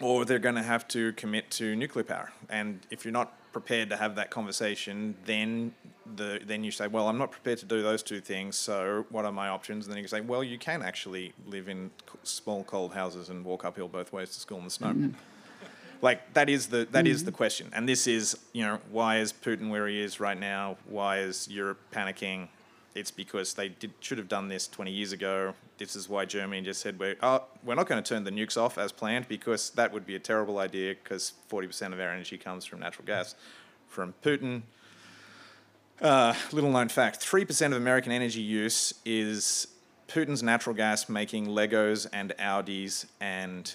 or 0.00 0.26
they're 0.26 0.38
going 0.38 0.56
to 0.56 0.62
have 0.62 0.86
to 0.88 1.12
commit 1.14 1.50
to 1.52 1.74
nuclear 1.74 2.04
power. 2.04 2.32
And 2.50 2.86
if 2.90 3.04
you're 3.06 3.12
not 3.12 3.32
prepared 3.50 3.88
to 3.88 3.96
have 3.96 4.14
that 4.16 4.30
conversation, 4.30 5.16
then 5.24 5.72
the 6.16 6.40
then 6.44 6.64
you 6.64 6.70
say, 6.70 6.86
well, 6.86 7.08
I'm 7.08 7.16
not 7.16 7.30
prepared 7.30 7.58
to 7.60 7.66
do 7.66 7.82
those 7.82 8.02
two 8.02 8.20
things. 8.20 8.56
So 8.56 9.06
what 9.08 9.24
are 9.24 9.32
my 9.32 9.48
options? 9.48 9.86
And 9.86 9.94
then 9.94 10.02
you 10.02 10.08
say, 10.08 10.20
well, 10.20 10.44
you 10.44 10.58
can 10.58 10.82
actually 10.82 11.32
live 11.46 11.70
in 11.70 11.90
small 12.24 12.62
cold 12.64 12.92
houses 12.92 13.30
and 13.30 13.42
walk 13.42 13.64
uphill 13.64 13.88
both 13.88 14.12
ways 14.12 14.28
to 14.34 14.38
school 14.38 14.58
in 14.58 14.64
the 14.64 14.70
snow. 14.70 14.92
Like 16.02 16.34
that 16.34 16.48
is 16.48 16.68
the 16.68 16.86
that 16.92 17.06
is 17.06 17.24
the 17.24 17.32
question, 17.32 17.70
and 17.72 17.88
this 17.88 18.06
is 18.06 18.36
you 18.52 18.62
know 18.62 18.78
why 18.90 19.18
is 19.18 19.32
Putin 19.32 19.70
where 19.70 19.86
he 19.88 20.00
is 20.00 20.20
right 20.20 20.38
now? 20.38 20.76
Why 20.86 21.18
is 21.18 21.48
Europe 21.48 21.78
panicking? 21.92 22.48
It's 22.94 23.10
because 23.10 23.52
they 23.54 23.68
did, 23.68 23.92
should 24.00 24.16
have 24.16 24.28
done 24.28 24.48
this 24.48 24.66
20 24.68 24.90
years 24.90 25.12
ago. 25.12 25.52
This 25.76 25.94
is 25.96 26.08
why 26.08 26.24
Germany 26.24 26.62
just 26.62 26.80
said 26.80 26.98
we're 26.98 27.16
oh, 27.22 27.44
we're 27.62 27.74
not 27.74 27.86
going 27.86 28.02
to 28.02 28.08
turn 28.08 28.24
the 28.24 28.30
nukes 28.30 28.56
off 28.56 28.78
as 28.78 28.90
planned 28.90 29.28
because 29.28 29.70
that 29.70 29.92
would 29.92 30.06
be 30.06 30.14
a 30.16 30.18
terrible 30.18 30.58
idea 30.58 30.94
because 30.94 31.34
40% 31.50 31.92
of 31.92 32.00
our 32.00 32.10
energy 32.10 32.38
comes 32.38 32.64
from 32.64 32.80
natural 32.80 33.06
gas. 33.06 33.34
From 33.88 34.14
Putin, 34.22 34.62
uh, 36.00 36.34
little 36.52 36.70
known 36.70 36.88
fact: 36.88 37.16
three 37.18 37.44
percent 37.44 37.72
of 37.74 37.80
American 37.80 38.12
energy 38.12 38.40
use 38.40 38.94
is 39.04 39.68
Putin's 40.08 40.42
natural 40.42 40.74
gas 40.74 41.08
making 41.08 41.46
Legos 41.46 42.06
and 42.12 42.34
Audis 42.38 43.06
and 43.20 43.74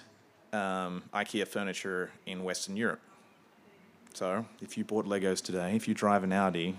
um, 0.53 1.03
IKEA 1.13 1.47
furniture 1.47 2.11
in 2.25 2.43
Western 2.43 2.75
Europe. 2.77 3.01
So, 4.13 4.45
if 4.61 4.77
you 4.77 4.83
bought 4.83 5.05
Legos 5.05 5.41
today, 5.41 5.75
if 5.75 5.87
you 5.87 5.93
drive 5.93 6.23
an 6.23 6.33
Audi, 6.33 6.77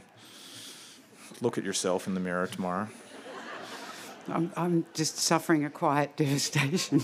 look 1.41 1.57
at 1.57 1.65
yourself 1.65 2.07
in 2.07 2.15
the 2.15 2.21
mirror 2.21 2.47
tomorrow. 2.47 2.89
I'm, 4.29 4.53
I'm 4.57 4.87
just 4.95 5.19
suffering 5.19 5.65
a 5.65 5.71
quiet 5.71 6.17
devastation. 6.17 7.03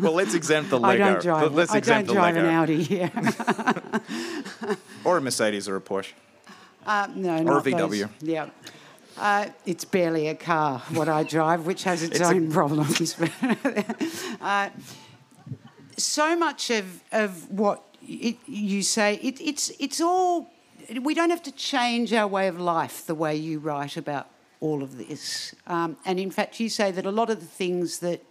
Well, 0.00 0.12
let's 0.12 0.34
exempt 0.34 0.70
the 0.70 0.78
I 0.78 0.96
Lego. 0.96 1.04
don't 1.04 1.22
drive. 1.22 1.54
Let's 1.54 1.72
I 1.72 1.80
don't 1.80 2.06
the 2.06 2.12
drive 2.12 2.34
Lego. 2.34 2.48
an 2.48 2.54
Audi. 2.54 2.74
Yeah. 2.76 4.74
Or 5.04 5.16
a 5.16 5.20
Mercedes 5.20 5.68
or 5.68 5.74
a 5.74 5.80
Porsche. 5.80 6.12
Uh, 6.86 7.08
no, 7.16 7.34
Or 7.34 7.40
a 7.40 7.42
not 7.42 7.64
those. 7.64 7.74
VW. 7.74 8.08
Yeah. 8.20 8.50
Uh, 9.18 9.46
it's 9.66 9.84
barely 9.84 10.28
a 10.28 10.34
car, 10.36 10.78
what 10.92 11.08
I 11.08 11.24
drive, 11.24 11.66
which 11.66 11.82
has 11.82 12.04
its, 12.04 12.20
It's 12.20 12.30
a- 12.30 12.34
own 12.34 12.52
problems. 12.52 13.16
uh, 14.40 14.68
so 15.96 16.36
much 16.36 16.70
of, 16.70 17.02
of 17.12 17.50
what 17.50 17.84
it, 18.06 18.36
you 18.46 18.82
say, 18.82 19.14
it, 19.22 19.40
it's, 19.40 19.70
it's 19.78 20.00
all, 20.00 20.50
we 21.00 21.14
don't 21.14 21.30
have 21.30 21.42
to 21.44 21.52
change 21.52 22.12
our 22.12 22.26
way 22.26 22.48
of 22.48 22.58
life 22.58 23.06
the 23.06 23.14
way 23.14 23.36
you 23.36 23.58
write 23.58 23.96
about 23.96 24.28
all 24.60 24.82
of 24.82 24.96
this. 24.96 25.54
Um, 25.66 25.96
and 26.04 26.18
in 26.18 26.30
fact, 26.30 26.60
you 26.60 26.68
say 26.68 26.90
that 26.92 27.06
a 27.06 27.10
lot 27.10 27.30
of 27.30 27.40
the 27.40 27.46
things 27.46 27.98
that 27.98 28.22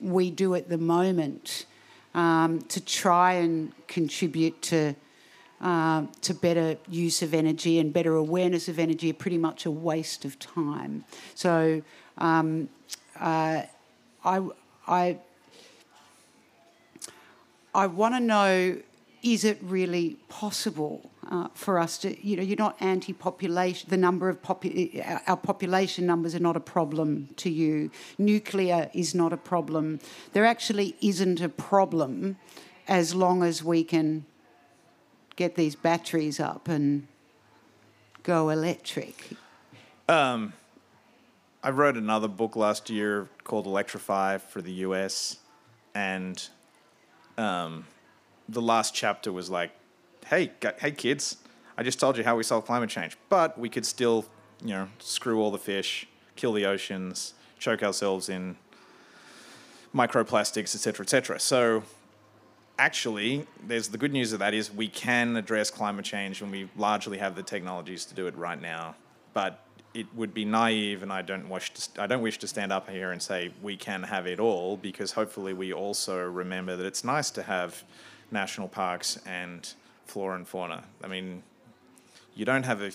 we 0.00 0.30
do 0.30 0.54
at 0.54 0.68
the 0.68 0.78
moment 0.78 1.66
um, 2.14 2.62
to 2.62 2.80
try 2.80 3.34
and 3.34 3.72
contribute 3.86 4.60
to 4.62 4.94
uh, 5.60 6.06
to 6.20 6.34
better 6.34 6.76
use 6.88 7.20
of 7.20 7.34
energy 7.34 7.80
and 7.80 7.92
better 7.92 8.14
awareness 8.14 8.68
of 8.68 8.78
energy 8.78 9.10
are 9.10 9.14
pretty 9.14 9.38
much 9.38 9.66
a 9.66 9.70
waste 9.70 10.24
of 10.24 10.38
time. 10.38 11.04
So 11.34 11.82
um, 12.16 12.68
uh, 13.18 13.62
I 14.24 14.48
I 14.86 15.18
I 17.74 17.86
want 17.86 18.14
to 18.14 18.20
know 18.20 18.78
is 19.22 19.44
it 19.44 19.58
really 19.62 20.16
possible 20.28 21.10
uh, 21.30 21.48
for 21.52 21.78
us 21.78 21.98
to, 21.98 22.26
you 22.26 22.36
know, 22.36 22.42
you're 22.42 22.56
not 22.56 22.76
anti 22.80 23.12
population, 23.12 23.90
the 23.90 23.96
number 23.96 24.28
of 24.28 24.40
popu- 24.42 25.04
our- 25.06 25.22
our 25.26 25.36
population 25.36 26.06
numbers 26.06 26.34
are 26.34 26.38
not 26.40 26.56
a 26.56 26.60
problem 26.60 27.28
to 27.36 27.50
you. 27.50 27.90
Nuclear 28.16 28.90
is 28.94 29.14
not 29.14 29.32
a 29.32 29.36
problem. 29.36 30.00
There 30.32 30.46
actually 30.46 30.96
isn't 31.00 31.40
a 31.40 31.48
problem 31.48 32.36
as 32.86 33.14
long 33.14 33.42
as 33.42 33.62
we 33.62 33.84
can 33.84 34.24
get 35.36 35.54
these 35.56 35.74
batteries 35.76 36.40
up 36.40 36.68
and 36.68 37.06
go 38.22 38.48
electric. 38.48 39.30
I 40.08 41.70
wrote 41.70 41.96
another 41.96 42.28
book 42.28 42.56
last 42.56 42.88
year 42.88 43.28
called 43.44 43.66
Electrify 43.66 44.38
for 44.38 44.62
the 44.62 44.72
US, 44.86 45.38
and 45.94 46.48
um, 47.38 47.86
the 48.48 48.60
last 48.60 48.94
chapter 48.94 49.32
was 49.32 49.48
like, 49.48 49.70
"Hey, 50.26 50.52
hey, 50.78 50.90
kids, 50.90 51.36
I 51.76 51.82
just 51.82 52.00
told 52.00 52.18
you 52.18 52.24
how 52.24 52.36
we 52.36 52.42
solve 52.42 52.66
climate 52.66 52.90
change, 52.90 53.16
but 53.28 53.58
we 53.58 53.68
could 53.68 53.86
still, 53.86 54.26
you 54.62 54.70
know, 54.70 54.88
screw 54.98 55.40
all 55.40 55.50
the 55.50 55.58
fish, 55.58 56.06
kill 56.36 56.52
the 56.52 56.66
oceans, 56.66 57.34
choke 57.58 57.82
ourselves 57.82 58.28
in 58.28 58.56
microplastics, 59.94 60.74
etc., 60.74 61.04
etc." 61.04 61.40
So 61.40 61.84
actually, 62.78 63.46
there's 63.66 63.88
the 63.88 63.98
good 63.98 64.12
news 64.12 64.32
of 64.32 64.38
that 64.38 64.54
is 64.54 64.72
we 64.72 64.88
can 64.88 65.36
address 65.36 65.70
climate 65.70 66.04
change 66.04 66.42
and 66.42 66.50
we 66.50 66.68
largely 66.76 67.18
have 67.18 67.34
the 67.34 67.42
technologies 67.42 68.04
to 68.06 68.14
do 68.14 68.26
it 68.26 68.36
right 68.36 68.60
now. 68.60 68.94
But 69.34 69.64
it 69.98 70.06
would 70.14 70.32
be 70.32 70.44
naive, 70.44 71.02
and 71.02 71.12
I 71.12 71.22
don't 71.22 71.48
wish 71.48 71.72
to, 71.72 72.02
I 72.02 72.06
don't 72.06 72.22
wish 72.22 72.38
to 72.38 72.46
stand 72.46 72.72
up 72.72 72.88
here 72.88 73.10
and 73.10 73.20
say 73.20 73.52
we 73.60 73.76
can 73.76 74.04
have 74.04 74.28
it 74.28 74.38
all, 74.38 74.76
because 74.76 75.10
hopefully 75.10 75.52
we 75.52 75.72
also 75.72 76.24
remember 76.24 76.76
that 76.76 76.86
it's 76.86 77.02
nice 77.02 77.30
to 77.32 77.42
have 77.42 77.82
national 78.30 78.68
parks 78.68 79.18
and 79.26 79.74
flora 80.06 80.36
and 80.36 80.46
fauna. 80.46 80.84
I 81.02 81.08
mean, 81.08 81.42
you 82.36 82.44
don't 82.44 82.64
have 82.64 82.80
a 82.80 82.92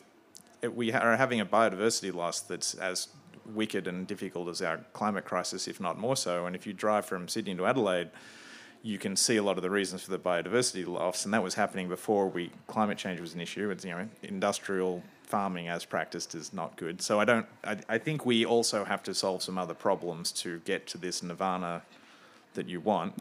we 0.70 0.94
are 0.94 1.18
having 1.18 1.42
a 1.42 1.46
biodiversity 1.46 2.14
loss 2.14 2.40
that's 2.40 2.74
as 2.76 3.10
wicked 3.46 3.86
and 3.86 4.08
difficult 4.08 4.48
as 4.48 4.62
our 4.62 4.78
climate 4.94 5.26
crisis, 5.26 5.68
if 5.68 5.82
not 5.82 6.00
more 6.00 6.16
so. 6.16 6.46
And 6.46 6.56
if 6.56 6.66
you 6.66 6.72
drive 6.72 7.06
from 7.06 7.28
Sydney 7.28 7.54
to 7.56 7.66
Adelaide, 7.66 8.12
you 8.82 8.98
can 8.98 9.18
see 9.18 9.36
a 9.36 9.44
lot 9.44 9.58
of 9.58 9.62
the 9.62 9.70
reasons 9.70 10.04
for 10.04 10.12
the 10.12 10.20
biodiversity 10.20 10.88
loss, 10.88 11.26
and 11.26 11.34
that 11.34 11.44
was 11.44 11.56
happening 11.56 11.90
before 11.90 12.30
we 12.30 12.50
climate 12.68 12.98
change 12.98 13.20
was 13.20 13.34
an 13.34 13.42
issue. 13.42 13.70
It's 13.72 13.84
you 13.84 13.92
know 13.92 14.08
industrial 14.22 15.04
farming 15.34 15.68
as 15.68 15.84
practiced 15.84 16.36
is 16.36 16.54
not 16.54 16.78
good. 16.78 17.02
So 17.02 17.20
I 17.20 17.26
don't. 17.26 17.48
I, 17.64 17.78
I 17.90 17.98
think 17.98 18.24
we 18.24 18.46
also 18.46 18.86
have 18.86 19.02
to 19.02 19.16
solve 19.16 19.42
some 19.42 19.58
other 19.58 19.74
problems 19.74 20.32
to 20.44 20.60
get 20.60 20.86
to 20.90 21.00
this 21.00 21.24
nirvana 21.24 21.82
that 22.54 22.70
you 22.70 22.80
want. 22.80 23.14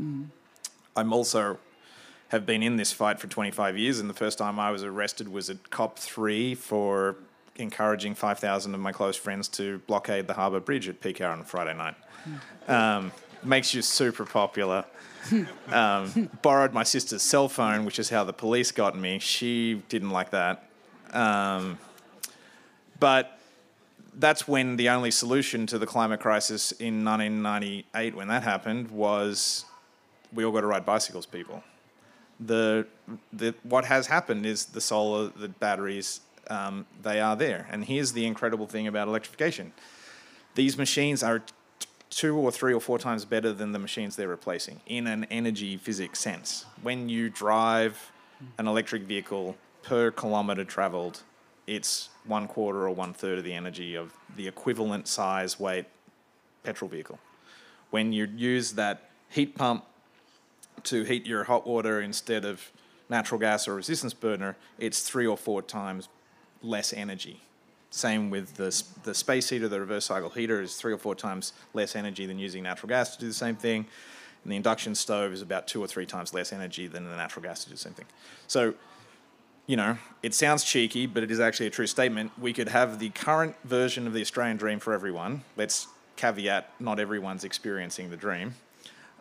I'm 0.94 1.10
also 1.14 1.56
have 2.28 2.44
been 2.44 2.62
in 2.62 2.76
this 2.76 2.92
fight 2.92 3.18
for 3.18 3.28
25 3.28 3.78
years, 3.78 3.98
and 3.98 4.10
the 4.10 4.18
first 4.24 4.36
time 4.36 4.60
I 4.60 4.70
was 4.70 4.84
arrested 4.84 5.26
was 5.28 5.48
at 5.48 5.70
COP 5.70 5.98
three 5.98 6.54
for 6.54 7.16
encouraging 7.56 8.14
5,000 8.14 8.74
of 8.74 8.80
my 8.80 8.92
close 8.92 9.16
friends 9.16 9.48
to 9.48 9.78
blockade 9.86 10.26
the 10.26 10.34
Harbour 10.34 10.60
Bridge 10.60 10.90
at 10.90 11.00
peak 11.00 11.22
hour 11.22 11.32
on 11.32 11.44
Friday 11.44 11.74
night. 11.74 11.94
Um, 12.68 13.10
makes 13.42 13.72
you 13.72 13.80
super 13.80 14.26
popular. 14.26 14.84
um, 15.72 16.28
borrowed 16.42 16.74
my 16.74 16.82
sister's 16.82 17.22
cell 17.22 17.48
phone, 17.48 17.86
which 17.86 17.98
is 17.98 18.10
how 18.10 18.22
the 18.22 18.34
police 18.34 18.70
got 18.70 18.98
me. 18.98 19.18
She 19.18 19.82
didn't 19.88 20.10
like 20.10 20.30
that. 20.30 20.68
Um, 21.14 21.78
but 23.02 23.36
that's 24.14 24.46
when 24.46 24.76
the 24.76 24.88
only 24.88 25.10
solution 25.10 25.66
to 25.66 25.76
the 25.76 25.86
climate 25.86 26.20
crisis 26.20 26.70
in 26.70 27.04
1998, 27.04 28.14
when 28.14 28.28
that 28.28 28.44
happened, 28.44 28.92
was 28.92 29.64
we 30.32 30.44
all 30.44 30.52
got 30.52 30.60
to 30.60 30.68
ride 30.68 30.86
bicycles, 30.86 31.26
people. 31.26 31.64
The, 32.38 32.86
the 33.32 33.56
what 33.64 33.86
has 33.86 34.06
happened 34.06 34.46
is 34.46 34.66
the 34.66 34.80
solar, 34.80 35.32
the 35.36 35.48
batteries, 35.48 36.20
um, 36.48 36.86
they 37.02 37.18
are 37.18 37.34
there. 37.34 37.66
And 37.72 37.84
here's 37.84 38.12
the 38.12 38.24
incredible 38.24 38.68
thing 38.68 38.86
about 38.86 39.08
electrification: 39.08 39.72
these 40.54 40.78
machines 40.78 41.24
are 41.24 41.40
t- 41.40 41.86
two 42.08 42.36
or 42.36 42.52
three 42.52 42.72
or 42.72 42.80
four 42.80 43.00
times 43.00 43.24
better 43.24 43.52
than 43.52 43.72
the 43.72 43.80
machines 43.80 44.14
they're 44.14 44.28
replacing 44.28 44.80
in 44.86 45.08
an 45.08 45.24
energy 45.28 45.76
physics 45.76 46.20
sense. 46.20 46.66
When 46.82 47.08
you 47.08 47.30
drive 47.30 48.12
an 48.58 48.68
electric 48.68 49.02
vehicle 49.02 49.56
per 49.82 50.12
kilometer 50.12 50.64
traveled, 50.64 51.24
it's 51.66 52.10
one 52.26 52.48
quarter 52.48 52.80
or 52.86 52.90
one 52.90 53.12
third 53.12 53.38
of 53.38 53.44
the 53.44 53.54
energy 53.54 53.94
of 53.94 54.12
the 54.36 54.48
equivalent 54.48 55.08
size 55.08 55.58
weight 55.58 55.86
petrol 56.62 56.88
vehicle. 56.88 57.18
When 57.90 58.12
you 58.12 58.26
use 58.36 58.72
that 58.72 59.10
heat 59.28 59.54
pump 59.54 59.84
to 60.84 61.04
heat 61.04 61.26
your 61.26 61.44
hot 61.44 61.66
water 61.66 62.00
instead 62.00 62.44
of 62.44 62.70
natural 63.08 63.38
gas 63.38 63.68
or 63.68 63.74
resistance 63.74 64.14
burner, 64.14 64.56
it's 64.78 65.02
three 65.02 65.26
or 65.26 65.36
four 65.36 65.62
times 65.62 66.08
less 66.62 66.92
energy. 66.92 67.40
Same 67.90 68.30
with 68.30 68.54
the, 68.54 68.82
the 69.04 69.14
space 69.14 69.50
heater, 69.50 69.68
the 69.68 69.78
reverse 69.78 70.06
cycle 70.06 70.30
heater 70.30 70.62
is 70.62 70.76
three 70.76 70.94
or 70.94 70.98
four 70.98 71.14
times 71.14 71.52
less 71.74 71.94
energy 71.94 72.24
than 72.24 72.38
using 72.38 72.62
natural 72.62 72.88
gas 72.88 73.14
to 73.14 73.20
do 73.20 73.28
the 73.28 73.34
same 73.34 73.54
thing. 73.54 73.86
And 74.44 74.52
the 74.52 74.56
induction 74.56 74.94
stove 74.94 75.32
is 75.32 75.42
about 75.42 75.68
two 75.68 75.82
or 75.82 75.86
three 75.86 76.06
times 76.06 76.32
less 76.32 76.52
energy 76.52 76.86
than 76.86 77.04
the 77.04 77.16
natural 77.16 77.42
gas 77.42 77.64
to 77.64 77.68
do 77.68 77.74
the 77.74 77.80
same 77.80 77.92
thing. 77.92 78.06
So, 78.46 78.74
you 79.66 79.76
know, 79.76 79.96
it 80.22 80.34
sounds 80.34 80.64
cheeky, 80.64 81.06
but 81.06 81.22
it 81.22 81.30
is 81.30 81.40
actually 81.40 81.66
a 81.66 81.70
true 81.70 81.86
statement. 81.86 82.32
We 82.38 82.52
could 82.52 82.68
have 82.68 82.98
the 82.98 83.10
current 83.10 83.56
version 83.64 84.06
of 84.06 84.12
the 84.12 84.20
Australian 84.20 84.56
dream 84.56 84.80
for 84.80 84.92
everyone. 84.92 85.42
Let's 85.56 85.86
caveat 86.16 86.70
not 86.80 86.98
everyone's 86.98 87.44
experiencing 87.44 88.10
the 88.10 88.16
dream. 88.16 88.54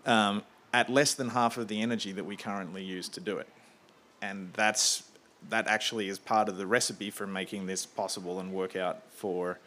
Um, 0.05 0.43
at 0.73 0.89
less 0.89 1.13
than 1.13 1.29
half 1.29 1.57
of 1.57 1.67
the 1.67 1.81
energy 1.81 2.11
that 2.13 2.23
we 2.23 2.35
currently 2.35 2.83
use 2.83 3.09
to 3.09 3.19
do 3.19 3.37
it. 3.37 3.47
And 4.21 4.51
that's 4.53 5.03
that 5.49 5.67
actually 5.67 6.07
is 6.07 6.19
part 6.19 6.47
of 6.49 6.57
the 6.57 6.67
recipe 6.67 7.09
for 7.09 7.25
making 7.25 7.65
this 7.65 7.85
possible 7.85 8.39
and 8.39 8.53
work 8.53 8.75
out 8.75 9.01
for 9.11 9.57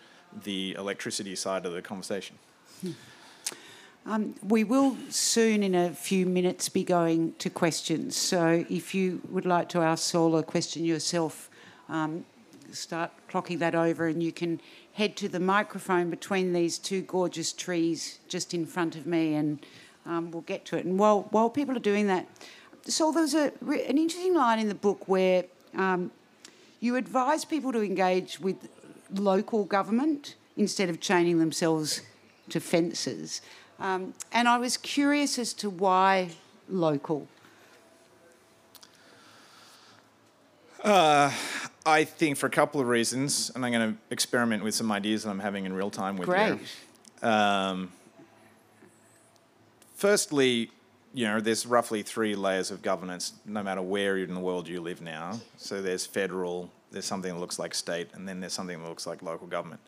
the 0.45 0.75
electricity 0.79 1.35
side 1.35 1.67
of 1.67 1.73
the 1.73 1.83
conversation. 1.83 2.39
Um, 4.07 4.35
we 4.43 4.65
will 4.65 4.99
soon, 5.09 5.63
in 5.63 5.75
a 5.75 5.91
few 5.91 6.27
minutes, 6.27 6.69
be 6.69 6.85
going 6.85 7.33
to 7.39 7.49
questions. 7.49 8.15
So 8.15 8.67
if 8.69 8.95
you 8.95 9.23
would 9.31 9.47
like 9.47 9.71
to 9.71 9.81
ask 9.81 10.11
Saul 10.11 10.37
a 10.37 10.43
question 10.43 10.85
yourself, 10.85 11.49
um, 11.89 12.27
start 12.71 13.13
clocking 13.31 13.61
that 13.61 13.75
over 13.75 14.07
and 14.07 14.23
you 14.23 14.31
can 14.31 14.61
head 14.93 15.17
to 15.17 15.29
the 15.29 15.41
microphone 15.41 16.11
between 16.11 16.53
these 16.53 16.77
two 16.77 17.01
gorgeous 17.01 17.53
trees 17.53 18.19
just 18.29 18.53
in 18.53 18.67
front 18.67 18.95
of 18.95 19.07
me 19.07 19.35
and 19.35 19.65
um, 20.05 20.31
we'll 20.31 20.43
get 20.43 20.67
to 20.67 20.77
it. 20.77 20.85
And 20.85 20.99
while, 20.99 21.23
while 21.31 21.49
people 21.49 21.75
are 21.75 21.81
doing 21.81 22.07
that, 22.09 22.27
Saul, 22.87 23.13
there 23.13 23.23
was 23.23 23.35
a, 23.35 23.53
an 23.63 23.97
interesting 23.97 24.35
line 24.35 24.59
in 24.59 24.69
the 24.69 24.75
book 24.75 25.09
where 25.09 25.45
um, 25.75 26.11
you 26.81 26.97
advise 26.97 27.47
people 27.47 27.73
to 27.73 27.83
engage 27.83 28.39
with 28.39 28.69
local 29.15 29.65
government 29.65 30.35
instead 30.59 30.91
of 30.91 31.01
chaining 31.01 31.39
themselves 31.39 32.03
to 32.51 32.61
fences. 32.61 33.41
Um, 33.85 34.15
and 34.33 34.49
I 34.49 34.57
was 34.57 34.79
curious 34.79 35.39
as 35.39 35.53
to 35.55 35.69
why 35.69 36.31
local. 36.71 37.29
I 41.87 42.05
think 42.05 42.39
for 42.39 42.47
a 42.47 42.51
couple 42.51 42.81
of 42.81 42.89
reasons, 42.89 43.51
and 43.55 43.65
I'm 43.65 43.73
going 43.73 43.93
to 43.93 43.99
experiment 44.11 44.65
with 44.65 44.75
some 44.75 44.91
ideas 44.91 45.25
that 45.25 45.31
I'm 45.31 45.39
having 45.39 45.67
in 45.67 45.75
real 45.75 45.91
time 45.91 46.17
with 46.17 46.29
Great. 46.29 46.59
you. 47.23 47.29
Um, 47.29 47.93
firstly, 49.97 50.71
you 51.13 51.27
know, 51.27 51.41
there's 51.41 51.67
roughly 51.67 52.03
three 52.03 52.35
layers 52.35 52.71
of 52.71 52.81
governance, 52.81 53.35
no 53.45 53.63
matter 53.63 53.83
where 53.83 54.17
in 54.17 54.33
the 54.33 54.41
world 54.41 54.67
you 54.67 54.81
live 54.81 55.03
now. 55.03 55.41
So 55.59 55.83
there's 55.83 56.07
federal, 56.07 56.71
there's 56.91 57.05
something 57.05 57.35
that 57.35 57.41
looks 57.41 57.59
like 57.59 57.75
state, 57.75 58.09
and 58.15 58.27
then 58.27 58.41
there's 58.41 58.55
something 58.55 58.83
that 58.83 58.89
looks 58.89 59.07
like 59.07 59.21
local 59.21 59.47
government. 59.47 59.83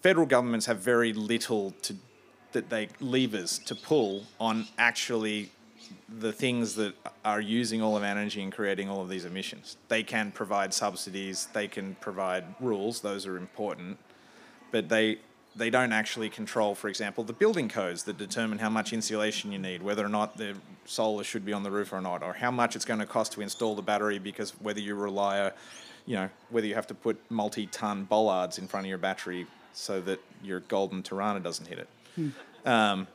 Federal 0.00 0.26
governments 0.26 0.66
have 0.66 0.78
very 0.78 1.12
little 1.12 1.70
to 1.82 1.94
that 2.52 2.70
they 2.70 2.88
levers 3.00 3.58
to 3.60 3.74
pull 3.74 4.24
on 4.40 4.66
actually 4.78 5.50
the 6.18 6.32
things 6.32 6.74
that 6.74 6.94
are 7.24 7.40
using 7.40 7.82
all 7.82 7.96
of 7.96 8.02
our 8.02 8.08
energy 8.08 8.42
and 8.42 8.52
creating 8.52 8.88
all 8.88 9.00
of 9.00 9.08
these 9.08 9.24
emissions. 9.24 9.76
They 9.88 10.02
can 10.02 10.30
provide 10.30 10.72
subsidies, 10.74 11.48
they 11.52 11.68
can 11.68 11.96
provide 11.96 12.44
rules, 12.60 13.00
those 13.00 13.26
are 13.26 13.36
important, 13.36 13.98
but 14.70 14.88
they 14.88 15.18
they 15.54 15.70
don't 15.70 15.92
actually 15.92 16.30
control, 16.30 16.74
for 16.74 16.88
example, 16.88 17.24
the 17.24 17.32
building 17.32 17.68
codes 17.68 18.04
that 18.04 18.16
determine 18.16 18.58
how 18.58 18.70
much 18.70 18.92
insulation 18.92 19.52
you 19.52 19.58
need, 19.58 19.82
whether 19.82 20.04
or 20.04 20.08
not 20.08 20.36
the 20.36 20.54
solar 20.86 21.22
should 21.22 21.44
be 21.44 21.52
on 21.52 21.62
the 21.62 21.70
roof 21.70 21.92
or 21.92 22.00
not, 22.00 22.22
or 22.22 22.32
how 22.32 22.50
much 22.50 22.74
it's 22.74 22.84
going 22.84 23.00
to 23.00 23.06
cost 23.06 23.32
to 23.32 23.42
install 23.42 23.74
the 23.74 23.82
battery 23.82 24.18
because 24.18 24.52
whether 24.60 24.80
you 24.80 24.94
rely, 24.94 25.50
you 26.06 26.16
know, 26.16 26.30
whether 26.50 26.66
you 26.66 26.74
have 26.74 26.86
to 26.86 26.94
put 26.94 27.18
multi-ton 27.30 28.04
bollards 28.04 28.58
in 28.58 28.66
front 28.66 28.86
of 28.86 28.88
your 28.88 28.98
battery 28.98 29.46
so 29.74 30.00
that 30.00 30.20
your 30.42 30.62
Holden 30.70 31.02
Torana 31.02 31.42
doesn't 31.42 31.66
hit 31.66 31.78
it. 31.78 31.88
Um, 32.64 33.06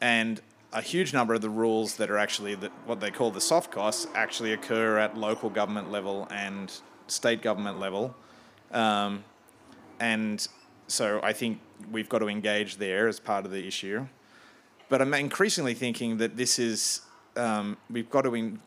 and 0.00 0.40
a 0.72 0.82
huge 0.82 1.12
number 1.12 1.34
of 1.34 1.40
the 1.40 1.50
rules 1.50 1.96
that 1.96 2.10
are 2.10 2.18
actually 2.18 2.54
the, 2.54 2.70
what 2.84 3.00
they 3.00 3.10
call 3.10 3.30
the 3.30 3.40
soft 3.40 3.70
costs 3.70 4.06
actually 4.14 4.52
occur 4.52 4.98
at 4.98 5.16
local 5.16 5.48
government 5.48 5.90
level 5.90 6.28
and 6.30 6.72
state 7.06 7.42
government 7.42 7.80
level. 7.80 8.14
Um, 8.72 9.24
and 9.98 10.46
so 10.86 11.20
I 11.22 11.32
think 11.32 11.60
we've 11.90 12.08
got 12.08 12.18
to 12.18 12.28
engage 12.28 12.76
there 12.76 13.08
as 13.08 13.18
part 13.18 13.44
of 13.44 13.50
the 13.50 13.66
issue. 13.66 14.06
But 14.88 15.02
I'm 15.02 15.12
increasingly 15.14 15.74
thinking 15.74 16.18
that 16.18 16.36
this 16.36 16.58
is, 16.58 17.02
um, 17.36 17.76
we've 17.90 18.10
got 18.10 18.22
to 18.22 18.34
en- 18.34 18.60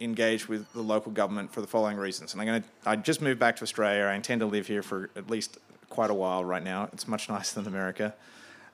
engage 0.00 0.48
with 0.48 0.70
the 0.72 0.82
local 0.82 1.12
government 1.12 1.52
for 1.52 1.60
the 1.60 1.66
following 1.66 1.96
reasons. 1.96 2.32
And 2.32 2.40
I'm 2.40 2.46
going 2.46 2.62
to, 2.62 2.68
I 2.84 2.96
just 2.96 3.20
moved 3.20 3.38
back 3.38 3.56
to 3.56 3.62
Australia. 3.62 4.04
I 4.04 4.14
intend 4.14 4.40
to 4.40 4.46
live 4.46 4.66
here 4.66 4.82
for 4.82 5.10
at 5.16 5.30
least 5.30 5.58
quite 5.88 6.10
a 6.10 6.14
while 6.14 6.44
right 6.44 6.62
now. 6.62 6.88
It's 6.92 7.08
much 7.08 7.28
nicer 7.30 7.60
than 7.60 7.72
America. 7.72 8.14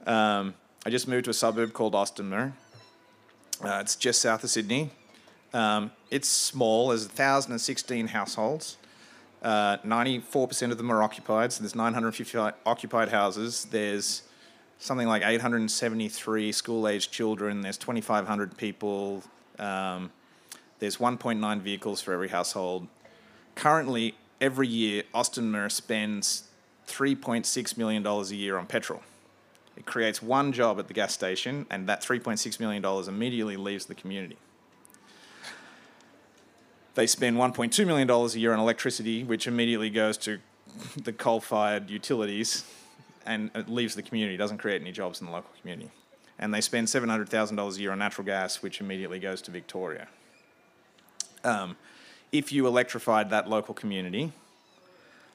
Um, 0.06 0.54
I 0.84 0.90
just 0.90 1.06
moved 1.06 1.24
to 1.24 1.30
a 1.30 1.34
suburb 1.34 1.72
called 1.72 1.94
Austinmer. 1.94 2.52
Uh, 3.64 3.78
it's 3.80 3.94
just 3.94 4.20
south 4.20 4.42
of 4.42 4.50
Sydney. 4.50 4.90
Um, 5.54 5.92
it's 6.10 6.28
small. 6.28 6.88
There's 6.88 7.06
1,016 7.06 8.08
households. 8.08 8.78
Uh, 9.42 9.76
94% 9.78 10.70
of 10.70 10.78
them 10.78 10.90
are 10.90 11.02
occupied. 11.02 11.52
So 11.52 11.62
there's 11.62 11.74
950 11.74 12.56
occupied 12.66 13.10
houses. 13.10 13.66
There's 13.70 14.22
something 14.78 15.06
like 15.06 15.22
873 15.24 16.52
school-aged 16.52 17.12
children. 17.12 17.60
There's 17.60 17.78
2,500 17.78 18.56
people. 18.56 19.22
Um, 19.58 20.10
there's 20.80 20.96
1.9 20.96 21.60
vehicles 21.60 22.00
for 22.00 22.12
every 22.12 22.28
household. 22.28 22.88
Currently, 23.54 24.14
every 24.40 24.66
year, 24.66 25.04
Austinmer 25.14 25.70
spends 25.70 26.44
$3.6 26.88 27.76
million 27.76 28.04
a 28.04 28.22
year 28.34 28.58
on 28.58 28.66
petrol. 28.66 29.02
It 29.82 29.86
creates 29.86 30.22
one 30.22 30.52
job 30.52 30.78
at 30.78 30.86
the 30.86 30.94
gas 30.94 31.12
station, 31.12 31.66
and 31.68 31.88
that 31.88 32.02
$3.6 32.02 32.60
million 32.60 32.84
immediately 33.08 33.56
leaves 33.56 33.86
the 33.86 33.96
community. 33.96 34.36
They 36.94 37.08
spend 37.08 37.36
$1.2 37.36 37.84
million 37.86 38.08
a 38.08 38.26
year 38.38 38.52
on 38.52 38.60
electricity, 38.60 39.24
which 39.24 39.48
immediately 39.48 39.90
goes 39.90 40.16
to 40.18 40.38
the 41.02 41.12
coal 41.12 41.40
fired 41.40 41.90
utilities 41.90 42.64
and 43.26 43.50
it 43.56 43.68
leaves 43.68 43.96
the 43.96 44.02
community, 44.02 44.36
doesn't 44.36 44.58
create 44.58 44.80
any 44.80 44.92
jobs 44.92 45.20
in 45.20 45.26
the 45.26 45.32
local 45.32 45.50
community. 45.60 45.90
And 46.38 46.54
they 46.54 46.60
spend 46.60 46.86
$700,000 46.88 47.76
a 47.76 47.80
year 47.80 47.92
on 47.92 47.98
natural 47.98 48.24
gas, 48.24 48.62
which 48.62 48.80
immediately 48.80 49.18
goes 49.18 49.42
to 49.42 49.50
Victoria. 49.50 50.08
Um, 51.44 51.76
if 52.30 52.52
you 52.52 52.66
electrified 52.66 53.30
that 53.30 53.48
local 53.48 53.74
community, 53.74 54.32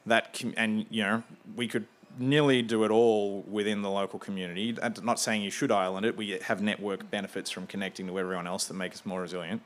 that 0.06 0.38
com- 0.38 0.54
and 0.58 0.86
you 0.90 1.04
know 1.04 1.24
we 1.56 1.68
could 1.68 1.86
nearly 2.20 2.62
do 2.62 2.84
it 2.84 2.92
all 2.92 3.44
within 3.50 3.82
the 3.82 3.90
local 3.90 4.20
community. 4.20 4.78
I'm 4.82 4.94
not 5.04 5.20
saying 5.20 5.44
you 5.44 5.52
should 5.52 5.72
island 5.72 6.06
it. 6.06 6.18
We 6.18 6.40
have 6.42 6.62
network 6.62 7.10
benefits 7.10 7.50
from 7.50 7.68
connecting 7.68 8.08
to 8.08 8.20
everyone 8.20 8.48
else 8.48 8.66
that 8.66 8.74
make 8.74 8.94
us 8.94 9.06
more 9.06 9.22
resilient. 9.22 9.62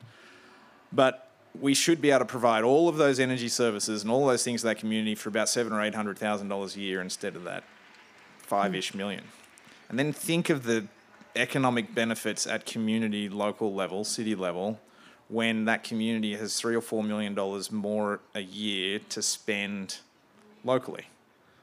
But 0.92 1.30
we 1.60 1.74
should 1.74 2.02
be 2.02 2.12
able 2.12 2.20
to 2.20 2.26
provide 2.26 2.64
all 2.64 2.88
of 2.88 2.98
those 2.98 3.20
energy 3.20 3.50
services 3.50 4.04
and 4.04 4.12
all 4.12 4.28
those 4.28 4.44
things 4.44 4.62
to 4.62 4.68
that 4.68 4.78
community 4.78 5.16
for 5.16 5.30
about 5.30 5.50
seven 5.50 5.74
or 5.74 5.82
eight 5.82 5.96
hundred 5.96 6.18
thousand 6.18 6.48
dollars 6.48 6.76
a 6.76 6.80
year 6.80 7.02
instead 7.02 7.36
of 7.36 7.44
that 7.44 7.64
five-ish 8.38 8.92
hmm. 8.92 8.98
million. 8.98 9.24
And 9.90 10.00
then 10.00 10.14
think 10.14 10.50
of 10.50 10.64
the 10.64 10.88
economic 11.36 11.94
benefits 11.94 12.48
at 12.48 12.66
community, 12.66 13.30
local 13.30 13.74
level, 13.74 14.04
city 14.04 14.36
level, 14.36 14.80
when 15.28 15.66
that 15.66 15.84
community 15.84 16.36
has 16.36 16.60
three 16.60 16.76
or 16.76 16.82
four 16.82 17.04
million 17.04 17.34
dollars 17.34 17.72
more 17.72 18.20
a 18.36 18.42
year 18.42 19.00
to 19.10 19.22
spend 19.22 20.00
locally. 20.64 21.06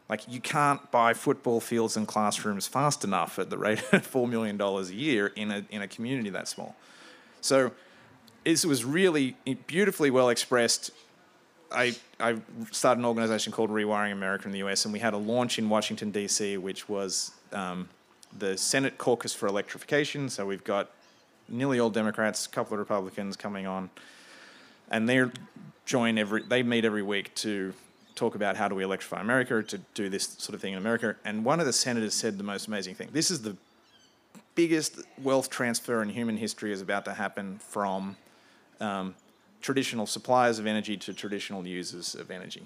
Like 0.09 0.27
you 0.27 0.41
can't 0.41 0.91
buy 0.91 1.13
football 1.15 1.61
fields 1.61 1.97
and 1.97 2.09
classrooms 2.09 2.67
fast 2.67 3.05
enough 3.05 3.39
at 3.39 3.51
the 3.51 3.59
rate 3.59 3.83
of 3.93 4.07
four 4.07 4.27
million 4.27 4.57
dollars 4.57 4.91
a 4.91 4.95
year 4.95 5.29
in 5.29 5.51
a 5.51 5.65
in 5.71 5.83
a 5.83 5.89
community 5.89 6.31
that 6.31 6.49
small. 6.49 6.77
So 7.41 7.73
it 8.45 8.65
was 8.65 8.85
really 8.85 9.37
beautifully 9.67 10.11
well 10.11 10.31
expressed. 10.31 10.91
I 11.71 11.95
I 12.19 12.39
started 12.71 13.01
an 13.01 13.05
organization 13.05 13.53
called 13.53 13.71
Rewiring 13.71 14.13
America 14.13 14.47
in 14.47 14.53
the 14.53 14.59
US, 14.61 14.85
and 14.85 14.93
we 14.93 15.01
had 15.01 15.13
a 15.13 15.19
launch 15.19 15.59
in 15.59 15.69
Washington 15.69 16.11
D.C., 16.11 16.57
which 16.57 16.89
was 16.89 17.33
um, 17.53 17.89
the 18.37 18.57
Senate 18.57 18.97
Caucus 18.97 19.35
for 19.35 19.47
Electrification. 19.47 20.31
So 20.31 20.47
we've 20.47 20.65
got 20.65 20.91
nearly 21.49 21.79
all 21.79 21.91
Democrats, 21.91 22.47
a 22.47 22.49
couple 22.49 22.75
of 22.75 22.79
Republicans 22.79 23.37
coming 23.37 23.67
on, 23.67 23.91
and 24.91 25.07
they're 25.07 25.31
join 25.85 26.17
every. 26.17 26.43
They 26.43 26.63
meet 26.63 26.87
every 26.87 27.03
week 27.03 27.35
to 27.37 27.75
talk 28.19 28.35
about 28.35 28.57
how 28.57 28.69
do 28.69 28.75
we 28.75 28.85
electrify 28.85 29.21
America, 29.21 29.63
to 29.63 29.79
do 29.95 30.09
this 30.09 30.25
sort 30.39 30.55
of 30.55 30.61
thing 30.61 30.73
in 30.73 30.79
America. 30.79 31.17
And 31.25 31.45
one 31.45 31.61
of 31.61 31.67
the 31.67 31.73
senators 31.73 32.15
said 32.15 32.37
the 32.39 32.45
most 32.45 32.67
amazing 32.67 32.95
thing. 32.95 33.09
This 33.13 33.31
is 33.31 33.43
the 33.43 33.57
biggest 34.55 35.01
wealth 35.23 35.49
transfer 35.49 36.03
in 36.03 36.09
human 36.09 36.37
history 36.37 36.73
is 36.73 36.81
about 36.81 37.05
to 37.05 37.15
happen 37.15 37.59
from 37.59 38.17
um, 38.81 39.15
traditional 39.61 40.07
suppliers 40.07 40.59
of 40.59 40.67
energy 40.67 40.97
to 40.97 41.15
traditional 41.15 41.67
users 41.67 42.15
of 42.15 42.31
energy. 42.31 42.63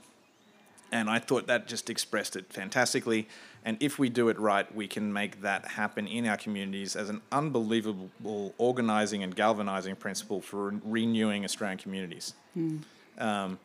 And 0.91 1.09
I 1.09 1.19
thought 1.19 1.47
that 1.47 1.67
just 1.67 1.89
expressed 1.89 2.37
it 2.37 2.53
fantastically. 2.53 3.27
And 3.65 3.77
if 3.81 3.99
we 3.99 4.11
do 4.11 4.29
it 4.29 4.39
right, 4.39 4.73
we 4.75 4.87
can 4.87 5.13
make 5.13 5.41
that 5.41 5.65
happen 5.65 6.07
in 6.07 6.27
our 6.27 6.37
communities 6.37 6.97
as 6.97 7.09
an 7.09 7.23
unbelievable 7.31 8.55
organizing 8.59 9.23
and 9.23 9.35
galvanizing 9.35 9.97
principle 9.97 10.41
for 10.43 10.75
renewing 10.85 11.45
Australian 11.45 11.79
communities. 11.79 12.35
Mm. 12.57 12.83
Um, 13.19 13.59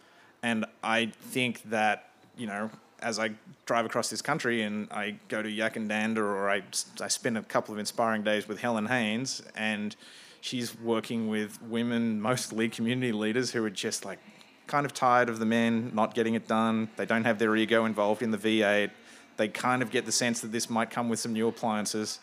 and 0.47 0.65
I 0.81 1.11
think 1.19 1.61
that, 1.71 2.09
you 2.37 2.47
know, 2.47 2.69
as 3.01 3.19
I 3.19 3.31
drive 3.65 3.85
across 3.85 4.09
this 4.09 4.21
country 4.21 4.61
and 4.61 4.89
I 4.91 5.17
go 5.27 5.41
to 5.41 5.49
Yackandandah 5.49 6.17
or 6.19 6.49
I, 6.49 6.63
I 7.01 7.09
spend 7.09 7.37
a 7.37 7.43
couple 7.43 7.73
of 7.73 7.79
inspiring 7.79 8.23
days 8.23 8.47
with 8.47 8.61
Helen 8.61 8.85
Haines 8.85 9.43
and 9.57 9.93
she's 10.39 10.79
working 10.79 11.27
with 11.27 11.61
women, 11.63 12.21
mostly 12.21 12.69
community 12.69 13.11
leaders 13.11 13.51
who 13.51 13.61
are 13.65 13.69
just 13.69 14.05
like 14.05 14.19
kind 14.67 14.85
of 14.85 14.93
tired 14.93 15.27
of 15.27 15.39
the 15.39 15.45
men 15.45 15.91
not 15.93 16.15
getting 16.15 16.35
it 16.35 16.47
done. 16.47 16.87
They 16.95 17.05
don't 17.05 17.25
have 17.25 17.39
their 17.39 17.53
ego 17.57 17.83
involved 17.83 18.21
in 18.21 18.31
the 18.31 18.37
V8. 18.37 18.89
They 19.35 19.49
kind 19.49 19.81
of 19.81 19.91
get 19.91 20.05
the 20.05 20.13
sense 20.13 20.39
that 20.39 20.53
this 20.53 20.69
might 20.69 20.89
come 20.89 21.09
with 21.09 21.19
some 21.19 21.33
new 21.33 21.49
appliances. 21.49 22.19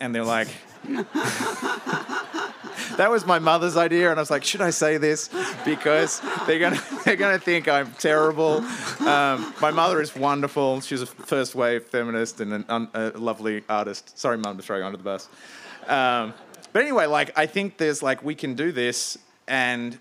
And 0.00 0.14
they're 0.14 0.22
like, 0.22 0.48
that 2.96 3.10
was 3.10 3.26
my 3.26 3.38
mother's 3.38 3.76
idea, 3.76 4.10
and 4.10 4.18
I 4.18 4.22
was 4.22 4.30
like, 4.30 4.44
should 4.44 4.60
I 4.60 4.70
say 4.70 4.96
this? 4.96 5.28
Because 5.64 6.20
they're 6.46 6.58
gonna 6.58 6.82
they're 7.04 7.16
gonna 7.16 7.38
think 7.38 7.68
I'm 7.68 7.92
terrible. 7.92 8.64
Um, 9.06 9.54
my 9.60 9.70
mother 9.70 10.00
is 10.00 10.14
wonderful. 10.14 10.80
She's 10.80 11.02
a 11.02 11.06
first 11.06 11.54
wave 11.54 11.84
feminist 11.84 12.40
and 12.40 12.52
an, 12.52 12.64
un, 12.68 12.88
a 12.94 13.10
lovely 13.10 13.62
artist. 13.68 14.18
Sorry, 14.18 14.38
mum, 14.38 14.56
to 14.56 14.62
throw 14.62 14.78
you 14.78 14.84
under 14.84 14.98
the 14.98 15.04
bus. 15.04 15.28
Um, 15.86 16.34
but 16.72 16.82
anyway, 16.82 17.06
like 17.06 17.36
I 17.38 17.46
think 17.46 17.78
there's 17.78 18.02
like 18.02 18.22
we 18.22 18.34
can 18.34 18.54
do 18.54 18.72
this, 18.72 19.18
and 19.46 19.98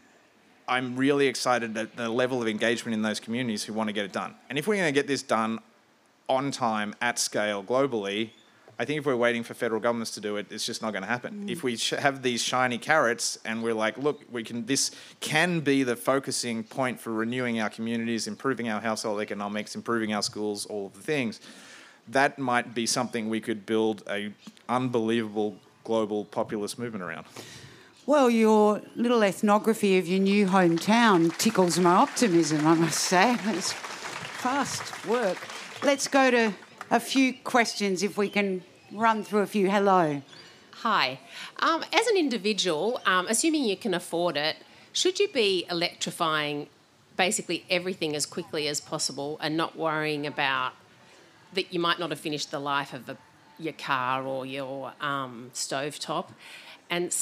I'm 0.67 0.95
really 0.95 1.27
excited 1.27 1.75
at 1.77 1.95
the 1.95 2.09
level 2.09 2.41
of 2.41 2.47
engagement 2.47 2.93
in 2.93 3.01
those 3.01 3.19
communities 3.19 3.63
who 3.63 3.73
want 3.73 3.89
to 3.89 3.93
get 3.93 4.05
it 4.05 4.11
done. 4.11 4.35
And 4.49 4.57
if 4.57 4.67
we're 4.67 4.75
going 4.75 4.87
to 4.87 4.97
get 4.97 5.07
this 5.07 5.21
done 5.21 5.59
on 6.29 6.51
time, 6.51 6.95
at 7.01 7.19
scale, 7.19 7.63
globally, 7.63 8.31
I 8.84 8.86
think 8.86 8.99
if 8.99 9.05
we're 9.05 9.15
waiting 9.15 9.43
for 9.43 9.53
federal 9.53 9.79
governments 9.79 10.11
to 10.15 10.19
do 10.19 10.36
it, 10.36 10.47
it's 10.49 10.65
just 10.65 10.81
not 10.81 10.91
going 10.91 11.03
to 11.03 11.07
happen. 11.07 11.45
Mm. 11.45 11.49
If 11.49 11.63
we 11.63 11.77
sh- 11.77 11.91
have 11.91 12.21
these 12.21 12.43
shiny 12.43 12.77
carrots 12.77 13.39
and 13.45 13.63
we're 13.63 13.73
like, 13.73 13.97
look, 13.97 14.19
we 14.29 14.43
can. 14.43 14.65
This 14.65 14.91
can 15.21 15.61
be 15.61 15.84
the 15.84 15.95
focusing 15.95 16.65
point 16.65 16.99
for 16.99 17.13
renewing 17.13 17.61
our 17.61 17.69
communities, 17.69 18.27
improving 18.27 18.67
our 18.67 18.81
household 18.81 19.21
economics, 19.21 19.73
improving 19.73 20.13
our 20.13 20.21
schools, 20.21 20.65
all 20.65 20.88
of 20.88 20.95
the 20.95 20.99
things. 20.99 21.39
That 22.09 22.38
might 22.38 22.75
be 22.75 22.86
something 22.86 23.29
we 23.29 23.39
could 23.39 23.65
build 23.65 24.03
a 24.09 24.34
unbelievable 24.67 25.55
global 25.86 26.25
populist 26.25 26.77
movement 26.77 27.05
around. 27.05 27.25
Well, 28.05 28.29
your 28.29 28.81
little 28.97 29.23
ethnography 29.23 29.97
of 29.97 30.09
your 30.09 30.19
new 30.19 30.45
hometown 30.47 31.38
tickles 31.38 31.79
my 31.79 31.91
optimism, 31.91 32.67
I 32.67 32.73
must 32.73 32.99
say. 32.99 33.38
It's 33.45 33.71
fast 33.71 35.07
work. 35.07 35.38
Let's 35.84 36.09
go 36.09 36.29
to 36.31 36.53
a 36.91 36.99
few 36.99 37.34
questions 37.45 38.03
if 38.03 38.17
we 38.17 38.27
can 38.27 38.61
run 38.93 39.23
through 39.23 39.41
a 39.41 39.47
few. 39.47 39.69
Hello. 39.69 40.21
Hi. 40.81 41.19
Um, 41.59 41.83
as 41.93 42.07
an 42.07 42.17
individual, 42.17 43.01
um, 43.05 43.27
assuming 43.27 43.63
you 43.63 43.77
can 43.77 43.93
afford 43.93 44.37
it, 44.37 44.57
should 44.91 45.19
you 45.19 45.27
be 45.29 45.65
electrifying 45.69 46.67
basically 47.15 47.65
everything 47.69 48.15
as 48.15 48.25
quickly 48.25 48.67
as 48.67 48.81
possible 48.81 49.37
and 49.41 49.55
not 49.55 49.77
worrying 49.77 50.27
about 50.27 50.73
that 51.53 51.73
you 51.73 51.79
might 51.79 51.99
not 51.99 52.09
have 52.09 52.19
finished 52.19 52.51
the 52.51 52.59
life 52.59 52.93
of 52.93 53.07
a, 53.09 53.17
your 53.59 53.73
car 53.73 54.23
or 54.23 54.45
your 54.45 54.93
um, 54.99 55.49
stove 55.53 55.99
top? 55.99 56.31
And 56.89 57.15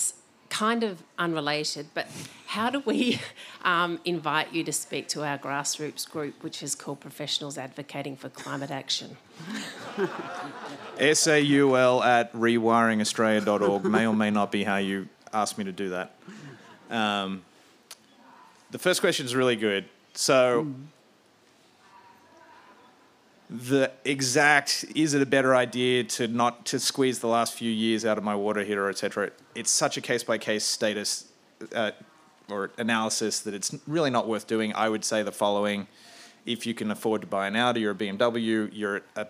kind 0.51 0.83
of 0.83 1.01
unrelated, 1.17 1.87
but 1.93 2.07
how 2.47 2.69
do 2.69 2.81
we 2.81 3.19
um, 3.63 3.99
invite 4.03 4.51
you 4.53 4.63
to 4.65 4.73
speak 4.73 5.07
to 5.07 5.23
our 5.23 5.37
grassroots 5.37 6.07
group, 6.07 6.43
which 6.43 6.61
is 6.61 6.75
called 6.75 6.99
Professionals 6.99 7.57
Advocating 7.57 8.17
for 8.17 8.29
Climate 8.29 8.69
Action? 8.69 9.17
SAUL 11.13 12.03
at 12.03 12.31
rewiringaustralia.org 12.33 13.85
may 13.85 14.07
or 14.07 14.15
may 14.15 14.29
not 14.29 14.51
be 14.51 14.63
how 14.63 14.77
you 14.77 15.07
asked 15.33 15.57
me 15.57 15.63
to 15.63 15.71
do 15.71 15.89
that. 15.89 16.15
Um, 16.89 17.43
the 18.71 18.79
first 18.79 19.01
question 19.01 19.25
is 19.25 19.35
really 19.35 19.55
good. 19.55 19.85
So, 20.13 20.65
mm 20.65 20.75
the 23.51 23.91
exact 24.05 24.85
is 24.95 25.13
it 25.13 25.21
a 25.21 25.25
better 25.25 25.53
idea 25.53 26.05
to 26.05 26.25
not 26.29 26.65
to 26.67 26.79
squeeze 26.79 27.19
the 27.19 27.27
last 27.27 27.53
few 27.53 27.69
years 27.69 28.05
out 28.05 28.17
of 28.17 28.23
my 28.23 28.33
water 28.33 28.63
heater, 28.63 28.89
etc. 28.89 29.31
It's 29.55 29.69
such 29.69 29.97
a 29.97 30.01
case 30.01 30.23
by 30.23 30.37
case 30.37 30.63
status 30.63 31.25
uh, 31.75 31.91
or 32.49 32.71
analysis 32.77 33.41
that 33.41 33.53
it's 33.53 33.75
really 33.85 34.09
not 34.09 34.25
worth 34.25 34.47
doing. 34.47 34.73
I 34.73 34.87
would 34.87 35.03
say 35.03 35.21
the 35.21 35.33
following: 35.33 35.87
if 36.45 36.65
you 36.65 36.73
can 36.73 36.91
afford 36.91 37.21
to 37.21 37.27
buy 37.27 37.47
an 37.47 37.57
Audi 37.57 37.85
or 37.85 37.91
a 37.91 37.95
BMW, 37.95 38.69
you're 38.71 39.01
a 39.17 39.27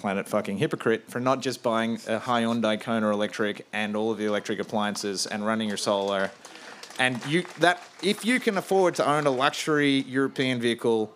planet 0.00 0.28
fucking 0.28 0.58
hypocrite 0.58 1.04
for 1.08 1.20
not 1.20 1.40
just 1.40 1.62
buying 1.62 1.96
a 2.08 2.18
Hyundai 2.18 2.80
Kona 2.80 3.10
electric 3.10 3.66
and 3.72 3.96
all 3.96 4.10
of 4.10 4.18
the 4.18 4.26
electric 4.26 4.58
appliances 4.58 5.26
and 5.26 5.46
running 5.46 5.68
your 5.68 5.76
solar. 5.76 6.30
And 6.98 7.24
you 7.26 7.44
that 7.58 7.82
if 8.02 8.24
you 8.24 8.40
can 8.40 8.58
afford 8.58 8.94
to 8.96 9.08
own 9.08 9.26
a 9.26 9.30
luxury 9.30 10.00
European 10.00 10.60
vehicle 10.60 11.14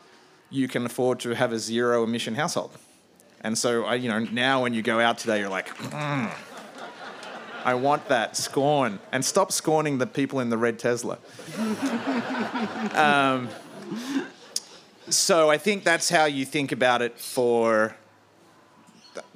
you 0.54 0.68
can 0.68 0.86
afford 0.86 1.18
to 1.20 1.34
have 1.34 1.52
a 1.52 1.58
zero 1.58 2.04
emission 2.04 2.36
household. 2.36 2.70
And 3.40 3.58
so, 3.58 3.84
I, 3.84 3.96
you 3.96 4.08
know, 4.08 4.20
now 4.20 4.62
when 4.62 4.72
you 4.72 4.82
go 4.82 5.00
out 5.00 5.18
today, 5.18 5.40
you're 5.40 5.48
like, 5.48 5.68
mm, 5.76 6.30
I 7.64 7.74
want 7.74 8.08
that 8.08 8.36
scorn, 8.36 9.00
and 9.10 9.24
stop 9.24 9.50
scorning 9.50 9.98
the 9.98 10.06
people 10.06 10.38
in 10.40 10.50
the 10.50 10.56
red 10.56 10.78
Tesla. 10.78 11.18
um, 12.94 13.48
so 15.08 15.50
I 15.50 15.58
think 15.58 15.82
that's 15.82 16.08
how 16.08 16.24
you 16.26 16.44
think 16.44 16.72
about 16.72 17.02
it. 17.02 17.18
For 17.18 17.96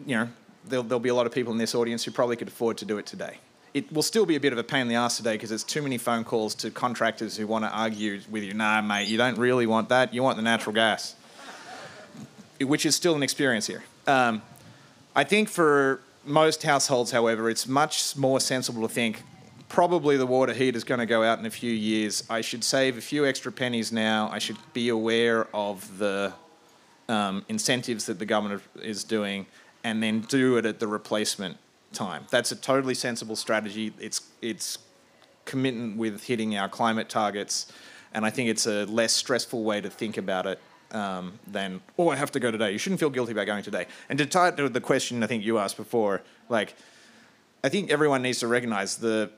you 0.07 0.16
know, 0.16 0.29
there'll, 0.66 0.83
there'll 0.83 1.01
be 1.01 1.09
a 1.09 1.14
lot 1.14 1.26
of 1.26 1.33
people 1.33 1.53
in 1.53 1.59
this 1.59 1.74
audience 1.74 2.05
who 2.05 2.11
probably 2.11 2.37
could 2.37 2.49
afford 2.49 2.79
to 2.79 2.85
do 2.85 2.99
it 2.99 3.07
today 3.07 3.39
it 3.74 3.93
will 3.93 4.03
still 4.03 4.26
be 4.26 4.37
a 4.37 4.41
bit 4.41 4.53
of 4.53 4.59
a 4.59 4.64
pain 4.64 4.83
in 4.83 4.89
the 4.89 4.95
ass 4.95 5.16
today 5.16 5.35
because 5.35 5.51
there's 5.51 5.64
too 5.64 5.83
many 5.83 5.99
phone 5.99 6.24
calls 6.24 6.55
to 6.57 6.70
contractors 6.70 7.37
who 7.37 7.47
want 7.47 7.64
to 7.64 7.70
argue 7.70 8.20
with 8.31 8.43
you. 8.43 8.55
Nah, 8.55 8.81
mate, 8.81 9.09
you 9.09 9.16
don't 9.16 9.39
really 9.39 9.66
want 9.66 9.89
that. 9.91 10.14
You 10.14 10.22
want 10.22 10.37
the 10.37 10.43
natural 10.43 10.74
gas, 10.74 11.14
which 12.61 12.87
is 12.87 12.97
still 12.97 13.14
an 13.14 13.22
experience 13.22 13.66
here. 13.66 13.85
Um, 14.07 14.43
I 15.14 15.24
think 15.24 15.49
for 15.49 16.01
most 16.24 16.62
households, 16.62 17.11
however, 17.11 17.51
it's 17.51 17.66
much 17.66 18.16
more 18.16 18.41
sensible 18.41 18.83
to 18.83 18.93
think 18.93 19.22
probably 19.68 20.16
the 20.16 20.26
water 20.26 20.55
heat 20.55 20.74
is 20.74 20.85
going 20.85 21.01
to 21.01 21.07
go 21.07 21.22
out 21.22 21.39
in 21.39 21.47
a 21.47 21.51
few 21.51 21.72
years. 21.72 22.24
I 22.31 22.41
should 22.41 22.64
save 22.64 22.97
a 22.97 23.03
few 23.03 23.26
extra 23.26 23.53
pennies 23.53 23.93
now. 23.93 24.31
I 24.33 24.39
should 24.39 24.57
be 24.72 24.89
aware 24.89 25.47
of 25.55 25.99
the 25.99 26.33
um, 27.09 27.45
incentives 27.49 28.07
that 28.07 28.18
the 28.18 28.26
government 28.26 28.62
is 28.83 29.05
doing 29.05 29.47
and 29.89 30.03
then 30.03 30.20
do 30.20 30.59
it 30.59 30.66
at 30.66 30.80
the 30.80 30.86
replacement 30.86 31.57
time. 31.95 32.26
That's 32.30 32.53
a 32.53 32.57
totally 32.57 32.95
sensible 32.95 33.36
strategy. 33.36 33.95
It's 33.99 34.20
it's 34.43 34.78
commitment 35.47 35.97
with 35.97 36.24
hitting 36.24 36.57
our 36.59 36.68
climate 36.68 37.09
targets, 37.09 37.72
and 38.12 38.26
I 38.26 38.30
think 38.30 38.51
it's 38.51 38.66
a 38.66 38.84
less 38.84 39.14
stressful 39.14 39.64
way 39.64 39.80
to 39.80 39.89
think 39.89 40.18
about 40.18 40.47
it 40.47 40.61
um, 40.93 41.39
than 41.47 41.80
oh 41.99 42.11
I 42.11 42.16
have 42.16 42.30
to 42.32 42.41
go 42.41 42.51
today. 42.51 42.70
You 42.70 42.78
shouldn't 42.78 43.01
feel 43.01 43.09
guilty 43.09 43.32
about 43.32 43.47
going 43.47 43.62
today. 43.62 43.86
And 44.11 44.18
to 44.18 44.26
tie 44.26 44.49
it 44.49 44.59
to 44.59 44.68
the 44.68 44.80
question 44.80 45.22
I 45.22 45.26
think 45.26 45.43
you 45.43 45.57
asked 45.57 45.78
before, 45.78 46.22
like 46.51 46.74
I 47.64 47.70
think 47.70 47.91
everyone 47.91 48.20
needs 48.20 48.41
to 48.41 48.47
recognize 48.47 48.97
the 48.97 49.30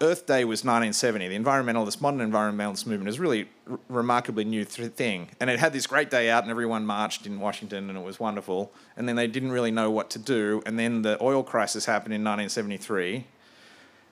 Earth 0.00 0.26
Day 0.26 0.44
was 0.44 0.62
1970. 0.62 1.28
The 1.28 1.38
environmentalist, 1.38 2.00
modern 2.00 2.20
environmentalist 2.20 2.86
movement 2.86 3.08
is 3.08 3.18
really 3.18 3.48
r- 3.70 3.78
remarkably 3.88 4.44
new 4.44 4.64
th- 4.64 4.92
thing, 4.92 5.28
and 5.40 5.48
it 5.48 5.58
had 5.58 5.72
this 5.72 5.86
great 5.86 6.10
day 6.10 6.28
out, 6.28 6.42
and 6.42 6.50
everyone 6.50 6.84
marched 6.84 7.26
in 7.26 7.40
Washington, 7.40 7.88
and 7.88 7.98
it 7.98 8.04
was 8.04 8.20
wonderful. 8.20 8.72
And 8.96 9.08
then 9.08 9.16
they 9.16 9.26
didn't 9.26 9.52
really 9.52 9.70
know 9.70 9.90
what 9.90 10.10
to 10.10 10.18
do, 10.18 10.62
and 10.66 10.78
then 10.78 11.02
the 11.02 11.16
oil 11.22 11.42
crisis 11.42 11.86
happened 11.86 12.12
in 12.12 12.22
1973, 12.22 13.26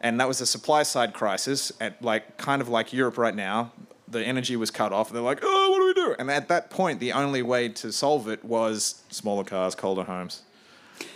and 0.01 0.19
that 0.21 0.29
was 0.29 0.41
a 0.41 0.47
supply 0.47 0.83
side 0.85 1.13
crisis, 1.13 1.71
at 1.81 2.01
like 2.03 2.39
kind 2.39 2.63
of 2.63 2.69
like 2.69 2.93
Europe 2.93 3.19
right 3.19 3.35
now. 3.35 3.73
The 4.09 4.25
energy 4.25 4.57
was 4.57 4.71
cut 4.71 4.93
off. 4.93 5.11
They're 5.11 5.23
like, 5.23 5.41
oh, 5.43 5.71
what 5.71 5.79
do 5.81 5.87
we 5.87 5.95
do? 5.95 6.17
And 6.19 6.31
at 6.31 6.49
that 6.49 6.71
point, 6.71 7.01
the 7.01 7.13
only 7.13 7.43
way 7.43 7.69
to 7.71 7.93
solve 7.93 8.29
it 8.29 8.45
was 8.45 9.03
smaller 9.11 9.45
cars, 9.45 9.75
colder 9.75 10.05
homes, 10.05 10.43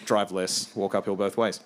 drive 0.05 0.33
less, 0.33 0.75
walk 0.75 0.95
uphill 0.95 1.17
both 1.17 1.37
ways. 1.37 1.61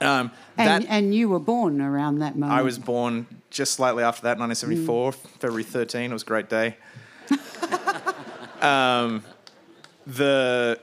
Um, 0.00 0.30
And, 0.56 0.84
that, 0.84 0.90
and 0.90 1.14
you 1.14 1.28
were 1.28 1.40
born 1.40 1.80
around 1.80 2.18
that 2.20 2.36
moment. 2.36 2.58
I 2.58 2.62
was 2.62 2.78
born 2.78 3.26
just 3.50 3.72
slightly 3.72 4.02
after 4.02 4.22
that, 4.22 4.38
1974, 4.38 5.12
February 5.12 5.62
13. 5.64 6.10
It 6.10 6.12
was 6.12 6.22
a 6.22 6.26
great 6.26 6.48
day. 6.48 6.76
um, 8.60 9.22
the 10.06 10.80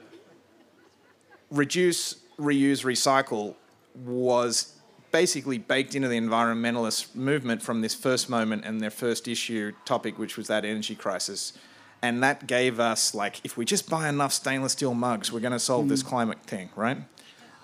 reduce, 1.52 2.16
reuse, 2.40 2.84
recycle 2.84 3.56
was 3.96 4.74
basically 5.12 5.58
baked 5.58 5.96
into 5.96 6.08
the 6.08 6.20
environmentalist 6.20 7.16
movement 7.16 7.62
from 7.62 7.82
this 7.82 7.96
first 7.96 8.30
moment 8.30 8.66
and 8.66 8.82
their 8.82 8.90
first 8.90 9.28
issue 9.28 9.72
topic, 9.86 10.20
which 10.20 10.36
was 10.36 10.48
that 10.48 10.66
energy 10.66 10.96
crisis. 10.96 11.54
And 12.02 12.22
that 12.22 12.48
gave 12.48 12.80
us, 12.80 13.16
like, 13.16 13.40
if 13.44 13.56
we 13.58 13.66
just 13.66 13.90
buy 13.90 14.10
enough 14.10 14.34
stainless 14.34 14.74
steel 14.74 14.94
mugs, 14.94 15.32
we're 15.32 15.40
going 15.40 15.54
to 15.54 15.60
solve 15.60 15.88
this 15.88 16.04
climate 16.04 16.44
thing, 16.44 16.70
right? 16.76 16.98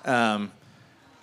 Um, 0.05 0.51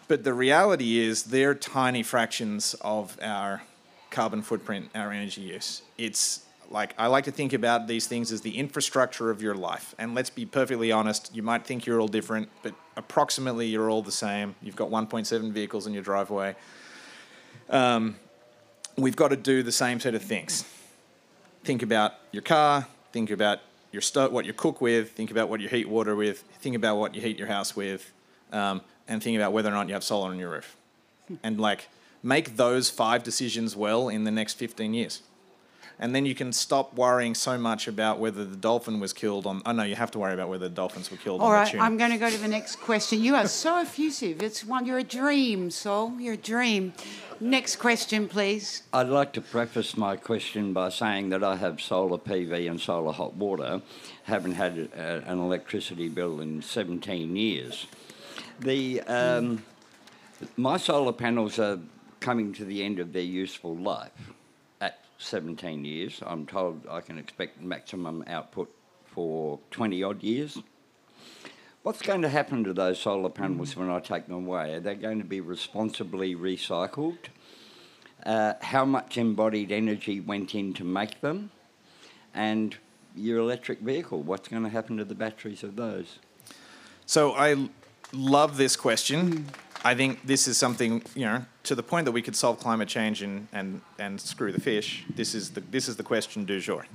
but 0.09 0.25
the 0.25 0.35
reality 0.35 0.99
is, 0.99 1.25
they're 1.25 1.55
tiny 1.55 2.03
fractions 2.03 2.75
of 2.81 3.19
our 3.23 3.63
carbon 4.11 4.43
footprint, 4.43 4.91
our 4.95 5.13
energy 5.13 5.43
use. 5.43 5.83
It's 5.99 6.45
like 6.71 6.95
I 6.99 7.07
like 7.07 7.25
to 7.25 7.31
think 7.31 7.53
about 7.53 7.87
these 7.87 8.07
things 8.07 8.33
as 8.33 8.41
the 8.41 8.57
infrastructure 8.57 9.31
of 9.31 9.41
your 9.43 9.55
life. 9.55 9.95
And 9.99 10.15
let's 10.15 10.31
be 10.31 10.47
perfectly 10.47 10.93
honest, 10.93 11.35
you 11.35 11.43
might 11.43 11.65
think 11.65 11.87
you're 11.87 12.01
all 12.01 12.09
different, 12.09 12.49
but 12.63 12.75
approximately 12.97 13.67
you're 13.67 13.91
all 13.91 14.03
the 14.03 14.13
same. 14.13 14.55
You've 14.63 14.77
got 14.77 14.91
1.7 14.91 15.53
vehicles 15.53 15.87
in 15.87 15.95
your 15.95 16.03
driveway. 16.03 16.57
Um, 17.71 18.17
we've 18.97 19.17
got 19.17 19.29
to 19.29 19.37
do 19.37 19.63
the 19.63 19.73
same 19.73 20.01
set 20.01 20.15
of 20.15 20.23
things. 20.23 20.65
Think 21.65 21.83
about 21.83 22.15
your 22.33 22.43
car, 22.43 22.87
think 23.13 23.31
about 23.31 23.61
your 23.93 24.03
stove, 24.03 24.33
what 24.33 24.45
you 24.45 24.53
cook 24.53 24.81
with, 24.81 25.13
think 25.13 25.31
about 25.31 25.49
what 25.49 25.61
you 25.61 25.69
heat 25.69 25.89
water 25.89 26.15
with, 26.15 26.43
think 26.61 26.77
about 26.77 26.97
what 26.97 27.15
you 27.15 27.21
heat 27.21 27.39
your 27.39 27.49
house 27.49 27.75
with, 27.75 28.13
um, 28.53 28.81
and 29.09 29.23
think 29.23 29.37
about 29.37 29.53
whether 29.53 29.71
or 29.71 29.73
not 29.73 29.89
you 29.89 29.95
have 29.95 30.05
solar 30.05 30.31
on 30.31 30.39
your 30.39 30.51
roof. 30.51 30.77
And 31.43 31.59
like, 31.59 31.89
make 32.23 32.57
those 32.57 32.91
five 32.91 33.23
decisions 33.23 33.75
well 33.75 34.09
in 34.09 34.25
the 34.25 34.31
next 34.31 34.55
15 34.55 34.95
years. 34.95 35.23
And 36.01 36.15
then 36.15 36.27
you 36.27 36.35
can 36.35 36.53
stop 36.53 36.95
worrying 36.95 37.35
so 37.35 37.59
much 37.59 37.89
about 37.89 38.21
whether 38.21 38.45
the 38.45 38.57
dolphin 38.57 39.01
was 39.01 39.13
killed 39.13 39.47
on. 39.47 39.63
Oh 39.67 39.73
no, 39.73 39.83
you 39.83 39.97
have 39.97 40.13
to 40.13 40.21
worry 40.21 40.33
about 40.33 40.49
whether 40.49 40.69
the 40.69 40.75
dolphins 40.75 41.11
were 41.11 41.17
killed 41.17 41.41
All 41.41 41.49
on 41.49 41.55
right, 41.55 41.65
the 41.65 41.73
tuna. 41.73 41.83
I'm 41.83 41.97
going 41.97 42.13
to 42.13 42.19
go 42.19 42.31
to 42.31 42.39
the 42.39 42.47
next 42.47 42.77
question. 42.77 43.21
You 43.21 43.35
are 43.35 43.49
so 43.49 43.81
effusive. 43.81 44.41
It's 44.41 44.65
one. 44.65 44.87
You're 44.87 44.99
a 44.99 45.05
dream, 45.05 45.73
Saul. 45.73 46.15
You're 46.21 46.35
a 46.35 46.37
dream. 46.37 46.93
Next 47.41 47.77
question, 47.77 48.29
please. 48.29 48.83
I'd 48.93 49.09
like 49.09 49.33
to 49.33 49.41
preface 49.41 49.97
my 49.97 50.15
question 50.15 50.73
by 50.73 50.91
saying 50.91 51.31
that 51.31 51.43
I 51.43 51.57
have 51.57 51.81
solar 51.81 52.19
PV 52.19 52.71
and 52.71 52.81
solar 52.81 53.13
hot 53.13 53.35
water. 53.35 53.83
Haven't 54.25 54.55
had 54.55 54.91
uh, 54.97 55.01
an 55.27 55.41
electricity 55.41 56.09
bill 56.09 56.41
in 56.41 56.63
17 56.63 57.35
years. 57.35 57.87
The 58.61 59.01
um, 59.03 59.63
my 60.57 60.77
solar 60.77 61.13
panels 61.13 61.59
are 61.59 61.79
coming 62.21 62.53
to 62.55 62.65
the 62.65 62.83
end 62.83 62.99
of 62.99 63.13
their 63.13 63.23
useful 63.23 63.77
life 63.77 64.33
at 64.81 65.01
17 65.19 65.85
years. 65.85 66.23
I'm 66.27 66.47
told 66.47 66.87
I 66.89 67.01
can 67.01 67.19
expect 67.19 67.61
maximum 67.61 68.25
output 68.27 68.73
for 69.07 69.59
20 69.71 70.03
odd 70.03 70.23
years. 70.23 70.59
What's 71.83 72.03
going 72.03 72.23
to 72.23 72.29
happen 72.29 72.65
to 72.65 72.73
those 72.73 73.01
solar 73.01 73.31
panels 73.31 73.77
when 73.77 73.89
I 73.89 74.01
take 74.01 74.27
them 74.27 74.47
away? 74.47 74.75
Are 74.75 74.81
they 74.81 74.95
going 74.95 75.19
to 75.19 75.25
be 75.25 75.41
responsibly 75.41 76.35
recycled? 76.35 77.19
Uh, 78.27 78.55
how 78.61 78.85
much 78.85 79.17
embodied 79.17 79.73
energy 79.73 80.21
went 80.21 80.55
in 80.55 80.75
to 80.75 80.85
make 80.85 81.21
them? 81.21 81.51
And 82.35 82.77
your 83.15 83.39
electric 83.39 83.81
vehicle, 83.81 84.23
what's 84.23 84.49
going 84.49 84.65
to 84.65 84.69
happen 84.69 84.97
to 84.99 85.05
the 85.05 85.15
batteries 85.15 85.63
of 85.63 85.77
those? 85.77 86.19
So 87.07 87.33
I 87.33 87.71
love 88.13 88.57
this 88.57 88.77
question. 88.77 89.47
I 89.85 89.95
think 89.95 90.27
this 90.27 90.49
is 90.49 90.59
something 90.59 91.03
you 91.15 91.25
know 91.25 91.45
to 91.65 91.75
the 91.75 91.83
point 91.83 92.05
that 92.07 92.13
we 92.13 92.23
could 92.23 92.37
solve 92.37 92.59
climate 92.59 92.89
change 92.89 93.23
and 93.23 93.49
and, 93.53 93.81
and 93.99 94.21
screw 94.21 94.53
the 94.53 94.61
fish. 94.61 95.05
This 95.15 95.35
is 95.35 95.51
the 95.51 95.61
this 95.61 95.89
is 95.89 95.97
the 95.97 96.03
question 96.03 96.45
du 96.45 96.61
jour. 96.61 96.87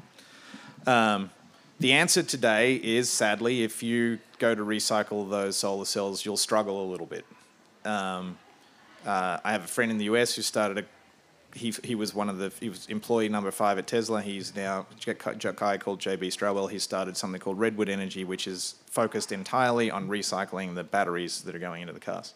Um, 0.86 1.32
the 1.80 1.93
answer 1.93 2.24
today 2.24 2.76
is 2.76 3.09
sadly, 3.09 3.64
if 3.64 3.82
you 3.82 4.20
go 4.39 4.53
to 4.53 4.64
recycle 4.64 5.30
those 5.30 5.57
solar 5.57 5.86
cells, 5.86 6.26
you'll 6.26 6.38
struggle 6.38 6.84
a 6.84 6.88
little 6.89 7.07
bit. 7.07 7.26
Um, 7.84 8.38
uh, 9.05 9.39
I 9.43 9.51
have 9.51 9.66
a 9.66 9.68
friend 9.68 9.91
in 9.91 9.97
the 9.97 10.05
US 10.05 10.36
who 10.36 10.41
started 10.41 10.78
a. 10.78 10.86
He, 11.56 11.74
he 11.84 11.93
was 11.93 12.16
one 12.16 12.30
of 12.30 12.38
the 12.39 12.51
he 12.60 12.70
was 12.70 12.88
employee 12.88 13.30
number 13.30 13.51
five 13.51 13.78
at 13.78 13.86
Tesla. 13.86 14.22
He's 14.22 14.56
now 14.56 14.88
a 15.06 15.14
guy 15.14 15.78
called 15.78 15.99
JB 15.99 16.28
Straubel. 16.28 16.70
He 16.70 16.80
started 16.80 17.16
something 17.16 17.39
called 17.39 17.60
Redwood 17.60 17.89
Energy, 17.89 18.24
which 18.24 18.47
is 18.47 18.76
focused 18.89 19.32
entirely 19.32 19.91
on 19.91 20.08
recycling 20.08 20.76
the 20.76 20.84
batteries 20.84 21.41
that 21.43 21.56
are 21.56 21.60
going 21.60 21.82
into 21.82 21.93
the 21.93 21.99
cars. 21.99 22.34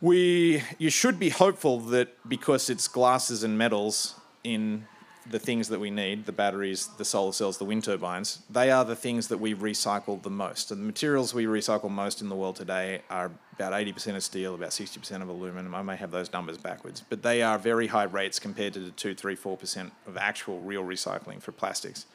We 0.00 0.62
you 0.78 0.90
should 0.90 1.18
be 1.18 1.30
hopeful 1.30 1.80
that 1.80 2.28
because 2.28 2.70
it's 2.70 2.86
glasses 2.86 3.42
and 3.42 3.58
metals 3.58 4.14
in 4.44 4.86
the 5.30 5.38
things 5.38 5.68
that 5.68 5.80
we 5.80 5.90
need, 5.90 6.26
the 6.26 6.32
batteries, 6.32 6.88
the 6.98 7.04
solar 7.04 7.32
cells, 7.32 7.58
the 7.58 7.64
wind 7.64 7.84
turbines, 7.84 8.42
they 8.48 8.70
are 8.70 8.84
the 8.84 8.96
things 8.96 9.28
that 9.28 9.38
we 9.38 9.54
recycle 9.54 10.22
the 10.22 10.30
most. 10.30 10.70
And 10.70 10.80
the 10.80 10.86
materials 10.86 11.34
we 11.34 11.46
recycle 11.46 11.90
most 11.90 12.20
in 12.20 12.28
the 12.28 12.36
world 12.36 12.56
today 12.56 13.02
are 13.10 13.32
about 13.54 13.72
80% 13.72 14.16
of 14.16 14.22
steel, 14.22 14.54
about 14.54 14.70
60% 14.70 15.22
of 15.22 15.28
aluminum. 15.28 15.74
I 15.74 15.82
may 15.82 15.96
have 15.96 16.10
those 16.10 16.32
numbers 16.32 16.58
backwards, 16.58 17.02
but 17.08 17.22
they 17.22 17.42
are 17.42 17.58
very 17.58 17.88
high 17.88 18.04
rates 18.04 18.38
compared 18.38 18.74
to 18.74 18.80
the 18.80 18.90
2, 18.90 19.14
3, 19.14 19.36
4% 19.36 19.90
of 20.06 20.16
actual 20.16 20.60
real 20.60 20.84
recycling 20.84 21.42
for 21.42 21.52
plastics. 21.52 22.06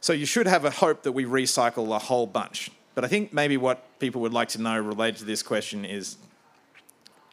So 0.00 0.12
you 0.12 0.26
should 0.26 0.46
have 0.46 0.64
a 0.64 0.70
hope 0.70 1.02
that 1.02 1.12
we 1.12 1.24
recycle 1.24 1.94
a 1.94 1.98
whole 1.98 2.26
bunch. 2.26 2.70
But 2.94 3.04
I 3.04 3.08
think 3.08 3.32
maybe 3.32 3.56
what 3.56 3.98
people 3.98 4.20
would 4.22 4.32
like 4.32 4.48
to 4.50 4.60
know 4.60 4.78
related 4.78 5.18
to 5.18 5.24
this 5.24 5.42
question 5.42 5.84
is, 5.84 6.16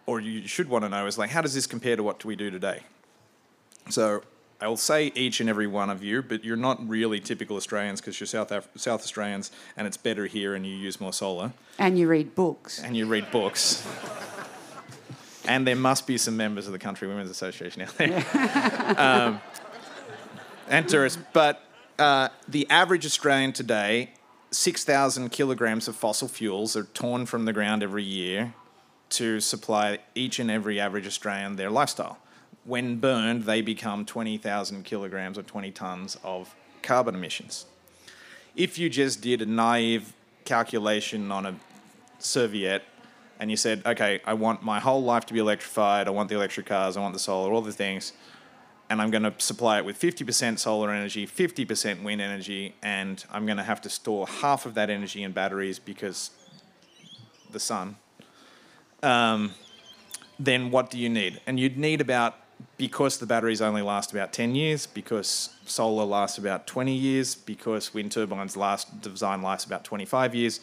or 0.06 0.22
you 0.22 0.48
should 0.48 0.70
want 0.70 0.86
to 0.86 0.90
know, 0.90 1.06
is 1.08 1.18
like, 1.18 1.30
how 1.30 1.42
does 1.42 1.54
this 1.54 1.68
compare 1.68 1.96
to 1.96 2.04
what 2.04 2.24
we 2.24 2.36
do 2.36 2.50
today? 2.50 2.84
So 3.90 4.22
I'll 4.60 4.76
say 4.78 5.12
each 5.14 5.40
and 5.40 5.50
every 5.50 5.68
one 5.68 5.90
of 5.92 6.04
you, 6.04 6.24
but 6.24 6.44
you're 6.44 6.56
not 6.58 6.88
really 6.88 7.20
typical 7.20 7.58
Australians 7.58 8.02
because 8.02 8.20
you're 8.20 8.28
South 8.28 8.52
Af- 8.52 8.68
South 8.76 9.02
Australians, 9.02 9.52
and 9.76 9.86
it's 9.86 9.98
better 9.98 10.26
here, 10.26 10.56
and 10.56 10.66
you 10.66 10.76
use 10.76 11.00
more 11.00 11.14
solar, 11.14 11.54
And 11.78 11.98
you 12.00 12.08
read 12.08 12.34
books. 12.34 12.82
and 12.82 12.98
you 12.98 13.06
read 13.06 13.30
books. 13.30 13.86
and 15.46 15.68
there 15.68 15.76
must 15.76 16.08
be 16.08 16.18
some 16.18 16.36
members 16.36 16.66
of 16.66 16.74
the 16.74 16.80
Country 16.80 17.08
Women's 17.08 17.30
Association 17.30 17.84
out 17.84 17.96
there, 17.98 18.26
um, 18.98 19.42
and 20.70 20.90
tourists. 20.90 21.22
But 21.34 21.62
uh, 22.00 22.30
the 22.48 22.68
average 22.72 23.06
Australian 23.06 23.54
today, 23.54 24.12
six 24.50 24.84
thousand 24.84 25.30
kilograms 25.30 25.88
of 25.88 25.96
fossil 25.96 26.28
fuels 26.28 26.76
are 26.76 26.86
torn 26.86 27.28
from 27.28 27.46
the 27.46 27.54
ground 27.54 27.84
every 27.84 28.04
year 28.04 28.56
to 29.10 29.40
supply 29.40 30.00
each 30.16 30.40
and 30.40 30.50
every 30.50 30.80
average 30.80 31.06
Australian 31.08 31.56
their 31.58 31.70
lifestyle 31.70 32.18
when 32.68 32.98
burned, 32.98 33.44
they 33.44 33.62
become 33.62 34.06
20,000 34.06 34.84
kilograms 34.84 35.38
or 35.38 35.44
20 35.44 35.72
tons 35.72 36.18
of 36.22 36.54
carbon 36.84 37.16
emissions. 37.16 37.66
If 38.56 38.78
you 38.78 38.90
just 38.90 39.22
did 39.22 39.42
a 39.42 39.46
naive 39.46 40.14
calculation 40.44 41.32
on 41.32 41.46
a 41.46 41.56
serviette 42.20 42.84
and 43.40 43.50
you 43.50 43.56
said, 43.56 43.82
okay, 43.86 44.20
I 44.26 44.34
want 44.34 44.64
my 44.64 44.80
whole 44.80 45.02
life 45.02 45.26
to 45.28 45.34
be 45.34 45.40
electrified, 45.40 46.08
I 46.08 46.12
want 46.12 46.28
the 46.28 46.36
electric 46.36 46.66
cars, 46.66 46.98
I 46.98 47.00
want 47.00 47.14
the 47.14 47.20
solar, 47.20 47.54
all 47.54 47.62
the 47.62 47.72
things, 47.72 48.12
and 48.90 49.02
I'm 49.02 49.12
going 49.12 49.24
to 49.24 49.34
supply 49.38 49.78
it 49.78 49.86
with 49.86 49.98
50% 49.98 50.60
solar 50.60 50.92
energy, 50.92 51.26
50% 51.26 52.04
wind 52.04 52.20
energy, 52.20 52.76
and 52.84 53.24
I'm 53.32 53.46
going 53.46 53.58
to 53.58 53.64
have 53.64 53.80
to 53.82 53.90
store 53.90 54.28
half 54.28 54.66
of 54.66 54.74
that 54.74 54.90
energy 54.90 55.24
in 55.24 55.32
batteries 55.32 55.80
because 55.80 56.32
the 57.52 57.60
sun. 57.62 57.96
Um, 59.02 59.52
then 60.38 60.70
what 60.70 60.90
do 60.90 60.98
you 60.98 61.08
need? 61.08 61.40
And 61.48 61.60
you'd 61.60 61.78
need 61.78 62.02
about 62.02 62.36
because 62.78 63.18
the 63.18 63.26
batteries 63.26 63.62
only 63.62 63.82
last 63.82 64.12
about 64.12 64.34
10 64.34 64.56
years, 64.56 64.86
because 64.86 65.50
solar 65.66 66.06
lasts 66.06 66.38
about 66.38 66.68
20 66.68 66.94
years, 66.94 67.36
because 67.36 67.94
wind 67.94 68.12
turbines 68.12 68.56
last 68.56 69.02
design 69.02 69.42
lasts 69.42 69.66
about 69.66 69.84
25 69.84 70.36
years. 70.36 70.60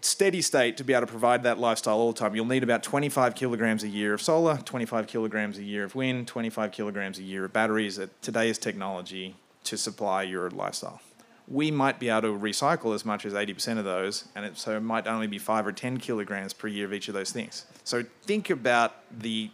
Steady 0.00 0.42
state 0.42 0.76
to 0.76 0.84
be 0.84 0.92
able 0.94 1.06
to 1.06 1.10
provide 1.10 1.42
that 1.44 1.58
lifestyle 1.58 1.98
all 1.98 2.12
the 2.12 2.18
time, 2.18 2.34
you'll 2.34 2.44
need 2.44 2.64
about 2.64 2.82
25 2.82 3.34
kilograms 3.34 3.84
a 3.84 3.88
year 3.88 4.14
of 4.14 4.22
solar, 4.22 4.56
25 4.56 5.06
kilograms 5.06 5.58
a 5.58 5.62
year 5.62 5.84
of 5.84 5.94
wind, 5.94 6.26
25 6.26 6.72
kilograms 6.72 7.18
a 7.18 7.22
year 7.22 7.44
of 7.44 7.52
batteries. 7.52 7.98
At 7.98 8.20
today's 8.22 8.58
technology, 8.58 9.36
to 9.64 9.76
supply 9.76 10.22
your 10.22 10.50
lifestyle. 10.50 11.00
We 11.48 11.70
might 11.70 11.98
be 11.98 12.08
able 12.08 12.22
to 12.22 12.38
recycle 12.38 12.94
as 12.94 13.04
much 13.04 13.26
as 13.26 13.32
80% 13.32 13.78
of 13.78 13.84
those, 13.84 14.28
and 14.34 14.44
it, 14.44 14.56
so 14.56 14.76
it 14.76 14.80
might 14.80 15.06
only 15.06 15.26
be 15.26 15.38
five 15.38 15.66
or 15.66 15.72
10 15.72 15.98
kilograms 15.98 16.52
per 16.52 16.68
year 16.68 16.86
of 16.86 16.92
each 16.92 17.08
of 17.08 17.14
those 17.14 17.32
things. 17.32 17.66
So 17.84 18.04
think 18.22 18.50
about 18.50 18.94
the, 19.20 19.50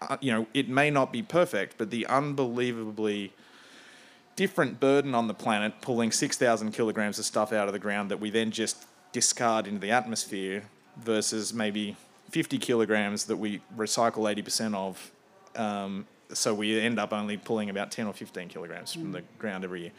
uh, 0.00 0.16
you 0.20 0.32
know, 0.32 0.46
it 0.54 0.68
may 0.68 0.90
not 0.90 1.12
be 1.12 1.22
perfect, 1.22 1.76
but 1.78 1.90
the 1.90 2.06
unbelievably 2.06 3.32
different 4.36 4.78
burden 4.78 5.14
on 5.14 5.26
the 5.26 5.34
planet 5.34 5.72
pulling 5.80 6.12
6,000 6.12 6.72
kilograms 6.72 7.18
of 7.18 7.24
stuff 7.24 7.52
out 7.52 7.66
of 7.66 7.72
the 7.72 7.78
ground 7.78 8.10
that 8.10 8.20
we 8.20 8.30
then 8.30 8.50
just 8.50 8.86
discard 9.12 9.66
into 9.66 9.80
the 9.80 9.90
atmosphere 9.90 10.62
versus 10.96 11.52
maybe 11.52 11.96
50 12.30 12.58
kilograms 12.58 13.24
that 13.24 13.36
we 13.36 13.60
recycle 13.76 14.32
80% 14.32 14.74
of. 14.74 15.10
Um, 15.56 16.06
so 16.32 16.54
we 16.54 16.78
end 16.78 17.00
up 17.00 17.12
only 17.12 17.36
pulling 17.36 17.70
about 17.70 17.90
10 17.90 18.06
or 18.06 18.12
15 18.12 18.48
kilograms 18.48 18.92
from 18.92 19.12
the 19.12 19.22
ground 19.38 19.64
every 19.64 19.82
year. 19.82 19.92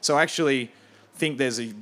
So 0.00 0.16
I 0.16 0.22
actually 0.22 0.70
think 1.14 1.38
there's 1.38 1.60
a 1.60 1.72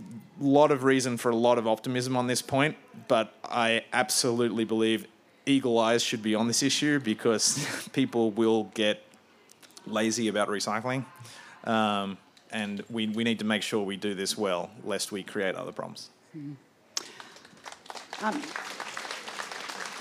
lot 0.41 0.71
of 0.71 0.85
reason 0.85 1.17
for 1.17 1.31
a 1.31 1.37
lot 1.37 1.59
of 1.59 1.67
optimism 1.67 2.17
on 2.17 2.27
this 2.27 2.43
point, 2.43 2.77
but 3.09 3.35
I 3.45 3.85
absolutely 3.93 4.65
believe 4.65 5.07
eagle 5.47 5.79
eyes 5.79 6.03
should 6.03 6.23
be 6.23 6.35
on 6.35 6.49
this 6.49 6.63
issue 6.63 7.01
because 7.01 7.89
people 7.93 8.31
will 8.33 8.65
get 8.75 9.03
lazy 9.87 10.29
about 10.29 10.49
recycling. 10.49 11.05
Um, 11.65 12.19
and 12.51 12.83
we, 12.91 13.07
we 13.09 13.25
need 13.25 13.39
to 13.39 13.45
make 13.45 13.63
sure 13.63 13.83
we 13.83 13.97
do 13.97 14.15
this 14.15 14.37
well, 14.37 14.71
lest 14.85 15.13
we 15.13 15.23
create 15.23 15.55
other 15.55 15.73
problems. 15.73 16.11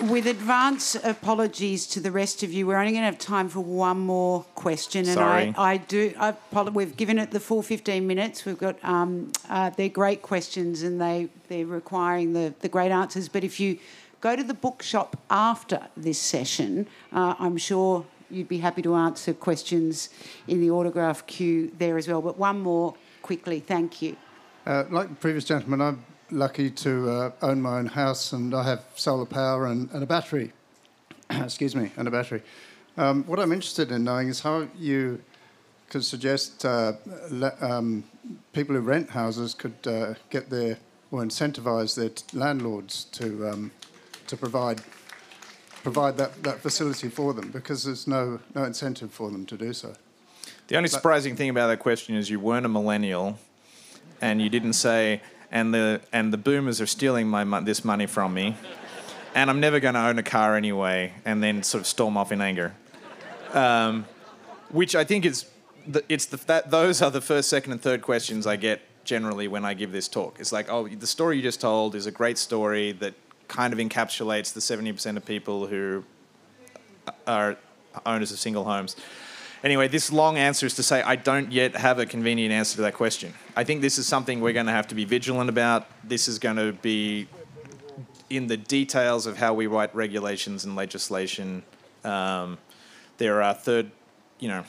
With 0.00 0.26
advance 0.26 0.94
apologies 0.94 1.86
to 1.88 2.00
the 2.00 2.10
rest 2.10 2.42
of 2.42 2.52
you, 2.52 2.66
we're 2.66 2.76
only 2.76 2.92
going 2.92 3.02
to 3.02 3.06
have 3.06 3.18
time 3.18 3.48
for 3.48 3.60
one 3.60 3.98
more 3.98 4.42
question, 4.54 5.06
and 5.06 5.14
Sorry. 5.14 5.54
I, 5.56 5.72
I 5.72 5.76
do. 5.78 6.12
I, 6.18 6.34
we've 6.64 6.96
given 6.96 7.18
it 7.18 7.30
the 7.30 7.40
full 7.40 7.62
15 7.62 8.06
minutes. 8.06 8.44
We've 8.44 8.58
got 8.58 8.82
um, 8.84 9.32
uh, 9.48 9.70
they're 9.70 9.88
great 9.88 10.20
questions, 10.20 10.82
and 10.82 11.00
they 11.00 11.28
they're 11.48 11.64
requiring 11.64 12.34
the 12.34 12.52
the 12.60 12.68
great 12.68 12.90
answers. 12.90 13.30
But 13.30 13.42
if 13.42 13.58
you 13.58 13.78
go 14.20 14.36
to 14.36 14.42
the 14.42 14.54
bookshop 14.54 15.16
after 15.30 15.88
this 15.96 16.18
session, 16.18 16.86
uh, 17.12 17.34
I'm 17.38 17.56
sure 17.56 18.04
you'd 18.30 18.48
be 18.48 18.58
happy 18.58 18.82
to 18.82 18.94
answer 18.94 19.32
questions 19.32 20.10
in 20.48 20.60
the 20.60 20.70
autograph 20.70 21.26
queue 21.26 21.72
there 21.78 21.96
as 21.96 22.08
well. 22.08 22.22
But 22.22 22.38
one 22.38 22.60
more 22.60 22.94
quickly, 23.22 23.60
thank 23.60 24.02
you. 24.02 24.16
Uh, 24.66 24.84
like 24.90 25.08
the 25.08 25.14
previous 25.14 25.44
gentleman, 25.44 25.80
I'm 25.80 26.04
lucky 26.30 26.70
to 26.70 27.08
uh, 27.08 27.30
own 27.42 27.62
my 27.62 27.78
own 27.78 27.86
house 27.86 28.32
and 28.32 28.54
I 28.54 28.64
have 28.64 28.84
solar 28.96 29.26
power 29.26 29.66
and, 29.66 29.90
and 29.92 30.02
a 30.02 30.06
battery. 30.06 30.52
Excuse 31.30 31.76
me, 31.76 31.92
and 31.96 32.08
a 32.08 32.10
battery. 32.10 32.42
Um, 32.96 33.24
what 33.24 33.38
I'm 33.38 33.52
interested 33.52 33.92
in 33.92 34.04
knowing 34.04 34.28
is 34.28 34.40
how 34.40 34.68
you 34.76 35.22
could 35.90 36.04
suggest 36.04 36.64
uh, 36.64 36.94
le- 37.30 37.54
um, 37.60 38.04
people 38.52 38.74
who 38.74 38.80
rent 38.80 39.10
houses 39.10 39.54
could 39.54 39.86
uh, 39.86 40.14
get 40.30 40.50
their 40.50 40.78
or 41.12 41.22
incentivize 41.22 41.94
their 41.94 42.08
t- 42.08 42.36
landlords 42.36 43.04
to 43.04 43.48
um, 43.48 43.70
to 44.28 44.36
provide 44.36 44.80
provide 45.82 46.16
that, 46.16 46.42
that 46.42 46.58
facility 46.60 47.08
for 47.08 47.32
them 47.32 47.50
because 47.50 47.84
there's 47.84 48.06
no 48.06 48.40
no 48.54 48.64
incentive 48.64 49.12
for 49.12 49.30
them 49.30 49.46
to 49.46 49.56
do 49.56 49.72
so. 49.72 49.94
The 50.68 50.76
only 50.76 50.88
surprising 50.88 51.36
thing 51.36 51.48
about 51.48 51.68
that 51.68 51.78
question 51.78 52.16
is 52.16 52.28
you 52.28 52.40
weren't 52.40 52.66
a 52.66 52.68
millennial, 52.68 53.38
and 54.20 54.42
you 54.42 54.48
didn't 54.48 54.72
say, 54.72 55.22
"and 55.50 55.72
the 55.72 56.00
and 56.12 56.32
the 56.32 56.38
boomers 56.38 56.80
are 56.80 56.86
stealing 56.86 57.28
my 57.28 57.60
this 57.60 57.84
money 57.84 58.06
from 58.06 58.34
me, 58.34 58.56
and 59.34 59.48
I'm 59.48 59.60
never 59.60 59.78
going 59.78 59.94
to 59.94 60.00
own 60.00 60.18
a 60.18 60.24
car 60.24 60.56
anyway," 60.56 61.12
and 61.24 61.42
then 61.42 61.62
sort 61.62 61.82
of 61.82 61.86
storm 61.86 62.16
off 62.16 62.32
in 62.32 62.40
anger. 62.40 62.74
Um, 63.52 64.06
which 64.70 64.96
I 64.96 65.04
think 65.04 65.24
is, 65.24 65.46
the, 65.86 66.02
it's 66.08 66.26
the 66.26 66.36
that 66.46 66.70
those 66.70 67.00
are 67.00 67.10
the 67.10 67.20
first, 67.20 67.48
second, 67.48 67.72
and 67.72 67.80
third 67.80 68.02
questions 68.02 68.46
I 68.46 68.56
get 68.56 68.80
generally 69.04 69.46
when 69.46 69.64
I 69.64 69.74
give 69.74 69.92
this 69.92 70.08
talk. 70.08 70.40
It's 70.40 70.52
like, 70.52 70.68
oh, 70.68 70.88
the 70.88 71.06
story 71.06 71.36
you 71.36 71.42
just 71.42 71.60
told 71.60 71.94
is 71.94 72.06
a 72.06 72.10
great 72.10 72.38
story 72.38 72.90
that 72.92 73.14
kind 73.48 73.72
of 73.72 73.78
encapsulates 73.78 74.52
the 74.52 74.60
70% 74.60 75.16
of 75.16 75.24
people 75.24 75.66
who 75.66 76.04
are 77.26 77.56
owners 78.04 78.32
of 78.32 78.38
single 78.38 78.64
homes. 78.64 78.96
Anyway, 79.64 79.88
this 79.88 80.12
long 80.12 80.36
answer 80.36 80.66
is 80.66 80.74
to 80.74 80.82
say 80.82 81.02
I 81.02 81.16
don't 81.16 81.50
yet 81.50 81.76
have 81.76 81.98
a 81.98 82.06
convenient 82.06 82.52
answer 82.52 82.76
to 82.76 82.82
that 82.82 82.94
question. 82.94 83.32
I 83.56 83.64
think 83.64 83.80
this 83.80 83.98
is 83.98 84.06
something 84.06 84.40
we're 84.40 84.52
going 84.52 84.66
to 84.66 84.72
have 84.72 84.88
to 84.88 84.94
be 84.94 85.04
vigilant 85.04 85.48
about. 85.48 85.86
This 86.04 86.28
is 86.28 86.38
going 86.38 86.56
to 86.56 86.72
be 86.72 87.26
in 88.28 88.48
the 88.48 88.56
details 88.56 89.26
of 89.26 89.38
how 89.38 89.54
we 89.54 89.66
write 89.66 89.94
regulations 89.94 90.64
and 90.64 90.76
legislation. 90.76 91.62
Um, 92.04 92.58
there 93.18 93.42
are 93.42 93.54
third, 93.54 93.90
you 94.38 94.48
know, 94.48 94.64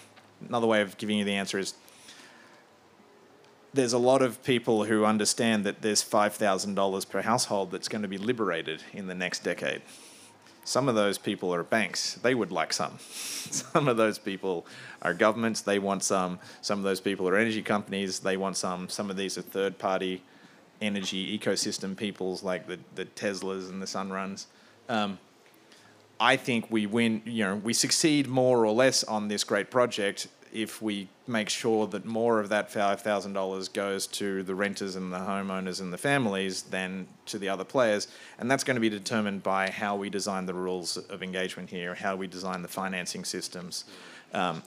another 0.48 0.68
way 0.68 0.82
of 0.82 0.98
giving 0.98 1.18
you 1.18 1.26
the 1.26 1.34
answer 1.34 1.60
is 1.60 1.74
there's 3.78 3.94
a 3.94 4.00
lot 4.00 4.24
of 4.24 4.44
people 4.44 4.86
who 4.86 5.06
understand 5.06 5.64
that 5.64 5.84
there's 5.84 6.04
$5,000 6.04 7.10
per 7.10 7.22
household 7.22 7.70
that's 7.72 7.88
going 7.88 8.02
to 8.02 8.08
be 8.08 8.18
liberated 8.18 8.82
in 8.92 9.06
the 9.06 9.14
next 9.14 9.44
decade. 9.44 9.84
Some 10.64 10.90
of 10.90 10.96
those 10.96 11.20
people 11.20 11.54
are 11.54 11.64
banks. 11.64 12.16
They 12.16 12.34
would 12.34 12.52
like 12.52 12.74
some. 12.74 12.98
Some 13.00 13.88
of 13.88 13.96
those 13.96 14.18
people 14.18 14.66
are 15.02 15.14
governments. 15.14 15.62
They 15.62 15.80
want 15.80 16.04
some. 16.04 16.40
Some 16.62 16.80
of 16.80 16.84
those 16.84 17.00
people 17.00 17.30
are 17.30 17.38
energy 17.38 17.62
companies. 17.62 18.20
They 18.20 18.36
want 18.36 18.58
some. 18.58 18.90
Some 18.90 19.10
of 19.10 19.16
these 19.16 19.38
are 19.38 19.42
third 19.44 19.78
party 19.78 20.24
energy 20.82 21.38
ecosystem 21.38 21.96
peoples 21.96 22.44
like 22.44 22.68
the, 22.68 22.80
the 22.96 23.06
Teslas 23.06 23.70
and 23.70 23.82
the 23.82 23.86
Sunruns. 23.86 24.48
Um, 24.90 25.20
I 26.20 26.36
think 26.36 26.66
we 26.70 26.86
win, 26.86 27.22
you 27.26 27.46
know, 27.46 27.56
we 27.56 27.74
succeed 27.74 28.28
more 28.28 28.66
or 28.66 28.72
less 28.72 29.04
on 29.04 29.28
this 29.28 29.44
great 29.44 29.72
project 29.72 30.28
if 30.54 30.82
we 30.82 31.08
make 31.28 31.50
sure 31.50 31.88
that 31.88 32.06
more 32.06 32.40
of 32.40 32.50
that 32.50 32.72
$5,000 32.72 33.74
goes 33.74 34.08
to 34.08 34.44
the 34.44 34.56
renters 34.56 34.96
and 34.96 35.12
the 35.12 35.18
homeowners 35.18 35.82
and 35.82 35.92
the 35.92 35.98
families 35.98 36.64
than 36.64 37.08
to 37.26 37.38
the 37.38 37.50
other 37.50 37.64
players. 37.64 38.08
And 38.40 38.50
that's 38.50 38.64
going 38.64 38.76
to 38.76 38.82
be 38.82 38.90
determined 38.90 39.44
by 39.44 39.70
how 39.70 39.96
we 39.96 40.10
design 40.10 40.46
the 40.46 40.54
rules 40.54 40.98
of 40.98 41.24
engagement 41.24 41.70
here, 41.70 41.96
how 41.96 42.16
we 42.16 42.28
design 42.28 42.62
the 42.62 42.68
financing 42.68 43.26
systems. 43.26 43.86
Um, 44.34 44.64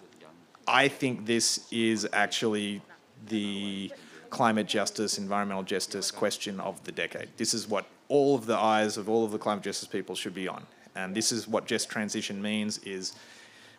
I 0.67 0.89
think 0.89 1.27
this 1.27 1.67
is 1.71 2.07
actually 2.13 2.83
the 3.27 3.93
climate 4.31 4.67
justice, 4.67 5.19
environmental 5.19 5.63
justice 5.63 6.11
question 6.11 6.61
of 6.61 6.83
the 6.85 6.93
decade. 6.93 7.29
This 7.37 7.53
is 7.53 7.69
what 7.69 7.87
all 8.09 8.35
of 8.35 8.47
the 8.47 8.57
eyes 8.57 8.97
of 8.97 9.09
all 9.09 9.25
of 9.25 9.33
the 9.33 9.39
climate 9.39 9.65
justice 9.65 9.89
people 9.89 10.15
should 10.15 10.35
be 10.35 10.49
on. 10.49 10.67
And 10.95 11.15
this 11.15 11.33
is 11.33 11.47
what 11.47 11.67
just 11.67 11.89
transition 11.89 12.41
means 12.41 12.79
is 12.79 13.15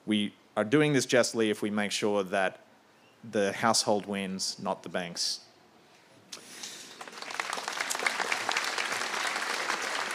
we 0.05 0.33
are 0.55 0.63
doing 0.63 0.93
this 0.93 1.05
justly 1.05 1.49
if 1.49 1.61
we 1.61 1.69
make 1.69 1.91
sure 1.91 2.23
that 2.23 2.59
the 3.29 3.53
household 3.53 4.05
wins, 4.05 4.57
not 4.59 4.83
the 4.83 4.89
banks. 4.89 5.41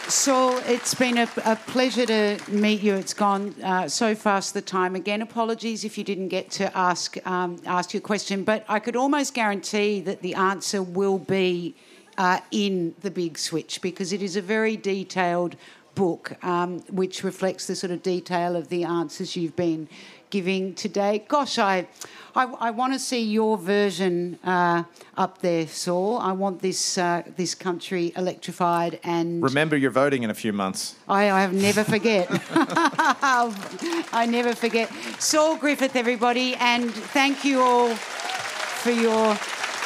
Saul, 0.09 0.57
it's 0.59 0.93
been 0.93 1.17
a, 1.17 1.27
a 1.43 1.57
pleasure 1.57 2.05
to 2.05 2.39
meet 2.49 2.81
you. 2.81 2.95
It's 2.95 3.13
gone 3.13 3.53
uh, 3.61 3.89
so 3.89 4.15
fast 4.15 4.53
the 4.53 4.61
time. 4.61 4.95
Again, 4.95 5.21
apologies 5.21 5.83
if 5.83 5.97
you 5.97 6.05
didn't 6.05 6.29
get 6.29 6.49
to 6.51 6.75
ask 6.77 7.17
um, 7.27 7.61
ask 7.65 7.93
your 7.93 8.01
question, 8.01 8.45
but 8.45 8.63
I 8.69 8.79
could 8.79 8.95
almost 8.95 9.33
guarantee 9.33 9.99
that 10.01 10.21
the 10.21 10.33
answer 10.35 10.81
will 10.81 11.17
be 11.17 11.75
uh, 12.17 12.39
in 12.51 12.95
the 13.01 13.11
Big 13.11 13.37
Switch 13.37 13.81
because 13.81 14.13
it 14.13 14.21
is 14.21 14.37
a 14.37 14.41
very 14.41 14.77
detailed 14.77 15.57
book 15.93 16.41
um, 16.43 16.79
which 16.89 17.23
reflects 17.23 17.67
the 17.67 17.75
sort 17.75 17.91
of 17.91 18.01
detail 18.01 18.55
of 18.55 18.69
the 18.69 18.83
answers 18.83 19.35
you've 19.35 19.55
been 19.55 19.89
giving 20.29 20.73
today. 20.73 21.23
Gosh, 21.27 21.57
I, 21.57 21.87
I, 22.35 22.45
I 22.45 22.71
want 22.71 22.93
to 22.93 22.99
see 22.99 23.23
your 23.23 23.57
version 23.57 24.37
uh, 24.43 24.83
up 25.15 25.41
there, 25.41 25.67
Saul. 25.67 26.17
I 26.19 26.31
want 26.33 26.61
this 26.61 26.97
uh, 26.97 27.23
this 27.35 27.55
country 27.55 28.13
electrified 28.15 28.99
and 29.03 29.41
Remember, 29.41 29.75
you're 29.75 29.91
voting 29.91 30.23
in 30.23 30.29
a 30.29 30.35
few 30.35 30.53
months. 30.53 30.95
I, 31.07 31.29
I 31.29 31.47
never 31.47 31.83
forget. 31.83 32.27
I 32.51 34.27
never 34.29 34.53
forget. 34.53 34.91
Saul 35.19 35.57
Griffith, 35.57 35.95
everybody, 35.95 36.55
and 36.55 36.91
thank 36.91 37.43
you 37.43 37.61
all 37.61 37.95
for 37.95 38.91
your 38.91 39.37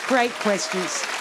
great 0.07 0.31
questions. 0.31 1.20